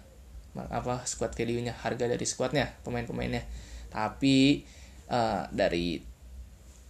apa 0.56 1.04
squad 1.06 1.36
value-nya 1.36 1.76
harga 1.76 2.10
dari 2.10 2.26
squadnya 2.26 2.72
pemain-pemainnya. 2.82 3.44
Tapi 3.92 4.64
uh, 5.12 5.46
dari 5.52 6.02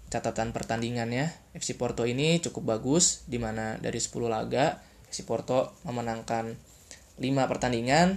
catatan 0.09 0.53
pertandingannya 0.53 1.53
FC 1.53 1.77
Porto 1.77 2.05
ini 2.05 2.41
cukup 2.41 2.77
bagus 2.77 3.25
di 3.29 3.37
mana 3.37 3.77
dari 3.77 4.01
10 4.01 4.25
laga 4.25 4.79
FC 5.09 5.25
Porto 5.25 5.77
memenangkan 5.85 6.53
5 7.19 7.51
pertandingan 7.51 8.07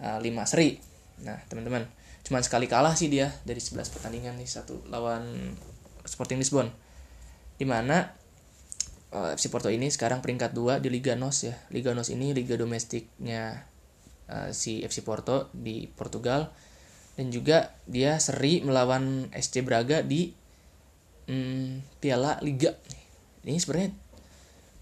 uh, 0.00 0.20
eh, 0.20 0.28
5 0.28 0.50
seri. 0.50 0.78
Nah 1.24 1.40
teman-teman 1.48 1.88
cuman 2.24 2.44
sekali 2.44 2.68
kalah 2.68 2.92
sih 2.92 3.08
dia 3.08 3.32
dari 3.48 3.60
11 3.60 3.88
pertandingan 3.88 4.36
nih 4.36 4.48
satu 4.48 4.84
lawan 4.92 5.56
Sporting 6.04 6.40
Lisbon. 6.40 6.68
Di 7.58 7.66
mana 7.66 8.17
uh, 9.12 9.32
FC 9.32 9.48
Porto 9.48 9.72
ini 9.72 9.88
sekarang 9.88 10.20
peringkat 10.20 10.52
2 10.52 10.84
di 10.84 10.88
Liga 10.92 11.16
NOS 11.16 11.38
ya. 11.48 11.54
Liga 11.72 11.94
NOS 11.96 12.12
ini 12.12 12.36
liga 12.36 12.58
domestiknya 12.58 13.64
uh, 14.28 14.50
si 14.52 14.84
FC 14.84 15.00
Porto 15.04 15.48
di 15.56 15.88
Portugal 15.88 16.52
dan 17.18 17.34
juga 17.34 17.74
dia 17.88 18.20
seri 18.22 18.62
melawan 18.62 19.26
SC 19.34 19.66
Braga 19.66 20.04
di 20.04 20.30
um, 21.26 21.82
Piala 21.98 22.38
Liga. 22.44 22.76
Ini 23.42 23.58
sebenarnya 23.58 23.90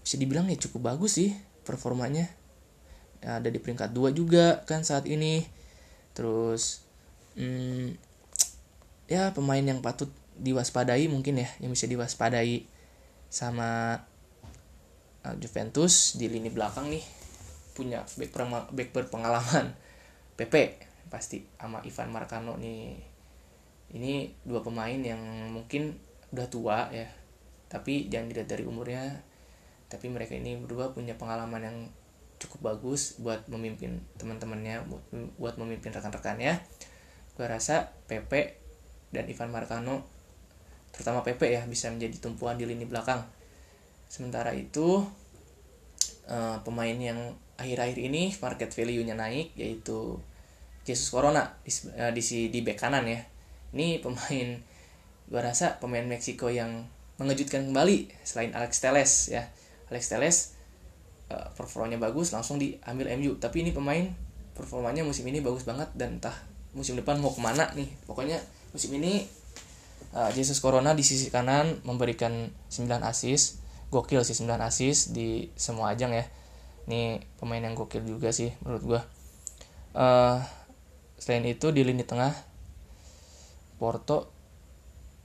bisa 0.03 0.15
dibilang 0.19 0.45
ya 0.51 0.57
cukup 0.59 0.93
bagus 0.93 1.17
sih 1.17 1.33
performanya. 1.65 2.29
Ada 3.23 3.49
di 3.49 3.57
peringkat 3.57 3.91
2 3.91 4.13
juga 4.13 4.61
kan 4.69 4.85
saat 4.85 5.09
ini. 5.09 5.41
Terus 6.13 6.85
um, 7.33 7.95
ya 9.09 9.31
pemain 9.33 9.63
yang 9.63 9.81
patut 9.81 10.11
diwaspadai 10.37 11.09
mungkin 11.09 11.41
ya 11.41 11.49
yang 11.57 11.73
bisa 11.73 11.89
diwaspadai 11.89 12.69
sama 13.33 13.97
Nah, 15.27 15.35
Juventus 15.43 16.15
di 16.15 16.31
lini 16.31 16.47
belakang 16.47 16.87
nih 16.87 17.03
punya 17.75 17.99
back, 18.15 18.31
back 18.71 18.89
berpengalaman 18.95 19.75
PP 20.39 20.79
pasti 21.11 21.43
sama 21.59 21.83
Ivan 21.83 22.15
Marcano 22.15 22.55
nih. 22.55 22.95
Ini 23.91 24.31
dua 24.47 24.63
pemain 24.63 24.95
yang 24.95 25.19
mungkin 25.51 25.99
udah 26.31 26.47
tua 26.47 26.87
ya 26.95 27.11
tapi 27.67 28.07
jangan 28.07 28.31
dilihat 28.31 28.47
dari 28.47 28.63
umurnya. 28.63 29.03
Tapi 29.91 30.07
mereka 30.07 30.31
ini 30.31 30.55
berdua 30.55 30.95
punya 30.95 31.19
pengalaman 31.19 31.59
yang 31.59 31.77
cukup 32.39 32.71
bagus 32.71 33.19
buat 33.19 33.43
memimpin 33.51 33.99
teman-temannya 34.15 34.87
buat 35.35 35.59
memimpin 35.59 35.91
rekan-rekannya. 35.91 36.55
Gue 37.35 37.45
rasa 37.51 37.91
Pepe 38.07 38.63
dan 39.11 39.27
Ivan 39.27 39.51
Marcano 39.51 40.07
terutama 40.95 41.19
Pepe 41.19 41.51
ya 41.51 41.67
bisa 41.67 41.91
menjadi 41.91 42.15
tumpuan 42.15 42.55
di 42.55 42.63
lini 42.63 42.87
belakang 42.87 43.27
sementara 44.07 44.55
itu 44.55 45.03
uh, 46.27 46.57
pemain 46.63 46.95
yang 46.95 47.35
akhir-akhir 47.59 47.97
ini 47.99 48.31
market 48.39 48.71
value-nya 48.71 49.17
naik 49.17 49.55
yaitu 49.57 50.19
Jesus 50.87 51.11
Corona 51.11 51.59
di, 51.63 51.71
uh, 51.95 52.11
di 52.15 52.21
di 52.51 52.59
bek 52.63 52.79
kanan 52.79 53.03
ya. 53.07 53.19
Ini 53.75 53.99
pemain 53.99 54.47
gue 55.27 55.41
rasa 55.43 55.75
pemain 55.83 56.07
Meksiko 56.07 56.47
yang 56.47 56.87
mengejutkan 57.19 57.67
kembali 57.67 58.07
selain 58.23 58.55
Alex 58.55 58.79
Teles 58.79 59.11
ya. 59.27 59.43
Alex 59.91 60.07
Teles 60.07 60.37
uh, 61.27 61.51
performanya 61.55 61.99
bagus 61.99 62.31
langsung 62.31 62.55
diambil 62.55 63.11
MU 63.19 63.35
tapi 63.35 63.67
ini 63.67 63.75
pemain 63.75 64.07
performanya 64.55 65.03
musim 65.03 65.27
ini 65.27 65.43
bagus 65.43 65.67
banget 65.67 65.91
dan 65.93 66.17
entah 66.17 66.33
musim 66.71 66.95
depan 66.95 67.19
mau 67.19 67.35
ke 67.35 67.41
mana 67.43 67.67
nih. 67.75 67.89
Pokoknya 68.07 68.39
musim 68.71 68.95
ini 68.95 69.27
Jesus 70.33 70.63
Corona 70.63 70.97
di 70.97 71.05
sisi 71.05 71.29
kanan 71.29 71.83
memberikan 71.85 72.49
9 72.73 72.89
assist 73.05 73.66
gokil 73.89 74.23
sih 74.23 74.35
9 74.35 74.59
assist 74.63 75.15
di 75.15 75.51
semua 75.55 75.95
ajang 75.95 76.11
ya 76.11 76.25
ini 76.87 77.19
pemain 77.39 77.63
yang 77.63 77.75
gokil 77.75 78.03
juga 78.03 78.31
sih 78.31 78.51
menurut 78.63 78.83
gua 78.83 79.01
uh, 79.95 80.39
selain 81.17 81.45
itu 81.47 81.71
di 81.71 81.81
lini 81.83 82.03
tengah 82.03 82.31
Porto 83.77 84.31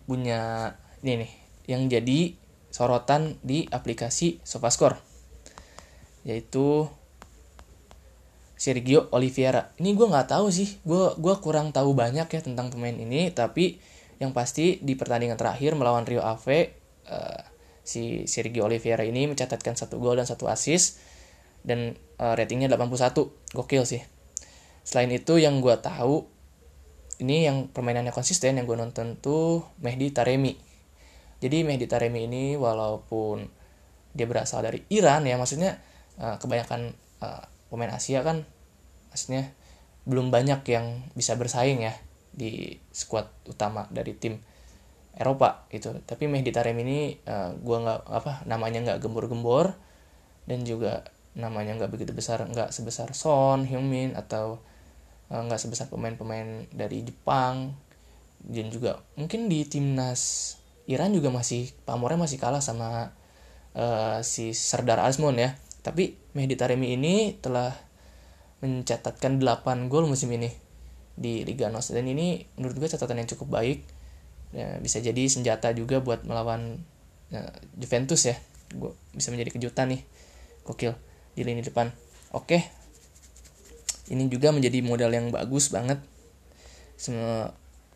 punya 0.06 0.74
ini 1.02 1.24
nih 1.24 1.32
yang 1.70 1.86
jadi 1.86 2.34
sorotan 2.72 3.38
di 3.44 3.68
aplikasi 3.68 4.42
SofaScore 4.42 4.98
yaitu 6.22 6.86
Sergio 8.62 9.10
Oliveira. 9.10 9.74
Ini 9.82 9.90
gue 9.98 10.06
nggak 10.06 10.38
tahu 10.38 10.46
sih, 10.54 10.78
gue 10.86 11.18
gua 11.18 11.42
kurang 11.42 11.74
tahu 11.74 11.98
banyak 11.98 12.30
ya 12.30 12.40
tentang 12.46 12.70
pemain 12.70 12.94
ini, 12.94 13.34
tapi 13.34 13.82
yang 14.22 14.30
pasti 14.30 14.78
di 14.78 14.94
pertandingan 14.94 15.34
terakhir 15.34 15.74
melawan 15.74 16.06
Rio 16.06 16.22
Ave, 16.22 16.70
uh, 17.10 17.42
si 17.82 18.30
Sergio 18.30 18.66
Oliveira 18.70 19.02
ini 19.02 19.26
mencatatkan 19.26 19.74
satu 19.74 19.98
gol 19.98 20.18
dan 20.18 20.26
satu 20.26 20.46
assist 20.46 21.02
dan 21.62 21.98
uh, 22.18 22.34
ratingnya 22.34 22.70
81, 22.70 23.54
gokil 23.54 23.84
sih. 23.86 24.02
Selain 24.82 25.10
itu 25.10 25.38
yang 25.38 25.62
gue 25.62 25.74
tahu 25.78 26.26
ini 27.22 27.46
yang 27.46 27.70
permainannya 27.70 28.10
konsisten 28.10 28.58
yang 28.58 28.66
gue 28.66 28.74
nonton 28.74 29.14
tuh 29.18 29.62
Mehdi 29.78 30.10
Taremi. 30.10 30.58
Jadi 31.38 31.62
Mehdi 31.62 31.86
Taremi 31.86 32.26
ini 32.26 32.58
walaupun 32.58 33.46
dia 34.12 34.26
berasal 34.26 34.66
dari 34.66 34.82
Iran 34.90 35.24
ya 35.24 35.38
maksudnya 35.38 35.78
uh, 36.20 36.36
kebanyakan 36.36 36.92
uh, 37.22 37.44
pemain 37.72 37.94
Asia 37.94 38.20
kan 38.20 38.44
maksudnya 39.08 39.54
belum 40.04 40.28
banyak 40.34 40.60
yang 40.68 41.08
bisa 41.16 41.38
bersaing 41.38 41.80
ya 41.80 41.94
di 42.32 42.76
skuad 42.92 43.28
utama 43.48 43.86
dari 43.88 44.12
tim 44.16 44.40
Eropa 45.16 45.68
gitu. 45.68 45.92
Tapi 46.04 46.28
Mehdi 46.28 46.52
Tarem 46.52 46.76
ini 46.80 47.16
uh, 47.28 47.52
gua 47.60 47.78
nggak 47.84 48.00
apa 48.08 48.32
namanya 48.48 48.80
nggak 48.84 48.98
gembor-gembor 49.04 49.76
dan 50.48 50.64
juga 50.64 51.04
namanya 51.32 51.76
nggak 51.80 51.92
begitu 51.92 52.12
besar 52.12 52.44
nggak 52.44 52.72
sebesar 52.72 53.16
Son 53.16 53.64
Heung-min 53.64 54.12
atau 54.16 54.60
uh, 55.32 55.42
nggak 55.44 55.60
sebesar 55.60 55.88
pemain-pemain 55.88 56.68
dari 56.72 57.04
Jepang 57.04 57.72
dan 58.42 58.66
juga 58.68 59.00
mungkin 59.14 59.46
di 59.46 59.64
timnas 59.64 60.54
Iran 60.90 61.14
juga 61.14 61.30
masih 61.30 61.70
pamornya 61.86 62.18
masih 62.18 62.42
kalah 62.42 62.58
sama 62.58 63.14
uh, 63.76 64.18
si 64.26 64.52
Serdar 64.52 64.98
Azmoun 65.02 65.38
ya. 65.38 65.54
Tapi 65.82 66.14
Mehdi 66.34 66.54
Taremi 66.54 66.94
ini 66.94 67.38
telah 67.38 67.74
mencatatkan 68.62 69.42
8 69.42 69.90
gol 69.90 70.06
musim 70.06 70.30
ini 70.30 70.50
di 71.18 71.42
Liga 71.42 71.70
NOS. 71.70 71.94
Dan 71.94 72.06
ini 72.06 72.46
menurut 72.58 72.78
gue 72.78 72.88
catatan 72.90 73.18
yang 73.18 73.28
cukup 73.30 73.62
baik 73.62 73.82
ya, 74.52 74.78
bisa 74.78 75.00
jadi 75.00 75.26
senjata 75.28 75.72
juga 75.72 76.00
buat 76.00 76.24
melawan 76.28 76.80
ya, 77.28 77.48
Juventus 77.76 78.24
ya. 78.28 78.36
Gue 78.72 78.94
bisa 79.12 79.28
menjadi 79.32 79.56
kejutan 79.56 79.92
nih. 79.92 80.02
Gokil 80.62 80.94
di 81.34 81.42
lini 81.42 81.60
depan. 81.64 81.90
Oke. 82.32 82.62
Ini 84.12 84.28
juga 84.28 84.52
menjadi 84.52 84.78
modal 84.84 85.10
yang 85.12 85.32
bagus 85.32 85.72
banget. 85.72 85.98
Semua, 87.00 87.50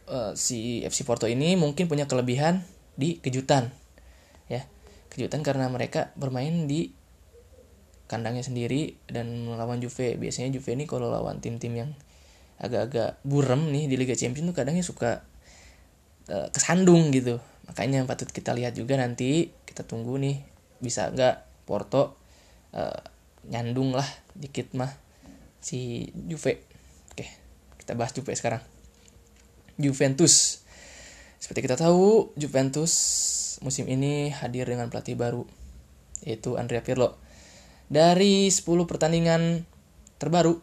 uh, 0.08 0.32
si 0.34 0.82
FC 0.82 1.04
Porto 1.04 1.28
ini 1.28 1.54
mungkin 1.54 1.86
punya 1.86 2.08
kelebihan 2.08 2.64
di 2.96 3.20
kejutan. 3.20 3.70
Ya 4.48 4.64
kejutan 5.16 5.40
karena 5.40 5.72
mereka 5.72 6.12
bermain 6.12 6.68
di 6.68 6.92
kandangnya 8.06 8.44
sendiri 8.44 9.00
dan 9.08 9.48
melawan 9.48 9.80
Juve. 9.80 10.20
Biasanya 10.20 10.52
Juve 10.52 10.76
ini 10.76 10.84
kalau 10.84 11.08
lawan 11.08 11.40
tim-tim 11.40 11.72
yang 11.72 11.90
agak-agak 12.60 13.20
burem 13.24 13.72
nih 13.72 13.88
di 13.88 13.96
Liga 13.96 14.12
Champions 14.16 14.52
tuh 14.52 14.56
kadangnya 14.56 14.84
suka 14.84 15.24
uh, 16.30 16.48
kesandung 16.50 17.10
gitu. 17.10 17.38
Makanya 17.66 18.06
patut 18.06 18.30
kita 18.30 18.54
lihat 18.54 18.78
juga 18.78 18.94
nanti 18.98 19.50
kita 19.66 19.82
tunggu 19.82 20.16
nih 20.18 20.40
bisa 20.78 21.10
nggak 21.10 21.66
Porto 21.66 22.16
uh, 22.76 23.00
nyandung 23.50 23.94
lah 23.94 24.06
dikit 24.34 24.74
mah 24.78 24.90
si 25.58 26.10
Juve. 26.14 26.62
Oke 27.12 27.26
kita 27.82 27.94
bahas 27.94 28.14
Juve 28.14 28.34
sekarang. 28.34 28.62
Juventus. 29.76 30.64
Seperti 31.36 31.62
kita 31.62 31.76
tahu 31.76 32.32
Juventus 32.34 32.92
musim 33.62 33.86
ini 33.86 34.32
hadir 34.32 34.66
dengan 34.68 34.88
pelatih 34.90 35.14
baru 35.14 35.44
yaitu 36.24 36.56
Andrea 36.56 36.80
Pirlo. 36.82 37.14
Dari 37.86 38.50
10 38.50 38.66
pertandingan 38.90 39.62
terbaru, 40.18 40.58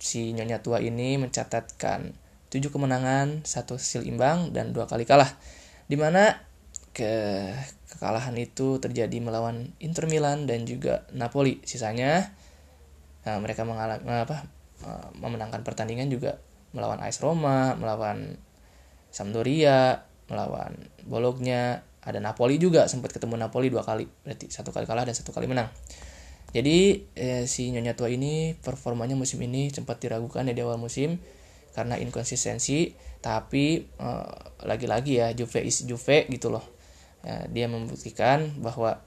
si 0.00 0.32
Nyonya 0.32 0.64
Tua 0.64 0.80
ini 0.80 1.20
mencatatkan 1.20 2.14
7 2.48 2.72
kemenangan, 2.72 3.44
satu 3.44 3.76
hasil 3.76 4.08
imbang, 4.08 4.56
dan 4.56 4.72
dua 4.72 4.88
kali 4.88 5.04
kalah. 5.04 5.28
Di 5.88 5.96
mana 5.96 6.40
ke 6.96 7.46
kekalahan 7.88 8.34
itu 8.36 8.82
terjadi 8.82 9.16
melawan 9.22 9.72
Inter 9.78 10.08
Milan 10.08 10.48
dan 10.48 10.64
juga 10.64 11.08
Napoli. 11.14 11.60
Sisanya 11.64 12.32
nah, 13.24 13.38
mereka 13.38 13.68
mengalami 13.68 14.04
apa 14.04 14.48
eh, 14.84 15.08
memenangkan 15.16 15.62
pertandingan 15.62 16.08
juga 16.08 16.40
melawan 16.72 17.00
AS 17.00 17.20
Roma, 17.24 17.76
melawan 17.76 18.36
Sampdoria, 19.08 20.04
melawan 20.28 20.76
Bologna, 21.08 21.80
ada 22.04 22.20
Napoli 22.20 22.60
juga 22.60 22.88
sempat 22.88 23.12
ketemu 23.12 23.40
Napoli 23.40 23.72
dua 23.72 23.80
kali, 23.84 24.04
berarti 24.24 24.52
satu 24.52 24.72
kali 24.72 24.84
kalah 24.84 25.08
dan 25.08 25.16
satu 25.16 25.32
kali 25.32 25.48
menang. 25.48 25.72
Jadi 26.52 27.04
eh, 27.12 27.44
si 27.44 27.68
Nyonya 27.68 27.92
Tua 27.92 28.08
ini 28.08 28.56
performanya 28.56 29.12
musim 29.12 29.36
ini 29.44 29.68
sempat 29.68 30.00
diragukan 30.00 30.48
ya 30.48 30.56
di 30.56 30.64
awal 30.64 30.80
musim 30.80 31.20
karena 31.78 31.94
inkonsistensi, 31.94 32.90
tapi 33.22 33.86
eh, 33.86 34.34
lagi-lagi 34.66 35.22
ya 35.22 35.30
Juve 35.30 35.62
is 35.62 35.86
Juve 35.86 36.26
gitu 36.26 36.50
loh. 36.50 36.66
Ya, 37.22 37.46
dia 37.46 37.70
membuktikan 37.70 38.58
bahwa 38.58 38.98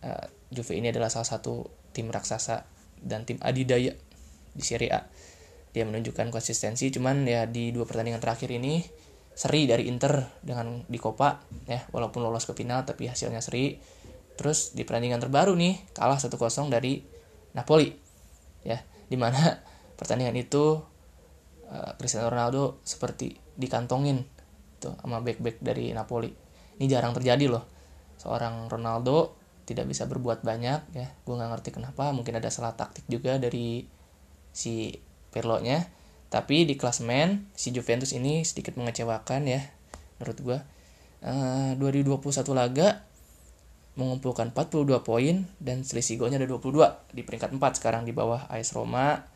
eh, 0.00 0.26
Juve 0.48 0.80
ini 0.80 0.88
adalah 0.88 1.12
salah 1.12 1.28
satu 1.28 1.68
tim 1.92 2.08
raksasa 2.08 2.64
dan 3.04 3.28
tim 3.28 3.36
adidaya 3.44 3.92
di 4.56 4.64
Serie 4.64 4.88
A. 4.88 5.04
Dia 5.76 5.84
menunjukkan 5.84 6.32
konsistensi, 6.32 6.88
cuman 6.88 7.28
ya 7.28 7.44
di 7.44 7.76
dua 7.76 7.84
pertandingan 7.84 8.24
terakhir 8.24 8.48
ini 8.48 8.80
seri 9.36 9.68
dari 9.68 9.86
Inter 9.86 10.24
dengan 10.42 10.82
di 10.90 10.98
Copa 10.98 11.38
ya 11.70 11.78
walaupun 11.94 12.26
lolos 12.26 12.42
ke 12.42 12.58
final 12.58 12.82
tapi 12.82 13.06
hasilnya 13.06 13.38
seri 13.38 13.78
Terus 14.38 14.70
di 14.70 14.86
pertandingan 14.86 15.18
terbaru 15.18 15.58
nih 15.58 15.82
kalah 15.98 16.22
1-0 16.22 16.38
dari 16.70 17.02
Napoli. 17.58 17.90
Ya, 18.62 18.86
di 19.10 19.18
mana 19.18 19.58
pertandingan 19.98 20.38
itu 20.38 20.78
uh, 21.68 21.92
Cristiano 22.00 22.32
Ronaldo 22.32 22.80
seperti 22.82 23.36
dikantongin 23.56 24.24
tuh 24.78 24.94
sama 24.98 25.20
back-back 25.20 25.60
dari 25.60 25.90
Napoli. 25.92 26.30
Ini 26.78 26.86
jarang 26.86 27.12
terjadi 27.14 27.50
loh. 27.50 27.64
Seorang 28.18 28.70
Ronaldo 28.70 29.34
tidak 29.66 29.90
bisa 29.90 30.06
berbuat 30.06 30.46
banyak 30.46 30.80
ya. 30.94 31.06
Gue 31.26 31.34
nggak 31.34 31.50
ngerti 31.58 31.70
kenapa. 31.74 32.10
Mungkin 32.14 32.38
ada 32.38 32.48
salah 32.48 32.72
taktik 32.78 33.04
juga 33.10 33.36
dari 33.36 33.84
si 34.54 34.94
Pirlo-nya. 35.34 35.84
Tapi 36.28 36.68
di 36.68 36.76
klasmen 36.76 37.48
si 37.56 37.72
Juventus 37.72 38.12
ini 38.12 38.44
sedikit 38.44 38.76
mengecewakan 38.76 39.48
ya 39.48 39.62
menurut 40.20 40.38
gue. 40.40 40.58
Uh, 41.18 41.74
2021 41.82 42.22
laga 42.54 43.02
mengumpulkan 43.98 44.54
42 44.54 45.02
poin 45.02 45.50
dan 45.58 45.82
selisih 45.82 46.22
golnya 46.22 46.38
ada 46.38 46.46
22 46.46 47.10
di 47.10 47.26
peringkat 47.26 47.50
4 47.58 47.78
sekarang 47.82 48.06
di 48.06 48.14
bawah 48.14 48.46
AS 48.46 48.70
Roma, 48.70 49.26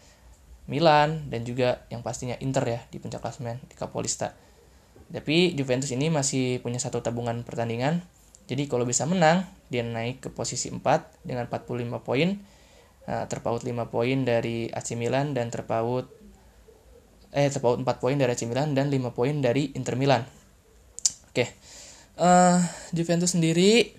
Milan 0.71 1.27
dan 1.27 1.43
juga 1.43 1.83
yang 1.91 2.07
pastinya 2.07 2.39
Inter 2.39 2.63
ya 2.63 2.81
di 2.91 3.03
puncak 3.03 3.19
klasemen 3.19 3.59
di 3.67 3.75
Capolista. 3.75 4.35
Tapi 5.13 5.53
Juventus 5.53 5.93
ini 5.93 6.09
masih 6.09 6.65
punya 6.65 6.81
satu 6.81 7.05
tabungan 7.05 7.45
pertandingan. 7.45 8.01
Jadi 8.49 8.67
kalau 8.67 8.89
bisa 8.89 9.05
menang, 9.05 9.45
dia 9.69 9.85
naik 9.85 10.25
ke 10.25 10.29
posisi 10.33 10.73
4 10.73 10.81
dengan 11.27 11.47
45 11.47 12.01
poin. 12.01 12.41
Nah, 13.03 13.27
terpaut 13.27 13.61
5 13.61 13.91
poin 13.91 14.25
dari 14.25 14.71
AC 14.71 14.95
Milan 14.95 15.35
dan 15.35 15.51
terpaut 15.51 16.07
eh 17.33 17.49
terpaut 17.49 17.81
4 17.81 17.85
poin 17.99 18.15
dari 18.15 18.31
AC 18.33 18.45
Milan 18.47 18.77
dan 18.77 18.89
5 18.93 19.13
poin 19.13 19.33
dari 19.43 19.73
Inter 19.75 19.99
Milan. 19.99 20.23
Oke. 21.33 21.49
Uh, 22.17 22.61
Juventus 22.93 23.33
sendiri 23.33 23.97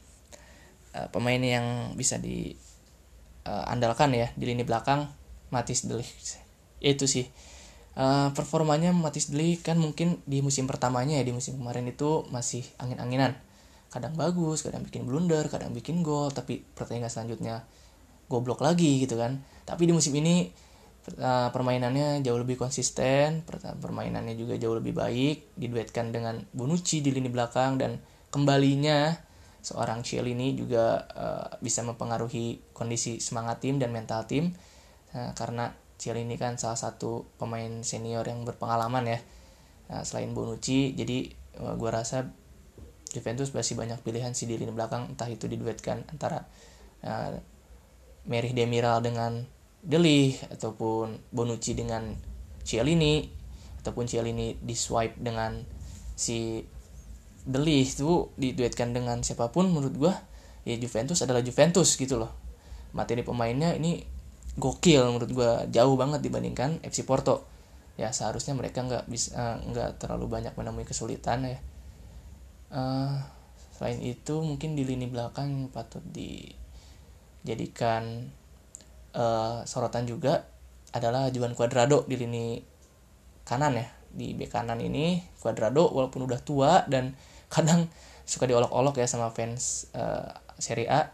uh, 0.93 1.09
pemain 1.09 1.41
yang 1.41 1.97
bisa 1.97 2.21
diandalkan 2.21 4.13
eh, 4.13 4.17
uh, 4.17 4.21
ya 4.21 4.27
di 4.37 4.45
lini 4.45 4.61
belakang 4.61 5.09
Matis 5.49 5.89
Delik 5.89 6.42
itu 6.83 7.07
sih. 7.07 7.25
Uh, 7.93 8.33
performanya 8.33 8.89
Matis 8.89 9.29
Deli 9.29 9.61
kan 9.61 9.77
mungkin 9.77 10.17
di 10.25 10.41
musim 10.41 10.65
pertamanya 10.65 11.21
ya 11.21 11.23
di 11.23 11.33
musim 11.33 11.61
kemarin 11.61 11.87
itu 11.87 12.27
masih 12.29 12.67
angin-anginan. 12.77 13.39
Kadang 13.89 14.17
bagus 14.17 14.65
kadang 14.65 14.83
bikin 14.83 15.05
blunder 15.05 15.45
kadang 15.47 15.71
bikin 15.71 16.01
gol 16.01 16.33
tapi 16.33 16.65
pertandingan 16.73 17.13
selanjutnya 17.13 17.63
goblok 18.27 18.59
lagi 18.65 19.01
gitu 19.01 19.15
kan. 19.15 19.39
Tapi 19.63 19.87
di 19.87 19.93
musim 19.93 20.11
ini 20.17 20.49
uh, 21.19 21.49
permainannya 21.51 22.23
jauh 22.23 22.39
lebih 22.39 22.55
konsisten 22.55 23.43
permainannya 23.79 24.35
juga 24.39 24.55
jauh 24.55 24.75
lebih 24.77 24.95
baik 24.95 25.55
diduetkan 25.59 26.15
dengan 26.15 26.39
Bonucci 26.55 27.03
di 27.03 27.11
lini 27.11 27.27
belakang 27.27 27.77
dan 27.77 27.99
kembalinya 28.33 29.13
seorang 29.63 30.03
ini 30.03 30.59
juga 30.59 31.07
uh, 31.15 31.47
bisa 31.63 31.85
mempengaruhi 31.87 32.75
kondisi 32.75 33.23
semangat 33.23 33.63
tim 33.63 33.79
dan 33.79 33.95
mental 33.95 34.27
tim 34.27 34.51
uh, 35.15 35.31
karena 35.35 35.71
ini 36.11 36.35
kan 36.35 36.59
salah 36.59 36.75
satu 36.75 37.23
pemain 37.39 37.79
senior 37.87 38.27
yang 38.27 38.43
berpengalaman 38.43 39.07
ya. 39.07 39.19
Uh, 39.87 40.03
selain 40.03 40.31
Bonucci 40.35 40.95
jadi 40.95 41.27
uh, 41.59 41.75
gue 41.75 41.89
rasa 41.91 42.31
Juventus 43.13 43.53
masih 43.53 43.77
banyak 43.77 43.99
pilihan 44.01 44.33
sih 44.33 44.49
di 44.49 44.57
lini 44.57 44.73
belakang 44.73 45.13
entah 45.13 45.29
itu 45.29 45.45
diduetkan 45.45 46.07
antara 46.09 46.49
uh, 47.05 47.35
Merih 48.25 48.55
Demiral 48.55 49.03
dengan 49.03 49.43
Deli 49.83 50.33
ataupun 50.49 51.29
Bonucci 51.29 51.75
dengan 51.75 52.15
Cialini 52.63 53.27
ataupun 53.83 54.07
Cialini 54.07 54.55
di 54.63 54.75
swipe 54.75 55.19
dengan 55.19 55.59
si 56.15 56.63
Deli. 57.43 57.83
Itu 57.83 58.31
diduetkan 58.39 58.95
dengan 58.95 59.19
siapa 59.21 59.51
pun 59.51 59.67
menurut 59.69 59.95
gue 59.99 60.13
ya 60.63 60.75
Juventus 60.79 61.19
adalah 61.19 61.43
Juventus 61.43 61.99
gitu 61.99 62.15
loh. 62.15 62.31
Materi 62.95 63.27
pemainnya 63.27 63.75
ini 63.75 64.12
gokil 64.53 65.01
menurut 65.17 65.31
gue 65.33 65.73
jauh 65.73 65.95
banget 65.97 66.21
dibandingkan 66.21 66.77
FC 66.85 67.05
Porto. 67.05 67.45
Ya 67.97 68.09
seharusnya 68.09 68.53
mereka 68.57 68.81
nggak 68.85 69.05
bisa 69.09 69.61
nggak 69.69 70.01
terlalu 70.01 70.27
banyak 70.29 70.53
menemui 70.57 70.85
kesulitan 70.85 71.45
ya. 71.45 71.57
Uh, 72.73 73.21
selain 73.77 74.01
itu 74.01 74.41
mungkin 74.41 74.73
di 74.73 74.81
lini 74.85 75.05
belakang 75.05 75.69
patut 75.69 76.01
dijadikan 76.09 78.01
uh, 79.13 79.61
sorotan 79.65 80.09
juga 80.09 80.45
adalah 80.93 81.29
Juan 81.33 81.53
Cuadrado 81.57 82.05
di 82.05 82.17
lini 82.17 82.61
kanan 83.45 83.77
ya. 83.77 83.89
Di 84.13 84.37
bek 84.37 84.53
kanan 84.53 84.77
ini 84.77 85.21
Cuadrado 85.41 85.89
walaupun 85.89 86.25
udah 86.29 86.41
tua 86.41 86.85
dan 86.85 87.17
kadang 87.53 87.89
suka 88.23 88.47
diolok-olok 88.49 88.97
ya 89.01 89.05
sama 89.09 89.29
fans 89.33 89.89
uh, 89.97 90.33
Serie 90.57 90.89
A. 90.89 91.09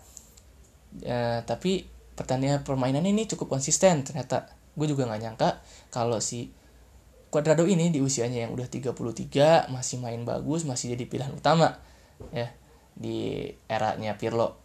Uh, 0.99 1.39
tapi 1.47 1.98
pertandingan 2.19 2.67
permainan 2.67 3.07
ini 3.07 3.23
cukup 3.31 3.55
konsisten 3.55 4.03
ternyata 4.03 4.51
gue 4.75 4.87
juga 4.91 5.07
nggak 5.07 5.21
nyangka 5.23 5.49
kalau 5.87 6.19
si 6.19 6.51
Cuadrado 7.29 7.69
ini 7.69 7.93
di 7.93 8.01
usianya 8.01 8.49
yang 8.49 8.57
udah 8.57 8.65
33 8.65 9.69
masih 9.69 10.01
main 10.01 10.25
bagus, 10.25 10.65
masih 10.65 10.97
jadi 10.97 11.05
pilihan 11.05 11.29
utama 11.29 11.77
ya 12.33 12.49
di 12.97 13.45
eranya 13.69 14.17
Pirlo. 14.17 14.57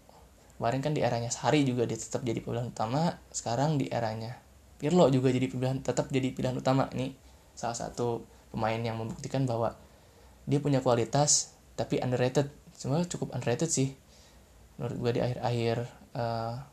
Kemarin 0.56 0.80
kan 0.80 0.96
di 0.96 1.04
eranya 1.04 1.28
Sari 1.28 1.68
juga 1.68 1.84
dia 1.84 2.00
tetap 2.00 2.24
jadi 2.24 2.40
pilihan 2.40 2.72
utama, 2.72 3.20
sekarang 3.28 3.76
di 3.76 3.92
eranya 3.92 4.40
Pirlo 4.80 5.12
juga 5.12 5.28
jadi 5.28 5.44
pilihan 5.44 5.84
tetap 5.84 6.08
jadi 6.08 6.32
pilihan 6.32 6.56
utama. 6.56 6.88
Ini 6.96 7.12
salah 7.52 7.76
satu 7.76 8.24
pemain 8.48 8.80
yang 8.80 8.96
membuktikan 8.96 9.44
bahwa 9.44 9.76
dia 10.48 10.56
punya 10.56 10.80
kualitas 10.80 11.52
tapi 11.76 12.00
underrated. 12.00 12.48
Sebenarnya 12.72 13.12
cukup 13.12 13.36
underrated 13.36 13.68
sih. 13.68 13.92
Menurut 14.80 14.96
gue 15.04 15.10
di 15.16 15.20
akhir-akhir 15.20 15.76
uh, 16.16 16.64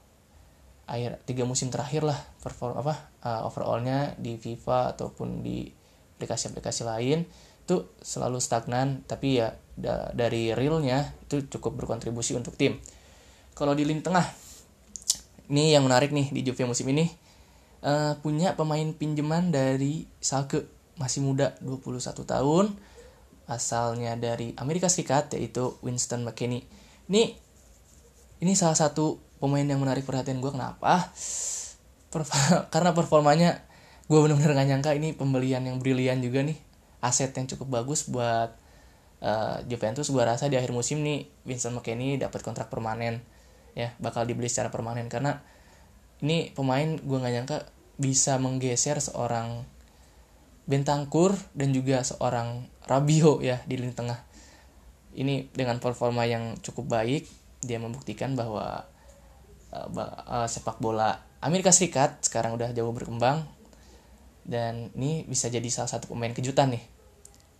akhir 0.92 1.24
tiga 1.24 1.48
musim 1.48 1.72
terakhir 1.72 2.04
lah 2.04 2.20
perform 2.44 2.84
apa 2.84 3.08
uh, 3.24 3.48
overallnya 3.48 4.20
di 4.20 4.36
FIFA 4.36 4.92
ataupun 4.92 5.39
di 5.39 5.72
aplikasi-aplikasi 6.20 6.84
lain 6.84 7.24
itu 7.64 7.88
selalu 8.04 8.44
stagnan. 8.44 9.08
Tapi 9.08 9.39
ya 9.39 9.56
da 9.80 10.12
dari 10.12 10.52
realnya 10.52 11.16
itu 11.24 11.48
cukup 11.48 11.80
berkontribusi 11.80 12.36
untuk 12.36 12.60
tim. 12.60 12.76
Kalau 13.56 13.72
di 13.72 13.88
lini 13.88 14.04
tengah 14.04 14.28
ini 15.48 15.72
yang 15.72 15.88
menarik 15.88 16.12
nih 16.12 16.32
di 16.32 16.44
Juve 16.44 16.68
musim 16.68 16.88
ini 16.92 17.08
uh, 17.84 18.16
punya 18.20 18.56
pemain 18.60 18.92
pinjaman 18.96 19.52
dari 19.52 20.08
Salke 20.20 20.68
masih 20.96 21.24
muda 21.24 21.56
21 21.66 22.24
tahun 22.24 22.66
asalnya 23.50 24.16
dari 24.16 24.56
Amerika 24.56 24.88
Serikat 24.88 25.34
yaitu 25.36 25.76
Winston 25.84 26.24
McKinney 26.24 26.64
ini 27.12 27.36
ini 28.42 28.58
salah 28.58 28.74
satu 28.74 29.22
pemain 29.38 29.62
yang 29.62 29.78
menarik 29.78 30.02
perhatian 30.02 30.42
gue 30.42 30.50
kenapa? 30.50 31.14
Karena 32.74 32.92
performanya 32.92 33.62
gue 34.10 34.18
bener-bener 34.18 34.58
gak 34.58 34.68
nyangka 34.68 34.92
ini 34.98 35.14
pembelian 35.14 35.62
yang 35.62 35.78
brilian 35.78 36.20
juga 36.26 36.42
nih. 36.42 36.58
Aset 37.06 37.38
yang 37.38 37.46
cukup 37.46 37.82
bagus 37.82 38.10
buat 38.10 38.58
uh, 39.22 39.62
Juventus 39.70 40.10
gue 40.10 40.22
rasa 40.26 40.50
di 40.50 40.58
akhir 40.58 40.74
musim 40.74 41.06
nih 41.06 41.30
Vincent 41.46 41.78
McKennie 41.78 42.18
dapat 42.18 42.42
kontrak 42.42 42.70
permanen 42.70 43.22
ya 43.78 43.94
bakal 44.02 44.26
dibeli 44.26 44.50
secara 44.50 44.74
permanen. 44.74 45.06
Karena 45.06 45.38
ini 46.26 46.50
pemain 46.58 46.98
gue 46.98 47.18
gak 47.22 47.34
nyangka 47.34 47.58
bisa 48.02 48.42
menggeser 48.42 48.98
seorang 48.98 49.70
Bentancur 50.62 51.34
dan 51.58 51.74
juga 51.74 52.06
seorang 52.06 52.70
Rabio 52.86 53.42
ya 53.42 53.62
di 53.70 53.78
lini 53.78 53.94
tengah. 53.94 54.18
Ini 55.14 55.54
dengan 55.54 55.78
performa 55.78 56.24
yang 56.26 56.58
cukup 56.62 56.88
baik 56.88 57.41
dia 57.62 57.78
membuktikan 57.78 58.34
bahwa 58.34 58.86
uh, 59.72 59.88
uh, 59.88 60.47
sepak 60.49 60.82
bola 60.82 61.22
Amerika 61.41 61.74
Serikat 61.74 62.22
sekarang 62.22 62.57
udah 62.57 62.74
jauh 62.74 62.93
berkembang 62.93 63.45
dan 64.45 64.89
ini 64.97 65.26
bisa 65.26 65.49
jadi 65.49 65.66
salah 65.70 65.89
satu 65.89 66.09
pemain 66.14 66.34
kejutan 66.34 66.74
nih. 66.74 66.84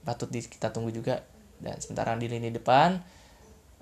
Patut 0.02 0.30
kita 0.34 0.74
tunggu 0.74 0.89
juga. 0.89 1.22
Dan 1.62 1.78
sementara 1.78 2.18
di 2.18 2.26
lini 2.26 2.49
depan 2.49 2.97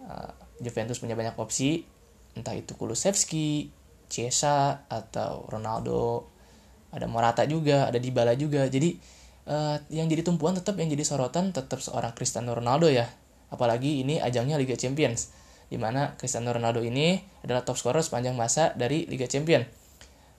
uh, 0.04 0.32
Juventus 0.60 1.00
punya 1.00 1.16
banyak 1.16 1.40
opsi. 1.40 1.88
Entah 2.36 2.56
itu 2.56 2.76
Kulusevski, 2.76 3.72
Chiesa 4.12 4.84
atau 4.92 5.48
Ronaldo. 5.48 6.28
Ada 6.92 7.08
Morata 7.08 7.48
juga 7.48 7.88
ada 7.88 8.00
Dybala 8.00 8.36
juga. 8.36 8.68
Jadi 8.68 9.00
uh, 9.48 9.80
yang 9.92 10.12
jadi 10.12 10.28
tumpuan 10.28 10.60
tetap 10.60 10.76
yang 10.76 10.92
jadi 10.92 11.08
sorotan 11.08 11.56
tetap 11.56 11.80
seorang 11.80 12.12
Cristiano 12.12 12.52
Ronaldo 12.52 12.92
ya. 12.92 13.08
Apalagi 13.50 14.04
ini 14.04 14.20
ajangnya 14.20 14.60
Liga 14.60 14.76
Champions 14.76 15.39
di 15.70 15.78
mana 15.78 16.18
Cristiano 16.18 16.50
Ronaldo 16.50 16.82
ini 16.82 17.22
adalah 17.46 17.62
top 17.62 17.78
scorer 17.78 18.02
sepanjang 18.02 18.34
masa 18.34 18.74
dari 18.74 19.06
Liga 19.06 19.30
Champions. 19.30 19.70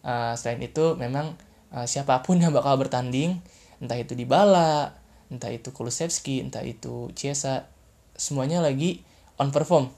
Uh, 0.02 0.34
selain 0.34 0.58
itu 0.60 0.98
memang 0.98 1.38
uh, 1.70 1.86
siapa 1.86 2.20
pun 2.26 2.42
yang 2.42 2.50
bakal 2.50 2.76
bertanding 2.76 3.38
entah 3.78 3.96
itu 3.96 4.18
di 4.18 4.26
Bala 4.26 4.92
entah 5.30 5.48
itu 5.54 5.70
Kulusevski 5.70 6.42
entah 6.42 6.66
itu 6.66 7.08
Chiesa 7.14 7.70
semuanya 8.18 8.58
lagi 8.60 9.06
on 9.38 9.54
perform. 9.54 9.94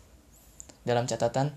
Dalam 0.85 1.09
catatan 1.09 1.57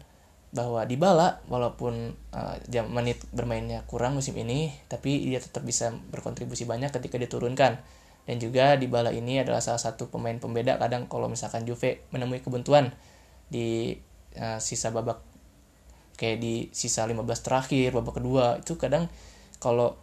bahwa 0.55 0.87
di 0.87 0.95
Bala 0.95 1.43
walaupun 1.51 2.15
uh, 2.31 2.55
jam 2.71 2.87
menit 2.87 3.19
bermainnya 3.35 3.83
kurang 3.91 4.15
musim 4.15 4.39
ini 4.39 4.71
tapi 4.87 5.27
dia 5.27 5.43
tetap 5.43 5.67
bisa 5.67 5.91
berkontribusi 6.09 6.63
banyak 6.63 6.95
ketika 6.95 7.19
diturunkan. 7.19 7.83
Dan 8.25 8.41
juga 8.41 8.73
di 8.73 8.89
Bala 8.89 9.13
ini 9.13 9.37
adalah 9.37 9.61
salah 9.61 9.77
satu 9.77 10.09
pemain 10.09 10.33
pembeda 10.41 10.81
kadang 10.81 11.05
kalau 11.05 11.29
misalkan 11.29 11.61
Juve 11.67 12.01
menemui 12.09 12.41
kebuntuan 12.41 12.89
di 13.49 13.93
uh, 14.37 14.59
sisa 14.59 14.89
babak 14.89 15.21
kayak 16.15 16.39
di 16.39 16.53
sisa 16.71 17.03
15 17.03 17.21
terakhir 17.43 17.91
babak 17.91 18.23
kedua 18.23 18.59
itu 18.63 18.79
kadang 18.79 19.11
kalau 19.59 19.99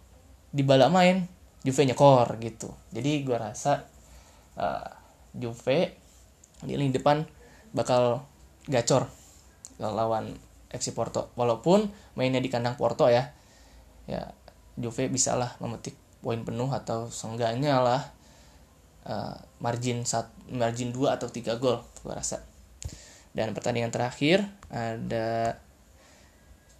di 0.53 0.61
bala 0.62 0.93
main 0.93 1.24
Juve 1.62 1.86
nyekor 1.86 2.43
gitu. 2.43 2.74
Jadi 2.90 3.22
gue 3.22 3.38
rasa 3.38 3.86
uh, 4.59 4.88
Juve 5.30 5.95
di 6.66 6.74
lini 6.74 6.90
depan 6.90 7.22
bakal 7.70 8.26
gacor 8.66 9.07
lawan 9.78 10.34
FC 10.68 10.90
Porto. 10.90 11.30
Walaupun 11.38 11.86
mainnya 12.18 12.43
di 12.43 12.51
kandang 12.51 12.74
Porto 12.74 13.07
ya 13.07 13.30
ya 14.11 14.26
Juve 14.74 15.07
bisa 15.07 15.38
lah 15.38 15.55
memetik 15.62 15.95
poin 16.18 16.43
penuh 16.43 16.70
atau 16.70 17.07
seenggaknya 17.11 17.78
lah 17.78 18.03
uh, 19.07 19.38
margin 19.62 20.03
sat, 20.03 20.30
margin 20.51 20.90
2 20.90 21.14
atau 21.14 21.30
3 21.30 21.62
gol 21.62 21.78
gue 22.03 22.14
rasa 22.14 22.43
dan 23.33 23.57
pertandingan 23.57 23.89
terakhir 23.89 24.45
ada 24.68 25.57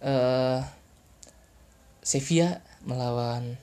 uh, 0.05 0.61
Sevilla 2.05 2.61
melawan 2.85 3.57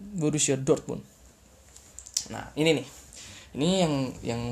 Borussia 0.00 0.56
Dortmund. 0.56 1.04
Nah 2.32 2.48
ini 2.56 2.80
nih, 2.80 2.86
ini 3.58 3.68
yang 3.84 3.94
yang 4.24 4.42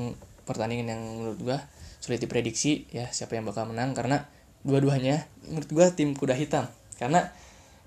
pertandingan 0.44 0.92
yang 0.92 1.02
menurut 1.22 1.40
gua 1.40 1.58
sulit 2.02 2.20
diprediksi 2.20 2.84
ya 2.92 3.08
siapa 3.08 3.38
yang 3.38 3.48
bakal 3.48 3.64
menang. 3.70 3.96
Karena 3.96 4.28
dua-duanya 4.60 5.24
menurut 5.48 5.70
gua 5.72 5.86
tim 5.94 6.12
kuda 6.12 6.36
hitam. 6.36 6.68
Karena 7.00 7.24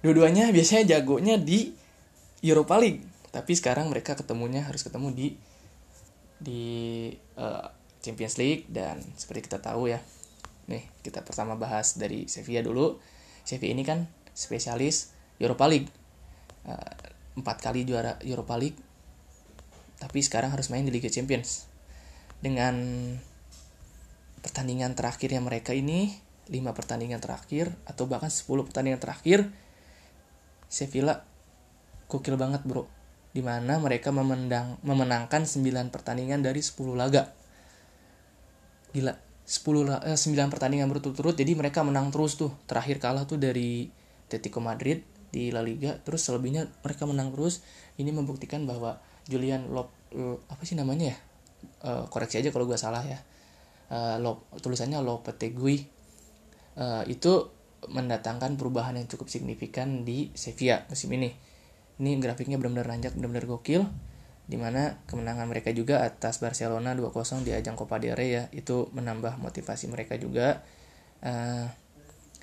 dua-duanya 0.01 0.49
biasanya 0.49 0.97
jagonya 0.97 1.37
di 1.37 1.69
Europa 2.41 2.81
League. 2.81 3.05
Tapi 3.29 3.53
sekarang 3.53 3.93
mereka 3.93 4.17
ketemunya 4.17 4.65
harus 4.65 4.81
ketemu 4.81 5.13
di 5.13 5.27
di 6.41 6.63
uh, 7.37 7.80
Champions 8.01 8.35
League 8.41 8.65
dan 8.67 8.99
seperti 9.15 9.47
kita 9.47 9.61
tahu 9.61 9.93
ya 9.93 10.01
nih 10.65 10.83
kita 11.05 11.21
pertama 11.21 11.53
bahas 11.55 11.95
dari 11.95 12.25
Sevilla 12.25 12.65
dulu. 12.65 12.97
Sevilla 13.45 13.73
ini 13.77 13.83
kan 13.85 14.09
spesialis 14.33 15.13
Europa 15.37 15.69
League. 15.69 15.89
Uh, 16.61 16.93
empat 17.31 17.63
kali 17.63 17.87
juara 17.87 18.19
Europa 18.21 18.53
League 18.59 18.77
tapi 20.01 20.19
sekarang 20.21 20.49
harus 20.49 20.73
main 20.73 20.81
di 20.81 20.89
Liga 20.89 21.07
Champions. 21.13 21.69
Dengan 22.41 22.73
pertandingan 24.41 24.97
terakhirnya 24.97 25.37
mereka 25.37 25.77
ini 25.77 26.09
5 26.49 26.57
pertandingan 26.73 27.21
terakhir 27.21 27.69
atau 27.85 28.09
bahkan 28.09 28.33
10 28.33 28.49
pertandingan 28.65 28.97
terakhir 28.97 29.45
Sevilla 30.65 31.21
gokil 32.09 32.33
banget 32.33 32.65
bro. 32.65 32.89
Di 33.31 33.45
mana 33.45 33.77
mereka 33.77 34.09
memenangkan 34.11 35.45
9 35.45 35.93
pertandingan 35.93 36.41
dari 36.41 36.59
10 36.59 36.97
laga 36.97 37.40
gila 38.91 39.15
10 39.47 40.07
eh, 40.07 40.15
9 40.15 40.53
pertandingan 40.53 40.87
berturut-turut 40.87 41.35
jadi 41.35 41.51
mereka 41.57 41.83
menang 41.83 42.13
terus 42.13 42.39
tuh. 42.39 42.55
Terakhir 42.69 43.03
kalah 43.03 43.27
tuh 43.27 43.35
dari 43.35 43.91
Atletico 44.27 44.63
Madrid 44.63 45.03
di 45.31 45.51
La 45.51 45.59
Liga 45.63 45.99
terus 45.99 46.23
selebihnya 46.23 46.71
mereka 46.83 47.03
menang 47.03 47.35
terus. 47.35 47.59
Ini 47.99 48.15
membuktikan 48.15 48.63
bahwa 48.63 48.99
Julian 49.27 49.67
Lop 49.71 49.91
apa 50.47 50.63
sih 50.63 50.79
namanya 50.79 51.15
ya? 51.15 51.17
Uh, 51.81 52.03
koreksi 52.09 52.41
aja 52.41 52.49
kalau 52.49 52.65
gue 52.65 52.79
salah 52.79 53.03
ya. 53.03 53.19
Uh, 53.91 54.17
Lop, 54.23 54.47
tulisannya 54.63 55.03
Lopetegui. 55.03 55.83
Uh, 56.79 57.03
itu 57.11 57.51
mendatangkan 57.91 58.55
perubahan 58.55 58.95
yang 58.95 59.09
cukup 59.09 59.27
signifikan 59.27 60.07
di 60.07 60.31
Sevilla 60.37 60.87
musim 60.87 61.11
ini. 61.11 61.33
Ini 62.01 62.17
grafiknya 62.23 62.55
benar-benar 62.55 62.87
nanjak 62.97 63.13
benar-benar 63.19 63.45
gokil 63.51 63.83
di 64.51 64.59
mana 64.59 64.99
kemenangan 65.07 65.47
mereka 65.47 65.71
juga 65.71 66.03
atas 66.03 66.43
Barcelona 66.43 66.91
2-0 66.91 67.47
di 67.47 67.55
ajang 67.55 67.79
Copa 67.79 68.03
del 68.03 68.19
Rey 68.19 68.35
ya 68.35 68.43
itu 68.51 68.91
menambah 68.91 69.39
motivasi 69.39 69.87
mereka 69.87 70.19
juga 70.19 70.59
uh, 71.23 71.71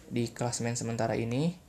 di 0.09 0.33
klasemen 0.33 0.73
sementara 0.73 1.13
ini 1.21 1.69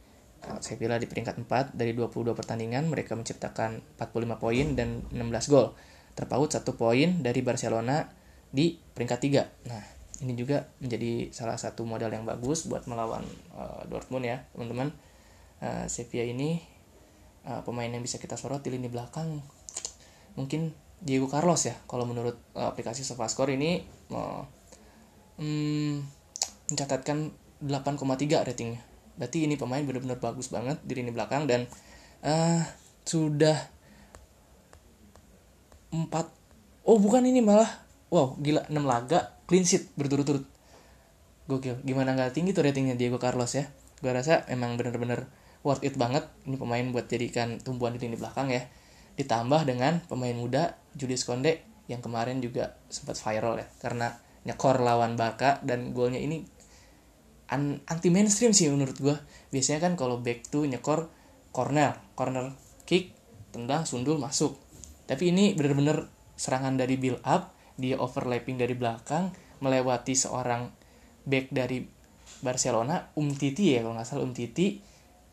Sevilla 0.63 0.95
di 0.95 1.05
peringkat 1.05 1.35
4 1.45 1.75
dari 1.75 1.91
22 1.91 2.31
pertandingan 2.31 2.87
mereka 2.87 3.13
menciptakan 3.13 3.83
45 3.99 4.39
poin 4.41 4.67
dan 4.73 5.03
16 5.11 5.51
gol. 5.51 5.75
Terpaut 6.15 6.49
satu 6.49 6.75
poin 6.79 7.21
dari 7.21 7.43
Barcelona 7.43 8.07
di 8.49 8.75
peringkat 8.75 9.19
3. 9.19 9.69
Nah, 9.69 9.83
ini 10.25 10.33
juga 10.35 10.67
menjadi 10.79 11.29
salah 11.35 11.59
satu 11.59 11.83
modal 11.83 12.11
yang 12.11 12.25
bagus 12.25 12.65
buat 12.65 12.87
melawan 12.87 13.23
uh, 13.55 13.83
Dortmund 13.87 14.25
ya, 14.25 14.47
teman-teman. 14.55 14.89
Uh, 15.59 15.85
Sevilla 15.91 16.23
ini 16.23 16.63
uh, 17.43 17.61
pemain 17.67 17.91
yang 17.91 18.03
bisa 18.03 18.15
kita 18.15 18.39
sorot 18.39 18.63
di 18.63 18.71
lini 18.71 18.87
belakang 18.87 19.43
mungkin 20.35 20.75
Diego 20.99 21.31
Carlos 21.31 21.63
ya 21.63 21.75
kalau 21.87 22.03
menurut 22.03 22.35
uh, 22.59 22.67
aplikasi 22.69 23.07
SofaScore 23.07 23.55
ini 23.55 23.79
uh, 24.11 24.43
um, 25.39 26.03
mencatatkan 26.69 27.31
8,3 27.63 28.47
ratingnya. 28.47 28.83
Berarti 29.15 29.47
ini 29.47 29.55
pemain 29.55 29.83
benar-benar 29.83 30.19
bagus 30.19 30.51
banget 30.51 30.79
di 30.83 30.93
lini 30.95 31.11
belakang 31.11 31.47
dan 31.47 31.67
uh, 32.23 32.63
sudah 33.07 33.55
empat 35.89 36.29
oh 36.85 37.01
bukan 37.01 37.25
ini 37.25 37.41
malah 37.41 37.67
wow 38.13 38.37
gila 38.37 38.69
6 38.69 38.75
laga 38.83 39.39
clean 39.47 39.63
sheet 39.63 39.91
berturut-turut. 39.95 40.43
Gokil 41.49 41.81
gimana 41.81 42.13
nggak 42.13 42.37
tinggi 42.37 42.53
tuh 42.53 42.61
ratingnya 42.61 42.93
Diego 42.99 43.17
Carlos 43.17 43.55
ya? 43.55 43.71
Gue 44.03 44.11
rasa 44.13 44.45
emang 44.51 44.77
bener-bener 44.77 45.27
worth 45.63 45.83
it 45.83 45.95
banget 45.99 46.27
ini 46.47 46.55
pemain 46.55 46.85
buat 46.91 47.07
jadikan 47.11 47.59
tumbuhan 47.59 47.95
di 47.95 47.99
lini 47.99 48.15
belakang 48.15 48.47
ya 48.47 48.63
ditambah 49.19 49.67
dengan 49.67 49.99
pemain 50.07 50.31
muda 50.31 50.79
Julius 50.95 51.27
Konde 51.27 51.59
yang 51.91 51.99
kemarin 51.99 52.39
juga 52.39 52.79
sempat 52.87 53.19
viral 53.19 53.59
ya 53.59 53.67
karena 53.83 54.15
nyekor 54.47 54.79
lawan 54.79 55.19
Barca 55.19 55.59
dan 55.59 55.91
golnya 55.91 56.23
ini 56.23 56.47
anti 57.89 58.07
mainstream 58.13 58.55
sih 58.55 58.71
menurut 58.71 58.95
gue 58.95 59.15
biasanya 59.51 59.89
kan 59.89 59.93
kalau 59.99 60.21
back 60.21 60.47
tuh 60.47 60.63
nyekor 60.69 61.09
corner 61.51 61.97
corner 62.13 62.53
kick 62.85 63.13
tendang 63.49 63.85
sundul 63.85 64.21
masuk. 64.21 64.57
Tapi 65.09 65.33
ini 65.33 65.57
bener-bener 65.57 66.05
serangan 66.37 66.77
dari 66.77 66.95
build 66.95 67.19
up 67.25 67.57
dia 67.79 67.97
overlapping 67.97 68.61
dari 68.61 68.77
belakang 68.77 69.33
melewati 69.59 70.13
seorang 70.13 70.69
back 71.25 71.49
dari 71.49 71.83
Barcelona 72.39 73.09
Um 73.17 73.33
Titi 73.33 73.75
ya 73.75 73.81
kalau 73.83 73.97
nggak 73.97 74.07
salah 74.07 74.23
Um 74.23 74.35
Titi 74.35 74.79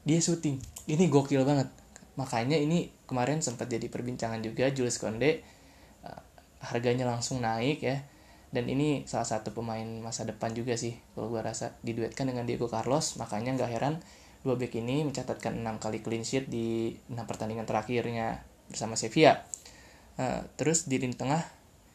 dia 0.07 0.19
syuting 0.19 0.57
ini 0.89 1.11
gokil 1.11 1.43
banget 1.45 1.69
makanya 2.17 2.57
ini 2.57 2.91
kemarin 3.05 3.45
sempat 3.45 3.69
jadi 3.69 3.87
perbincangan 3.93 4.41
juga 4.41 4.73
Jules 4.73 4.97
Konde 4.97 5.45
uh, 6.05 6.21
harganya 6.65 7.05
langsung 7.09 7.45
naik 7.45 7.85
ya. 7.85 8.03
Dan 8.47 8.73
ini 8.73 9.05
salah 9.05 9.27
satu 9.29 9.53
pemain 9.53 9.85
masa 10.01 10.25
depan 10.25 10.55
juga 10.57 10.79
sih 10.81 10.97
kalau 11.13 11.29
gue 11.29 11.43
rasa 11.45 11.77
diduetkan 11.85 12.25
dengan 12.25 12.49
Diego 12.49 12.67
Carlos. 12.73 13.21
Makanya 13.21 13.53
nggak 13.55 13.71
heran 13.71 13.95
dua 14.41 14.57
back 14.57 14.79
ini 14.79 15.03
mencatatkan 15.05 15.61
enam 15.61 15.77
kali 15.77 16.01
clean 16.01 16.23
sheet 16.23 16.49
di 16.49 16.95
enam 17.13 17.27
pertandingan 17.29 17.69
terakhirnya 17.69 18.41
bersama 18.71 18.97
Sevilla. 18.97 19.45
Uh, 20.17 20.41
terus 20.57 20.89
di 20.89 20.97
lini 20.97 21.13
tengah 21.13 21.45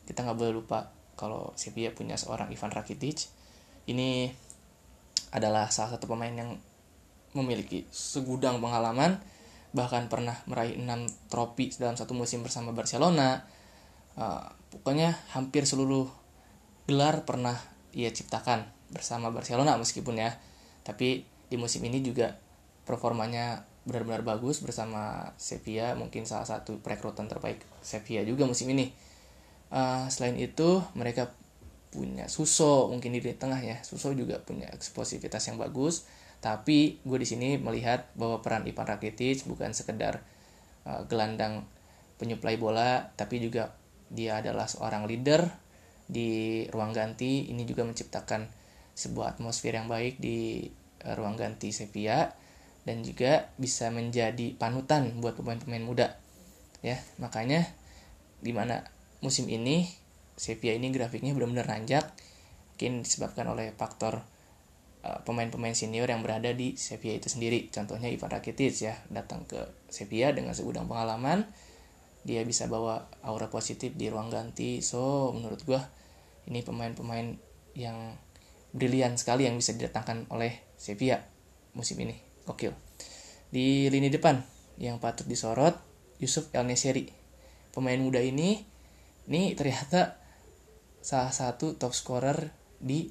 kita 0.05 0.21
nggak 0.21 0.37
boleh 0.37 0.53
lupa 0.53 0.93
kalau 1.17 1.49
Sevilla 1.57 1.89
punya 1.97 2.13
seorang 2.19 2.53
Ivan 2.53 2.69
Rakitic. 2.69 3.25
Ini 3.89 4.29
adalah 5.31 5.71
salah 5.71 5.97
satu 5.97 6.05
pemain 6.05 6.29
yang 6.29 6.59
memiliki 7.31 7.87
segudang 7.89 8.59
pengalaman 8.59 9.17
bahkan 9.71 10.11
pernah 10.11 10.35
meraih 10.47 10.75
6 10.75 11.31
trofi 11.31 11.71
dalam 11.79 11.95
satu 11.95 12.11
musim 12.11 12.43
bersama 12.43 12.75
Barcelona. 12.75 13.43
Uh, 14.19 14.43
pokoknya 14.75 15.15
hampir 15.31 15.63
seluruh 15.63 16.11
gelar 16.87 17.23
pernah 17.23 17.55
ia 17.95 18.11
ciptakan 18.11 18.67
bersama 18.91 19.31
Barcelona 19.31 19.79
meskipun 19.79 20.19
ya. 20.19 20.35
Tapi 20.83 21.23
di 21.47 21.55
musim 21.55 21.83
ini 21.87 22.03
juga 22.03 22.35
performanya 22.83 23.63
benar-benar 23.81 24.21
bagus 24.21 24.61
bersama 24.61 25.33
Sevilla 25.41 25.97
mungkin 25.97 26.27
salah 26.29 26.45
satu 26.45 26.83
perekrutan 26.85 27.25
terbaik 27.25 27.63
Sevilla 27.79 28.27
juga 28.27 28.43
musim 28.43 28.67
ini. 28.75 28.91
Uh, 29.71 30.03
selain 30.11 30.35
itu 30.35 30.83
mereka 30.99 31.31
punya 31.91 32.27
Suso 32.27 32.91
mungkin 32.91 33.15
di 33.15 33.23
tengah 33.23 33.63
ya. 33.63 33.79
Suso 33.87 34.11
juga 34.11 34.43
punya 34.43 34.67
eksplosivitas 34.75 35.47
yang 35.47 35.55
bagus 35.55 36.03
tapi 36.41 36.97
gue 37.05 37.17
di 37.21 37.27
sini 37.29 37.61
melihat 37.61 38.09
bahwa 38.17 38.41
peran 38.41 38.65
Ivan 38.65 38.89
Rakitic 38.89 39.45
bukan 39.45 39.77
sekedar 39.77 40.25
uh, 40.89 41.05
gelandang 41.05 41.69
penyuplai 42.17 42.57
bola 42.57 43.13
tapi 43.13 43.37
juga 43.37 43.77
dia 44.09 44.41
adalah 44.41 44.65
seorang 44.65 45.05
leader 45.05 45.45
di 46.09 46.65
ruang 46.73 46.91
ganti. 46.91 47.47
Ini 47.53 47.63
juga 47.63 47.85
menciptakan 47.85 48.49
sebuah 48.97 49.37
atmosfer 49.37 49.71
yang 49.77 49.85
baik 49.85 50.17
di 50.17 50.65
uh, 51.05 51.13
ruang 51.13 51.37
ganti 51.37 51.69
Sevilla 51.69 52.33
dan 52.81 53.05
juga 53.05 53.53
bisa 53.61 53.93
menjadi 53.93 54.57
panutan 54.57 55.21
buat 55.21 55.37
pemain-pemain 55.37 55.85
muda 55.85 56.17
ya. 56.81 56.97
Makanya 57.21 57.69
di 58.41 58.49
mana 58.49 58.81
musim 59.21 59.45
ini 59.45 59.85
Sevilla 60.33 60.73
ini 60.73 60.89
grafiknya 60.89 61.37
benar-benar 61.37 61.69
nanjak 61.69 62.09
mungkin 62.73 63.05
disebabkan 63.05 63.45
oleh 63.45 63.77
faktor 63.77 64.25
pemain-pemain 65.01 65.73
senior 65.73 66.05
yang 66.05 66.21
berada 66.21 66.53
di 66.53 66.77
Sevilla 66.77 67.17
itu 67.17 67.27
sendiri 67.27 67.73
contohnya 67.73 68.07
Ivan 68.07 68.29
Rakitic 68.29 68.73
ya 68.77 68.93
datang 69.09 69.49
ke 69.49 69.57
Sevilla 69.89 70.29
dengan 70.29 70.53
segudang 70.53 70.85
pengalaman 70.85 71.49
dia 72.21 72.45
bisa 72.45 72.69
bawa 72.69 73.09
aura 73.25 73.49
positif 73.49 73.97
di 73.97 74.13
ruang 74.13 74.29
ganti 74.29 74.85
so 74.85 75.33
menurut 75.33 75.65
gue 75.65 75.81
ini 76.45 76.61
pemain-pemain 76.61 77.33
yang 77.73 78.13
brilian 78.71 79.19
sekali 79.19 79.45
yang 79.45 79.59
bisa 79.59 79.75
didatangkan 79.75 80.31
oleh 80.31 80.63
Sevilla 80.79 81.19
musim 81.75 81.99
ini. 82.01 82.15
Gokil. 82.47 82.73
Di 83.51 83.91
lini 83.91 84.09
depan 84.09 84.41
yang 84.81 84.97
patut 84.97 85.27
disorot 85.27 85.75
Yusuf 86.17 86.49
El 86.55 86.67
Nesiri. 86.67 87.11
Pemain 87.71 87.99
muda 87.99 88.19
ini 88.19 88.63
ini 89.29 89.53
ternyata 89.53 90.19
salah 90.99 91.31
satu 91.31 91.77
top 91.77 91.93
scorer 91.93 92.51
di 92.81 93.07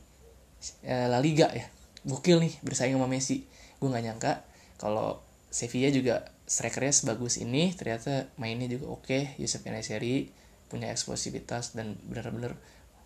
eh, 0.84 1.06
La 1.06 1.22
Liga 1.22 1.48
ya. 1.52 1.79
Gokil 2.08 2.40
nih 2.40 2.54
bersaing 2.64 2.96
sama 2.96 3.08
Messi. 3.10 3.44
Gue 3.80 3.88
nggak 3.88 4.04
nyangka 4.04 4.32
kalau 4.80 5.20
Sevilla 5.50 5.90
juga 5.90 6.30
strikernya 6.50 6.94
sebagus 6.94 7.38
ini 7.38 7.70
ternyata 7.74 8.26
mainnya 8.34 8.66
juga 8.66 8.90
oke 8.90 9.06
okay. 9.06 9.22
Yusuf 9.38 9.62
El 9.66 9.78
Nesiri 9.78 10.30
punya 10.66 10.90
eksplosivitas 10.90 11.78
dan 11.78 11.94
benar-benar 12.06 12.58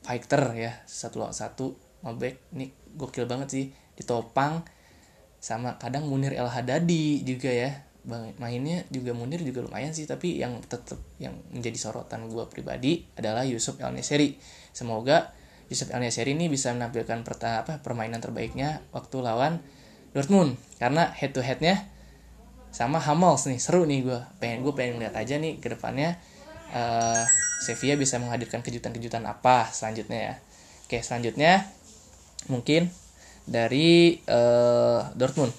fighter 0.04 0.52
ya 0.56 0.72
satu 0.88 1.24
lawan 1.24 1.36
satu 1.36 1.76
Mabek 2.04 2.36
ini 2.52 2.68
gokil 2.96 3.24
banget 3.24 3.48
sih 3.48 3.66
ditopang 3.96 4.64
sama 5.40 5.76
kadang 5.80 6.08
Munir 6.08 6.36
El 6.36 6.48
Hadadi 6.48 7.24
juga 7.24 7.48
ya 7.48 7.72
mainnya 8.36 8.84
juga 8.92 9.16
Munir 9.16 9.40
juga 9.40 9.64
lumayan 9.64 9.96
sih 9.96 10.04
tapi 10.04 10.36
yang 10.36 10.60
tetap 10.64 11.00
yang 11.16 11.36
menjadi 11.52 11.76
sorotan 11.80 12.28
gue 12.28 12.44
pribadi 12.52 13.08
adalah 13.16 13.48
Yusuf 13.48 13.80
El 13.80 13.96
Neseri 13.96 14.36
semoga 14.72 15.32
Yusuf 15.72 15.90
El 15.90 16.04
Neseri 16.04 16.36
ini 16.36 16.52
bisa 16.52 16.72
menampilkan 16.72 17.24
perta 17.24 17.64
apa 17.64 17.80
permainan 17.80 18.20
terbaiknya 18.20 18.84
waktu 18.92 19.20
lawan 19.24 19.60
Dortmund 20.12 20.56
karena 20.78 21.10
head 21.16 21.34
to 21.34 21.42
headnya 21.42 21.88
sama 22.74 22.98
Hamels 22.98 23.46
nih 23.46 23.62
seru 23.62 23.86
nih 23.86 24.02
gue 24.02 24.20
pengen 24.42 24.66
gue 24.66 24.74
pengen 24.74 24.98
lihat 24.98 25.14
aja 25.14 25.38
nih 25.38 25.62
ke 25.62 25.72
depannya 25.72 26.18
uh, 26.74 27.22
Sevilla 27.64 27.96
bisa 27.96 28.20
menghadirkan 28.20 28.60
kejutan-kejutan 28.60 29.24
apa 29.24 29.72
selanjutnya 29.72 30.18
ya. 30.20 30.34
Oke, 30.84 31.00
selanjutnya 31.00 31.64
mungkin 32.52 32.92
dari 33.48 34.20
uh, 34.28 35.08
Dortmund. 35.16 35.54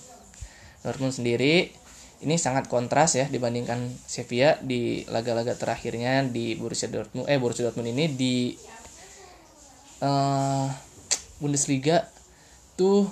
Dortmund 0.86 1.18
sendiri 1.18 1.74
ini 2.22 2.36
sangat 2.38 2.70
kontras 2.70 3.18
ya 3.18 3.26
dibandingkan 3.26 3.89
Sevilla 4.06 4.62
di 4.62 5.01
laga-laga 5.10 5.58
terakhirnya 5.58 6.22
di 6.30 6.53
Borussia 6.53 6.88
Dortmund 6.88 7.26
eh 7.26 7.41
Borussia 7.41 7.66
Dortmund 7.66 7.89
ini 7.89 8.06
di 8.14 8.53
uh, 10.06 10.70
Bundesliga 11.41 12.06
tuh 12.78 13.10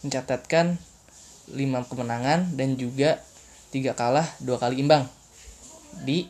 mencatatkan 0.00 0.80
5 1.52 1.88
kemenangan 1.90 2.56
dan 2.56 2.80
juga 2.80 3.20
tiga 3.68 3.92
kalah 3.92 4.24
dua 4.40 4.56
kali 4.56 4.80
imbang 4.80 5.04
di 6.04 6.28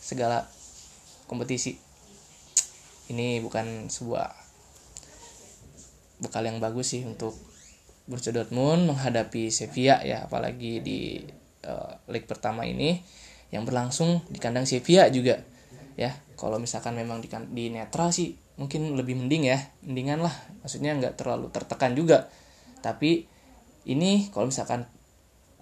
segala 0.00 0.44
kompetisi. 1.24 1.80
Ini 3.08 3.40
bukan 3.40 3.88
sebuah 3.88 4.28
bekal 6.20 6.48
yang 6.48 6.60
bagus 6.60 6.96
sih 6.96 7.04
untuk 7.04 7.36
Borussia 8.04 8.32
Dortmund 8.32 8.88
menghadapi 8.88 9.48
Sevilla 9.48 10.00
ya 10.04 10.28
apalagi 10.28 10.84
di 10.84 11.20
uh, 11.64 11.96
leg 12.08 12.28
pertama 12.28 12.68
ini 12.68 13.00
yang 13.52 13.64
berlangsung 13.64 14.24
di 14.28 14.40
kandang 14.40 14.68
Sevilla 14.68 15.08
juga 15.08 15.40
ya. 15.96 16.12
Kalau 16.36 16.60
misalkan 16.60 16.96
memang 16.96 17.24
di, 17.24 17.28
di 17.52 17.72
netral 17.72 18.12
sih 18.12 18.43
mungkin 18.54 18.94
lebih 18.94 19.18
mending 19.18 19.50
ya 19.50 19.58
mendingan 19.82 20.22
lah. 20.22 20.34
Maksudnya 20.62 20.94
nggak 20.94 21.18
terlalu 21.18 21.50
tertekan 21.50 21.92
juga. 21.98 22.30
Tapi 22.80 23.26
ini 23.84 24.28
kalau 24.32 24.48
misalkan 24.48 24.86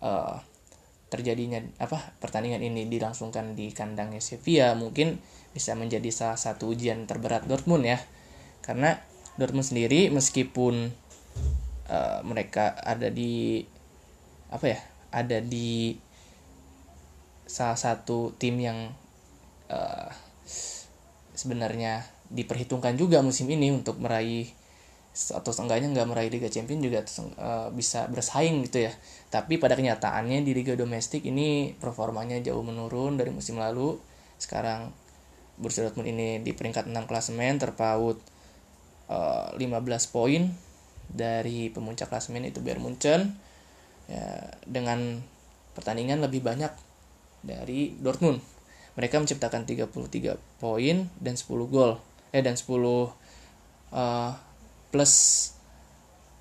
uh, 0.03 0.39
terjadinya 1.13 1.61
apa 1.77 2.17
pertandingan 2.25 2.65
ini 2.65 2.89
dilangsungkan 2.89 3.53
di 3.53 3.69
kandangnya 3.77 4.25
Sevilla 4.25 4.73
mungkin 4.73 5.21
bisa 5.53 5.77
menjadi 5.77 6.09
salah 6.09 6.41
satu 6.41 6.73
ujian 6.73 7.05
terberat 7.05 7.45
Dortmund 7.45 7.85
ya. 7.85 8.01
Karena 8.65 8.97
Dortmund 9.37 9.67
sendiri 9.67 10.09
meskipun 10.09 10.93
uh, 11.89 12.21
mereka 12.25 12.77
ada 12.77 13.09
di 13.09 13.65
apa 14.53 14.67
ya 14.69 14.81
ada 15.13 15.41
di 15.41 15.97
salah 17.49 17.77
satu 17.77 18.33
tim 18.41 18.57
yang 18.61 18.93
uh, 19.69 20.09
sebenarnya 21.37 22.05
diperhitungkan 22.33 22.97
juga 22.97 23.21
musim 23.21 23.47
ini 23.53 23.69
untuk 23.71 24.01
meraih 24.01 24.49
atau 25.13 25.53
seenggaknya 25.53 25.93
nggak 25.93 26.09
meraih 26.09 26.33
Liga 26.33 26.49
Champions 26.49 26.81
juga 26.81 27.05
uh, 27.05 27.69
bisa 27.69 28.09
bersaing 28.09 28.65
gitu 28.65 28.89
ya 28.89 28.93
tapi 29.29 29.61
pada 29.61 29.77
kenyataannya 29.77 30.41
di 30.41 30.57
Liga 30.57 30.73
Domestik 30.73 31.29
ini 31.29 31.77
performanya 31.77 32.41
jauh 32.41 32.65
menurun 32.65 33.21
dari 33.21 33.29
musim 33.29 33.61
lalu 33.61 34.01
sekarang 34.41 34.89
Borussia 35.61 35.85
Dortmund 35.85 36.09
ini 36.09 36.41
di 36.41 36.57
peringkat 36.57 36.89
6 36.89 36.97
klasemen 37.05 37.61
terpaut 37.61 38.17
uh, 39.13 39.53
15 39.53 39.61
poin 40.09 40.49
dari 41.13 41.69
pemuncak 41.69 42.09
klasemen 42.09 42.49
itu 42.49 42.65
Bayern 42.65 42.81
Munchen 42.81 43.37
ya, 44.09 44.49
dengan 44.65 45.21
pertandingan 45.77 46.25
lebih 46.25 46.41
banyak 46.41 46.73
dari 47.45 47.93
Dortmund. 48.01 48.41
Mereka 48.97 49.21
menciptakan 49.21 49.65
33 49.65 50.37
poin 50.61 50.97
dan 51.21 51.35
10 51.37 51.49
gol. 51.69 52.01
Eh 52.33 52.41
dan 52.41 52.57
10 52.57 52.65
uh, 52.73 53.09
plus 54.89 55.13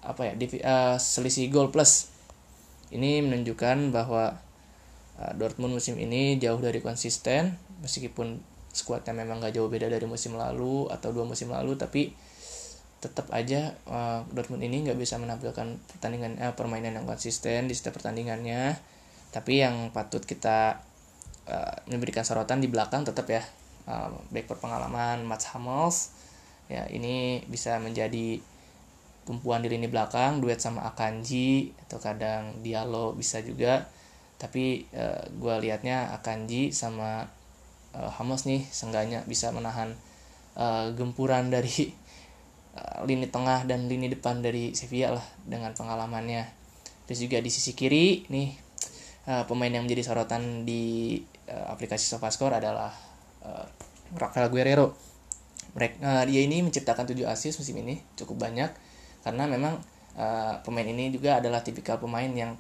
apa 0.02 0.32
ya 0.32 0.34
divi, 0.34 0.58
uh, 0.64 0.98
selisih 0.98 1.52
gol 1.52 1.70
plus. 1.70 2.10
Ini 2.92 3.24
menunjukkan 3.24 3.92
bahwa 3.94 4.40
uh, 5.20 5.32
Dortmund 5.38 5.78
musim 5.78 6.00
ini 6.00 6.42
jauh 6.42 6.60
dari 6.60 6.82
konsisten 6.82 7.56
meskipun 7.84 8.40
skuadnya 8.72 9.12
memang 9.12 9.44
gak 9.44 9.60
jauh 9.60 9.68
beda 9.68 9.92
dari 9.92 10.08
musim 10.08 10.40
lalu 10.40 10.88
atau 10.88 11.12
dua 11.12 11.28
musim 11.28 11.52
lalu 11.52 11.76
tapi 11.76 12.16
tetap 13.02 13.28
aja 13.34 13.74
uh, 13.90 14.22
Dortmund 14.30 14.62
ini 14.62 14.86
nggak 14.86 14.96
bisa 14.96 15.18
menampilkan 15.18 15.82
pertandingan 15.90 16.38
uh, 16.38 16.54
permainan 16.54 17.02
yang 17.02 17.10
konsisten 17.10 17.66
di 17.66 17.74
setiap 17.74 17.98
pertandingannya 17.98 18.78
tapi 19.34 19.66
yang 19.66 19.90
patut 19.90 20.22
kita 20.22 20.86
uh, 21.50 21.76
memberikan 21.90 22.22
sorotan 22.22 22.62
di 22.62 22.70
belakang 22.70 23.02
tetap 23.02 23.26
ya 23.26 23.42
uh, 23.88 24.10
back 24.30 24.50
berpengalaman 24.52 25.24
Mats 25.26 25.50
Hummels 25.54 26.14
ya 26.72 26.88
ini 26.88 27.44
bisa 27.52 27.78
menjadi 27.84 28.40
tumpuan 29.28 29.62
di 29.62 29.70
lini 29.70 29.86
belakang 29.86 30.42
duet 30.42 30.58
sama 30.58 30.88
Akanji 30.88 31.76
atau 31.88 32.02
kadang 32.02 32.64
Diallo 32.66 33.14
bisa 33.14 33.40
juga 33.46 33.86
tapi 34.42 34.90
uh, 34.98 35.22
gue 35.30 35.56
liatnya 35.62 36.10
Akanji 36.18 36.74
sama 36.74 37.30
uh, 37.94 38.10
nih 38.48 38.66
sengganya 38.74 39.22
bisa 39.30 39.54
menahan 39.54 39.94
uh, 40.58 40.90
gempuran 40.98 41.54
dari 41.54 41.70
lini 43.04 43.28
tengah 43.28 43.68
dan 43.68 43.92
lini 43.92 44.08
depan 44.08 44.40
dari 44.40 44.72
Sevilla 44.72 45.20
lah 45.20 45.28
dengan 45.44 45.76
pengalamannya. 45.76 46.48
Terus 47.04 47.20
juga 47.20 47.44
di 47.44 47.52
sisi 47.52 47.76
kiri 47.76 48.24
nih 48.32 48.56
pemain 49.44 49.68
yang 49.68 49.84
menjadi 49.84 50.08
sorotan 50.08 50.64
di 50.64 51.20
aplikasi 51.52 52.08
SofaScore 52.08 52.64
adalah 52.64 53.11
uh, 53.46 53.66
Rafael 54.18 54.50
Guerrero. 54.52 54.94
Mereka 55.78 55.98
uh, 56.04 56.24
dia 56.28 56.42
ini 56.44 56.60
menciptakan 56.66 57.08
7 57.08 57.16
assist 57.32 57.62
musim 57.62 57.80
ini 57.80 58.04
cukup 58.20 58.44
banyak 58.44 58.72
karena 59.22 59.46
memang 59.48 59.80
uh, 60.18 60.60
pemain 60.66 60.88
ini 60.88 61.14
juga 61.14 61.40
adalah 61.40 61.64
tipikal 61.64 62.02
pemain 62.02 62.28
yang 62.28 62.58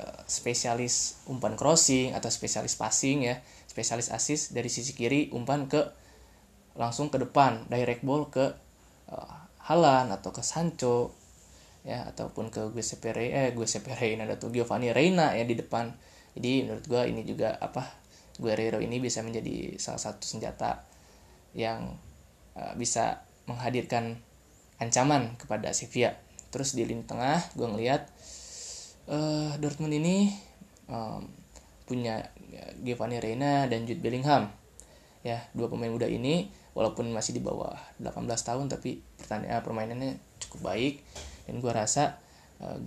uh, 0.00 0.20
spesialis 0.24 1.20
umpan 1.28 1.58
crossing 1.58 2.16
atau 2.16 2.30
spesialis 2.32 2.78
passing 2.78 3.28
ya, 3.28 3.42
spesialis 3.68 4.08
assist 4.14 4.54
dari 4.56 4.70
sisi 4.72 4.96
kiri 4.96 5.28
umpan 5.34 5.68
ke 5.68 5.82
langsung 6.74 7.10
ke 7.10 7.18
depan 7.22 7.66
direct 7.70 8.02
ball 8.02 8.26
ke 8.30 8.50
uh, 9.10 9.34
Halan 9.64 10.12
atau 10.12 10.28
ke 10.34 10.44
Sancho 10.44 11.16
ya 11.84 12.08
ataupun 12.08 12.48
ke 12.48 12.72
Giuseppe 12.72 13.12
Reina 13.12 13.48
eh 13.48 13.48
Giuseppe 13.52 13.92
Reina 13.92 14.24
ada 14.24 14.40
tuh 14.40 14.48
Giovanni 14.52 14.92
Reina 14.92 15.36
ya 15.36 15.44
di 15.44 15.56
depan 15.56 15.92
jadi 16.32 16.64
menurut 16.64 16.84
gue 16.88 17.02
ini 17.12 17.22
juga 17.28 17.60
apa 17.60 18.03
Guerrero 18.38 18.82
ini 18.82 18.98
bisa 18.98 19.22
menjadi 19.22 19.78
salah 19.78 20.02
satu 20.02 20.26
senjata 20.26 20.82
yang 21.54 21.94
uh, 22.58 22.74
bisa 22.74 23.22
menghadirkan 23.46 24.18
ancaman 24.82 25.38
kepada 25.38 25.70
Sevilla. 25.70 26.18
Terus 26.50 26.74
di 26.74 26.86
lini 26.86 27.06
tengah 27.06 27.42
gue 27.54 27.66
ngelihat 27.66 28.10
uh, 29.10 29.54
Dortmund 29.58 29.94
ini 29.94 30.34
um, 30.90 31.26
punya 31.84 32.24
Giovanni 32.80 33.20
Reina 33.20 33.68
dan 33.70 33.86
Jude 33.86 34.00
Bellingham. 34.02 34.50
Ya 35.24 35.40
dua 35.56 35.72
pemain 35.72 35.88
muda 35.88 36.04
ini 36.04 36.52
walaupun 36.76 37.08
masih 37.14 37.38
di 37.38 37.40
bawah 37.40 37.72
18 38.02 38.28
tahun 38.28 38.66
tapi 38.68 39.00
pertandingan 39.16 39.62
permainannya 39.62 40.18
cukup 40.42 40.74
baik. 40.74 41.00
Dan 41.46 41.62
gue 41.62 41.72
rasa 41.72 42.18
uh, 42.60 42.78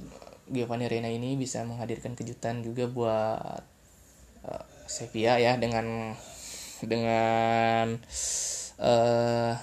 Giovanni 0.48 0.88
Reina 0.88 1.12
ini 1.12 1.36
bisa 1.36 1.64
menghadirkan 1.64 2.16
kejutan 2.16 2.64
juga 2.64 2.88
buat 2.88 3.62
uh, 4.48 4.66
Sevilla 4.88 5.38
ya 5.38 5.60
dengan 5.60 6.16
dengan 6.82 7.96
uh, 8.82 9.54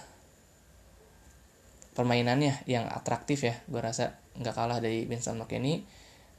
permainannya 1.95 2.69
yang 2.69 2.87
atraktif 2.87 3.43
ya. 3.49 3.55
Gue 3.67 3.81
rasa 3.81 4.15
nggak 4.39 4.55
kalah 4.55 4.79
dari 4.79 5.07
Vincent 5.07 5.39
McKennie 5.39 5.87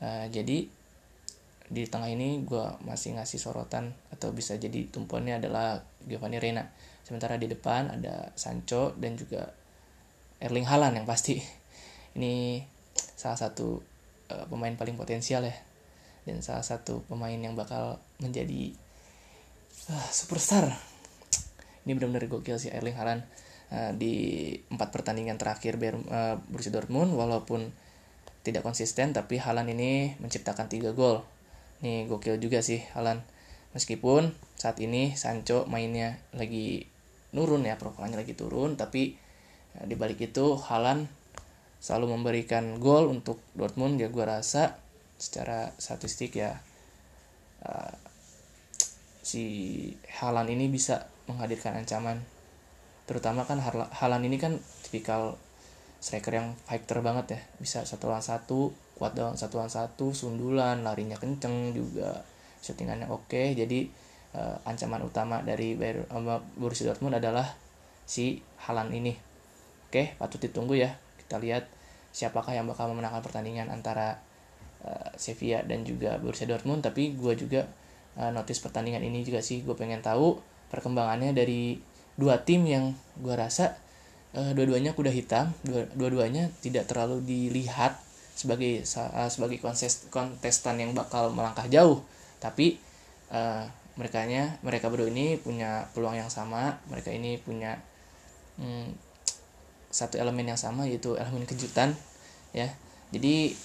uh, 0.03 0.27
jadi 0.27 0.67
di 1.65 1.83
tengah 1.89 2.13
ini 2.13 2.45
gue 2.45 2.65
masih 2.85 3.17
ngasih 3.17 3.41
sorotan 3.41 3.89
atau 4.13 4.29
bisa 4.29 4.53
jadi 4.53 4.85
tumpuannya 4.93 5.41
adalah 5.41 5.81
Giovanni 6.05 6.37
Reina. 6.37 6.69
Sementara 7.01 7.41
di 7.41 7.49
depan 7.49 7.89
ada 7.89 8.29
Sancho 8.37 8.93
dan 9.01 9.17
juga 9.17 9.49
Erling 10.37 10.69
Haaland 10.69 11.01
yang 11.01 11.07
pasti. 11.09 11.41
Ini 12.15 12.61
salah 12.93 13.35
satu 13.35 13.81
uh, 14.29 14.45
pemain 14.45 14.77
paling 14.77 14.93
potensial 14.93 15.41
ya 15.41 15.55
dan 16.25 16.41
salah 16.41 16.65
satu 16.65 17.05
pemain 17.05 17.37
yang 17.37 17.53
bakal 17.53 18.01
menjadi 18.17 18.73
uh, 19.93 20.09
superstar. 20.09 20.73
Ini 21.85 21.93
benar-benar 21.93 22.25
gokil 22.25 22.57
sih 22.57 22.73
Erling 22.73 22.97
Haaland 22.97 23.21
uh, 23.69 23.93
di 23.93 24.51
empat 24.73 24.89
pertandingan 24.89 25.37
terakhir 25.37 25.77
Ber 25.77 25.95
uh, 25.95 26.41
Borussia 26.49 26.73
Dortmund 26.73 27.13
walaupun 27.13 27.69
tidak 28.41 28.65
konsisten 28.65 29.13
tapi 29.13 29.37
Haaland 29.37 29.69
ini 29.69 30.17
menciptakan 30.17 30.65
tiga 30.65 30.91
gol. 30.97 31.21
Nih 31.85 32.09
gokil 32.09 32.41
juga 32.41 32.65
sih 32.65 32.81
Haaland. 32.97 33.21
Meskipun 33.77 34.33
saat 34.57 34.81
ini 34.81 35.13
Sancho 35.13 35.69
mainnya 35.69 36.17
lagi 36.33 36.89
nurun 37.35 37.67
ya 37.67 37.75
profilnya 37.75 38.15
lagi 38.15 38.31
turun 38.31 38.79
tapi 38.79 39.19
di 39.83 39.95
balik 39.99 40.23
itu 40.23 40.55
Halan 40.55 41.11
selalu 41.83 42.15
memberikan 42.15 42.79
gol 42.79 43.11
untuk 43.11 43.43
Dortmund. 43.51 43.99
Ya 43.99 44.07
gue 44.07 44.23
rasa 44.23 44.79
secara 45.15 45.71
statistik 45.79 46.35
ya 46.35 46.59
uh, 47.63 47.93
si 49.25 49.43
Halan 50.21 50.51
ini 50.51 50.69
bisa 50.69 51.09
menghadirkan 51.25 51.77
ancaman 51.79 52.21
terutama 53.05 53.45
kan 53.45 53.61
Halan 53.61 54.23
ini 54.25 54.37
kan 54.37 54.57
tipikal 54.85 55.37
striker 56.01 56.37
yang 56.37 56.53
fighter 56.69 57.01
banget 57.01 57.25
ya 57.37 57.41
bisa 57.57 57.81
satu 57.85 58.11
lawan 58.11 58.21
satu 58.21 58.69
kuat 58.97 59.17
dalam 59.17 59.33
satu 59.33 59.57
lawan 59.57 59.73
satu 59.73 60.13
sundulan 60.13 60.85
larinya 60.85 61.17
kenceng 61.17 61.73
juga 61.73 62.21
shootingannya 62.61 63.09
oke 63.09 63.57
jadi 63.57 63.89
uh, 64.35 64.57
ancaman 64.67 65.01
utama 65.01 65.41
dari 65.41 65.79
uh, 65.79 66.41
Borussia 66.59 66.91
Dortmund 66.91 67.17
adalah 67.17 67.55
si 68.05 68.43
Halan 68.67 68.91
ini. 68.91 69.15
Oke, 69.89 70.13
patut 70.19 70.37
ditunggu 70.37 70.77
ya. 70.77 70.99
Kita 71.25 71.39
lihat 71.39 71.65
siapakah 72.11 72.53
yang 72.53 72.67
bakal 72.69 72.91
memenangkan 72.91 73.23
pertandingan 73.23 73.71
antara 73.71 74.19
uh, 74.85 75.09
Sevilla 75.17 75.65
dan 75.65 75.81
juga 75.81 76.21
Borussia 76.21 76.45
Dortmund 76.45 76.85
tapi 76.85 77.17
gue 77.17 77.33
juga 77.33 77.65
uh, 78.21 78.29
notice 78.29 78.61
pertandingan 78.61 79.01
ini 79.01 79.25
juga 79.25 79.41
sih. 79.41 79.65
Gue 79.65 79.73
pengen 79.73 80.05
tahu 80.05 80.37
perkembangannya 80.69 81.33
dari 81.33 81.81
dua 82.15 82.39
tim 82.45 82.63
yang 82.63 82.95
gue 83.19 83.35
rasa 83.35 83.75
uh, 84.37 84.51
dua-duanya 84.55 84.95
kuda 84.95 85.11
hitam 85.11 85.51
dua-duanya 85.97 86.47
tidak 86.63 86.87
terlalu 86.87 87.19
dilihat 87.25 87.99
sebagai 88.35 88.83
uh, 88.83 89.29
sebagai 89.31 89.59
kontestan 90.11 90.79
yang 90.79 90.91
bakal 90.93 91.33
melangkah 91.33 91.65
jauh. 91.67 92.03
Tapi 92.39 92.77
uh, 93.31 93.65
mereka 93.95 94.27
mereka 94.59 94.91
berdua 94.91 95.07
ini 95.07 95.39
punya 95.39 95.87
peluang 95.95 96.19
yang 96.19 96.27
sama 96.27 96.83
mereka 96.91 97.15
ini 97.15 97.39
punya 97.39 97.79
hmm, 98.59 98.91
satu 99.87 100.19
elemen 100.19 100.51
yang 100.51 100.59
sama 100.59 100.83
yaitu 100.83 101.15
elemen 101.15 101.47
kejutan 101.47 101.95
ya. 102.51 102.67
Jadi 103.15 103.55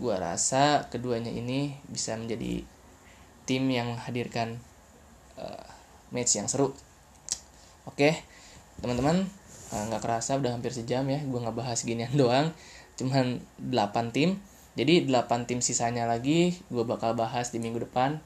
gua 0.00 0.18
rasa 0.18 0.88
keduanya 0.88 1.30
ini 1.30 1.76
bisa 1.90 2.14
menjadi 2.18 2.62
tim 3.44 3.68
yang 3.68 3.94
menghadirkan 3.94 4.58
uh, 5.38 5.66
match 6.10 6.38
yang 6.38 6.48
seru. 6.48 6.72
Oke 7.84 8.16
teman-teman 8.82 9.24
nggak 9.70 10.00
uh, 10.00 10.04
kerasa 10.04 10.36
udah 10.38 10.54
hampir 10.54 10.74
sejam 10.74 11.06
ya 11.06 11.22
gua 11.30 11.48
nggak 11.48 11.56
bahas 11.56 11.82
ginian 11.82 12.12
doang. 12.20 12.50
Cuman 12.94 13.42
8 13.58 14.14
tim. 14.14 14.38
Jadi 14.74 15.06
8 15.06 15.46
tim 15.46 15.62
sisanya 15.62 16.06
lagi 16.06 16.58
gue 16.66 16.82
bakal 16.82 17.14
bahas 17.14 17.54
di 17.54 17.62
minggu 17.62 17.82
depan. 17.86 18.18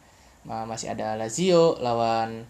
Masih 0.49 0.97
ada 0.97 1.12
Lazio 1.16 1.77
lawan 1.77 2.49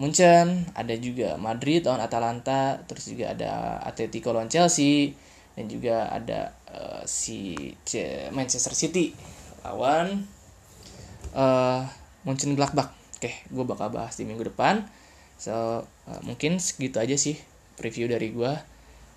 Munchen 0.00 0.64
ada 0.72 0.96
juga 0.96 1.36
Madrid 1.36 1.84
lawan 1.84 2.00
Atalanta 2.00 2.80
terus 2.88 3.12
juga 3.12 3.36
ada 3.36 3.76
Atletico 3.84 4.32
lawan 4.32 4.48
Chelsea 4.48 5.12
dan 5.58 5.66
juga 5.66 6.08
ada 6.08 6.54
uh, 6.70 7.02
si 7.04 7.54
Manchester 8.30 8.72
City 8.72 9.12
lawan 9.66 10.24
uh, 11.36 11.84
Munchen 12.24 12.54
Gladbach. 12.56 12.92
Oke 13.20 13.44
gue 13.52 13.64
bakal 13.66 13.92
bahas 13.92 14.16
di 14.16 14.24
minggu 14.24 14.48
depan. 14.48 14.86
So 15.40 15.84
uh, 15.84 16.20
mungkin 16.24 16.60
segitu 16.60 17.00
aja 17.00 17.16
sih 17.16 17.36
preview 17.76 18.08
dari 18.08 18.32
gue 18.32 18.52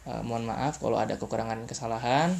uh, 0.07 0.21
mohon 0.23 0.47
maaf 0.47 0.79
kalau 0.79 0.99
ada 0.99 1.15
kekurangan 1.15 1.63
kesalahan. 1.67 2.35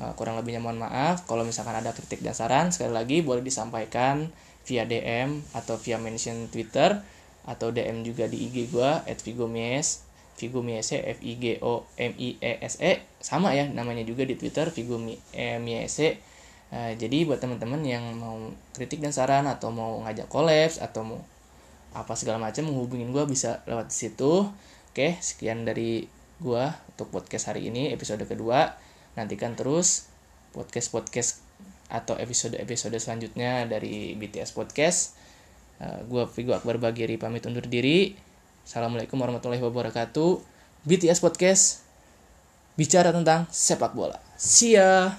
Uh, 0.00 0.16
kurang 0.16 0.40
lebihnya 0.40 0.62
mohon 0.62 0.80
maaf. 0.80 1.28
Kalau 1.28 1.44
misalkan 1.44 1.76
ada 1.76 1.92
kritik 1.92 2.24
dan 2.24 2.32
saran 2.32 2.72
sekali 2.72 2.94
lagi 2.94 3.20
boleh 3.20 3.44
disampaikan 3.44 4.32
via 4.64 4.86
DM 4.86 5.42
atau 5.56 5.76
via 5.80 5.98
mention 5.98 6.46
Twitter 6.52 7.00
atau 7.48 7.72
DM 7.72 8.04
juga 8.04 8.28
di 8.28 8.46
IG 8.46 8.70
gua 8.70 9.02
@vigomies 9.08 10.09
Vigo 10.40 10.64
Miese 10.64 11.04
F 11.04 11.20
I 11.20 11.36
G 11.36 11.44
O 11.60 11.84
M 12.00 12.16
I 12.16 12.40
E 12.40 12.52
S 12.64 12.80
E. 12.80 13.04
Sama 13.20 13.52
ya 13.52 13.68
namanya 13.68 14.00
juga 14.08 14.24
di 14.24 14.40
Twitter 14.40 14.72
Vigo 14.72 14.96
Miese 14.96 16.30
uh, 16.72 16.92
jadi 16.96 17.28
buat 17.28 17.42
teman-teman 17.42 17.82
yang 17.84 18.16
mau 18.16 18.50
kritik 18.72 19.02
dan 19.04 19.12
saran 19.12 19.44
atau 19.46 19.68
mau 19.68 20.00
ngajak 20.06 20.26
kolaps 20.32 20.80
atau 20.80 21.04
mau 21.04 21.20
apa 21.90 22.14
segala 22.14 22.38
macam 22.38 22.70
menghubungin 22.70 23.10
gue 23.10 23.24
bisa 23.26 23.60
lewat 23.66 23.90
situ. 23.90 24.46
Oke 24.90 25.18
sekian 25.20 25.66
dari 25.66 26.06
gue 26.40 26.64
untuk 26.96 27.12
podcast 27.12 27.50
hari 27.50 27.68
ini 27.68 27.90
episode 27.92 28.22
kedua. 28.24 28.78
Nantikan 29.18 29.58
terus 29.58 30.08
podcast 30.54 30.88
podcast 30.94 31.30
atau 31.90 32.14
episode 32.14 32.54
episode 32.56 32.94
selanjutnya 32.96 33.66
dari 33.66 34.14
BTS 34.14 34.54
podcast. 34.54 35.18
Uh, 35.82 36.06
gue 36.06 36.22
Vigo 36.38 36.54
Akbar 36.54 36.78
Bagiri 36.78 37.18
pamit 37.18 37.42
undur 37.48 37.66
diri 37.66 38.29
assalamualaikum 38.64 39.16
warahmatullahi 39.16 39.62
wabarakatuh. 39.62 40.42
BTS 40.84 41.20
podcast 41.20 41.84
bicara 42.76 43.12
tentang 43.12 43.44
sepak 43.52 43.92
bola. 43.92 44.16
See 44.36 44.76
ya 44.76 45.12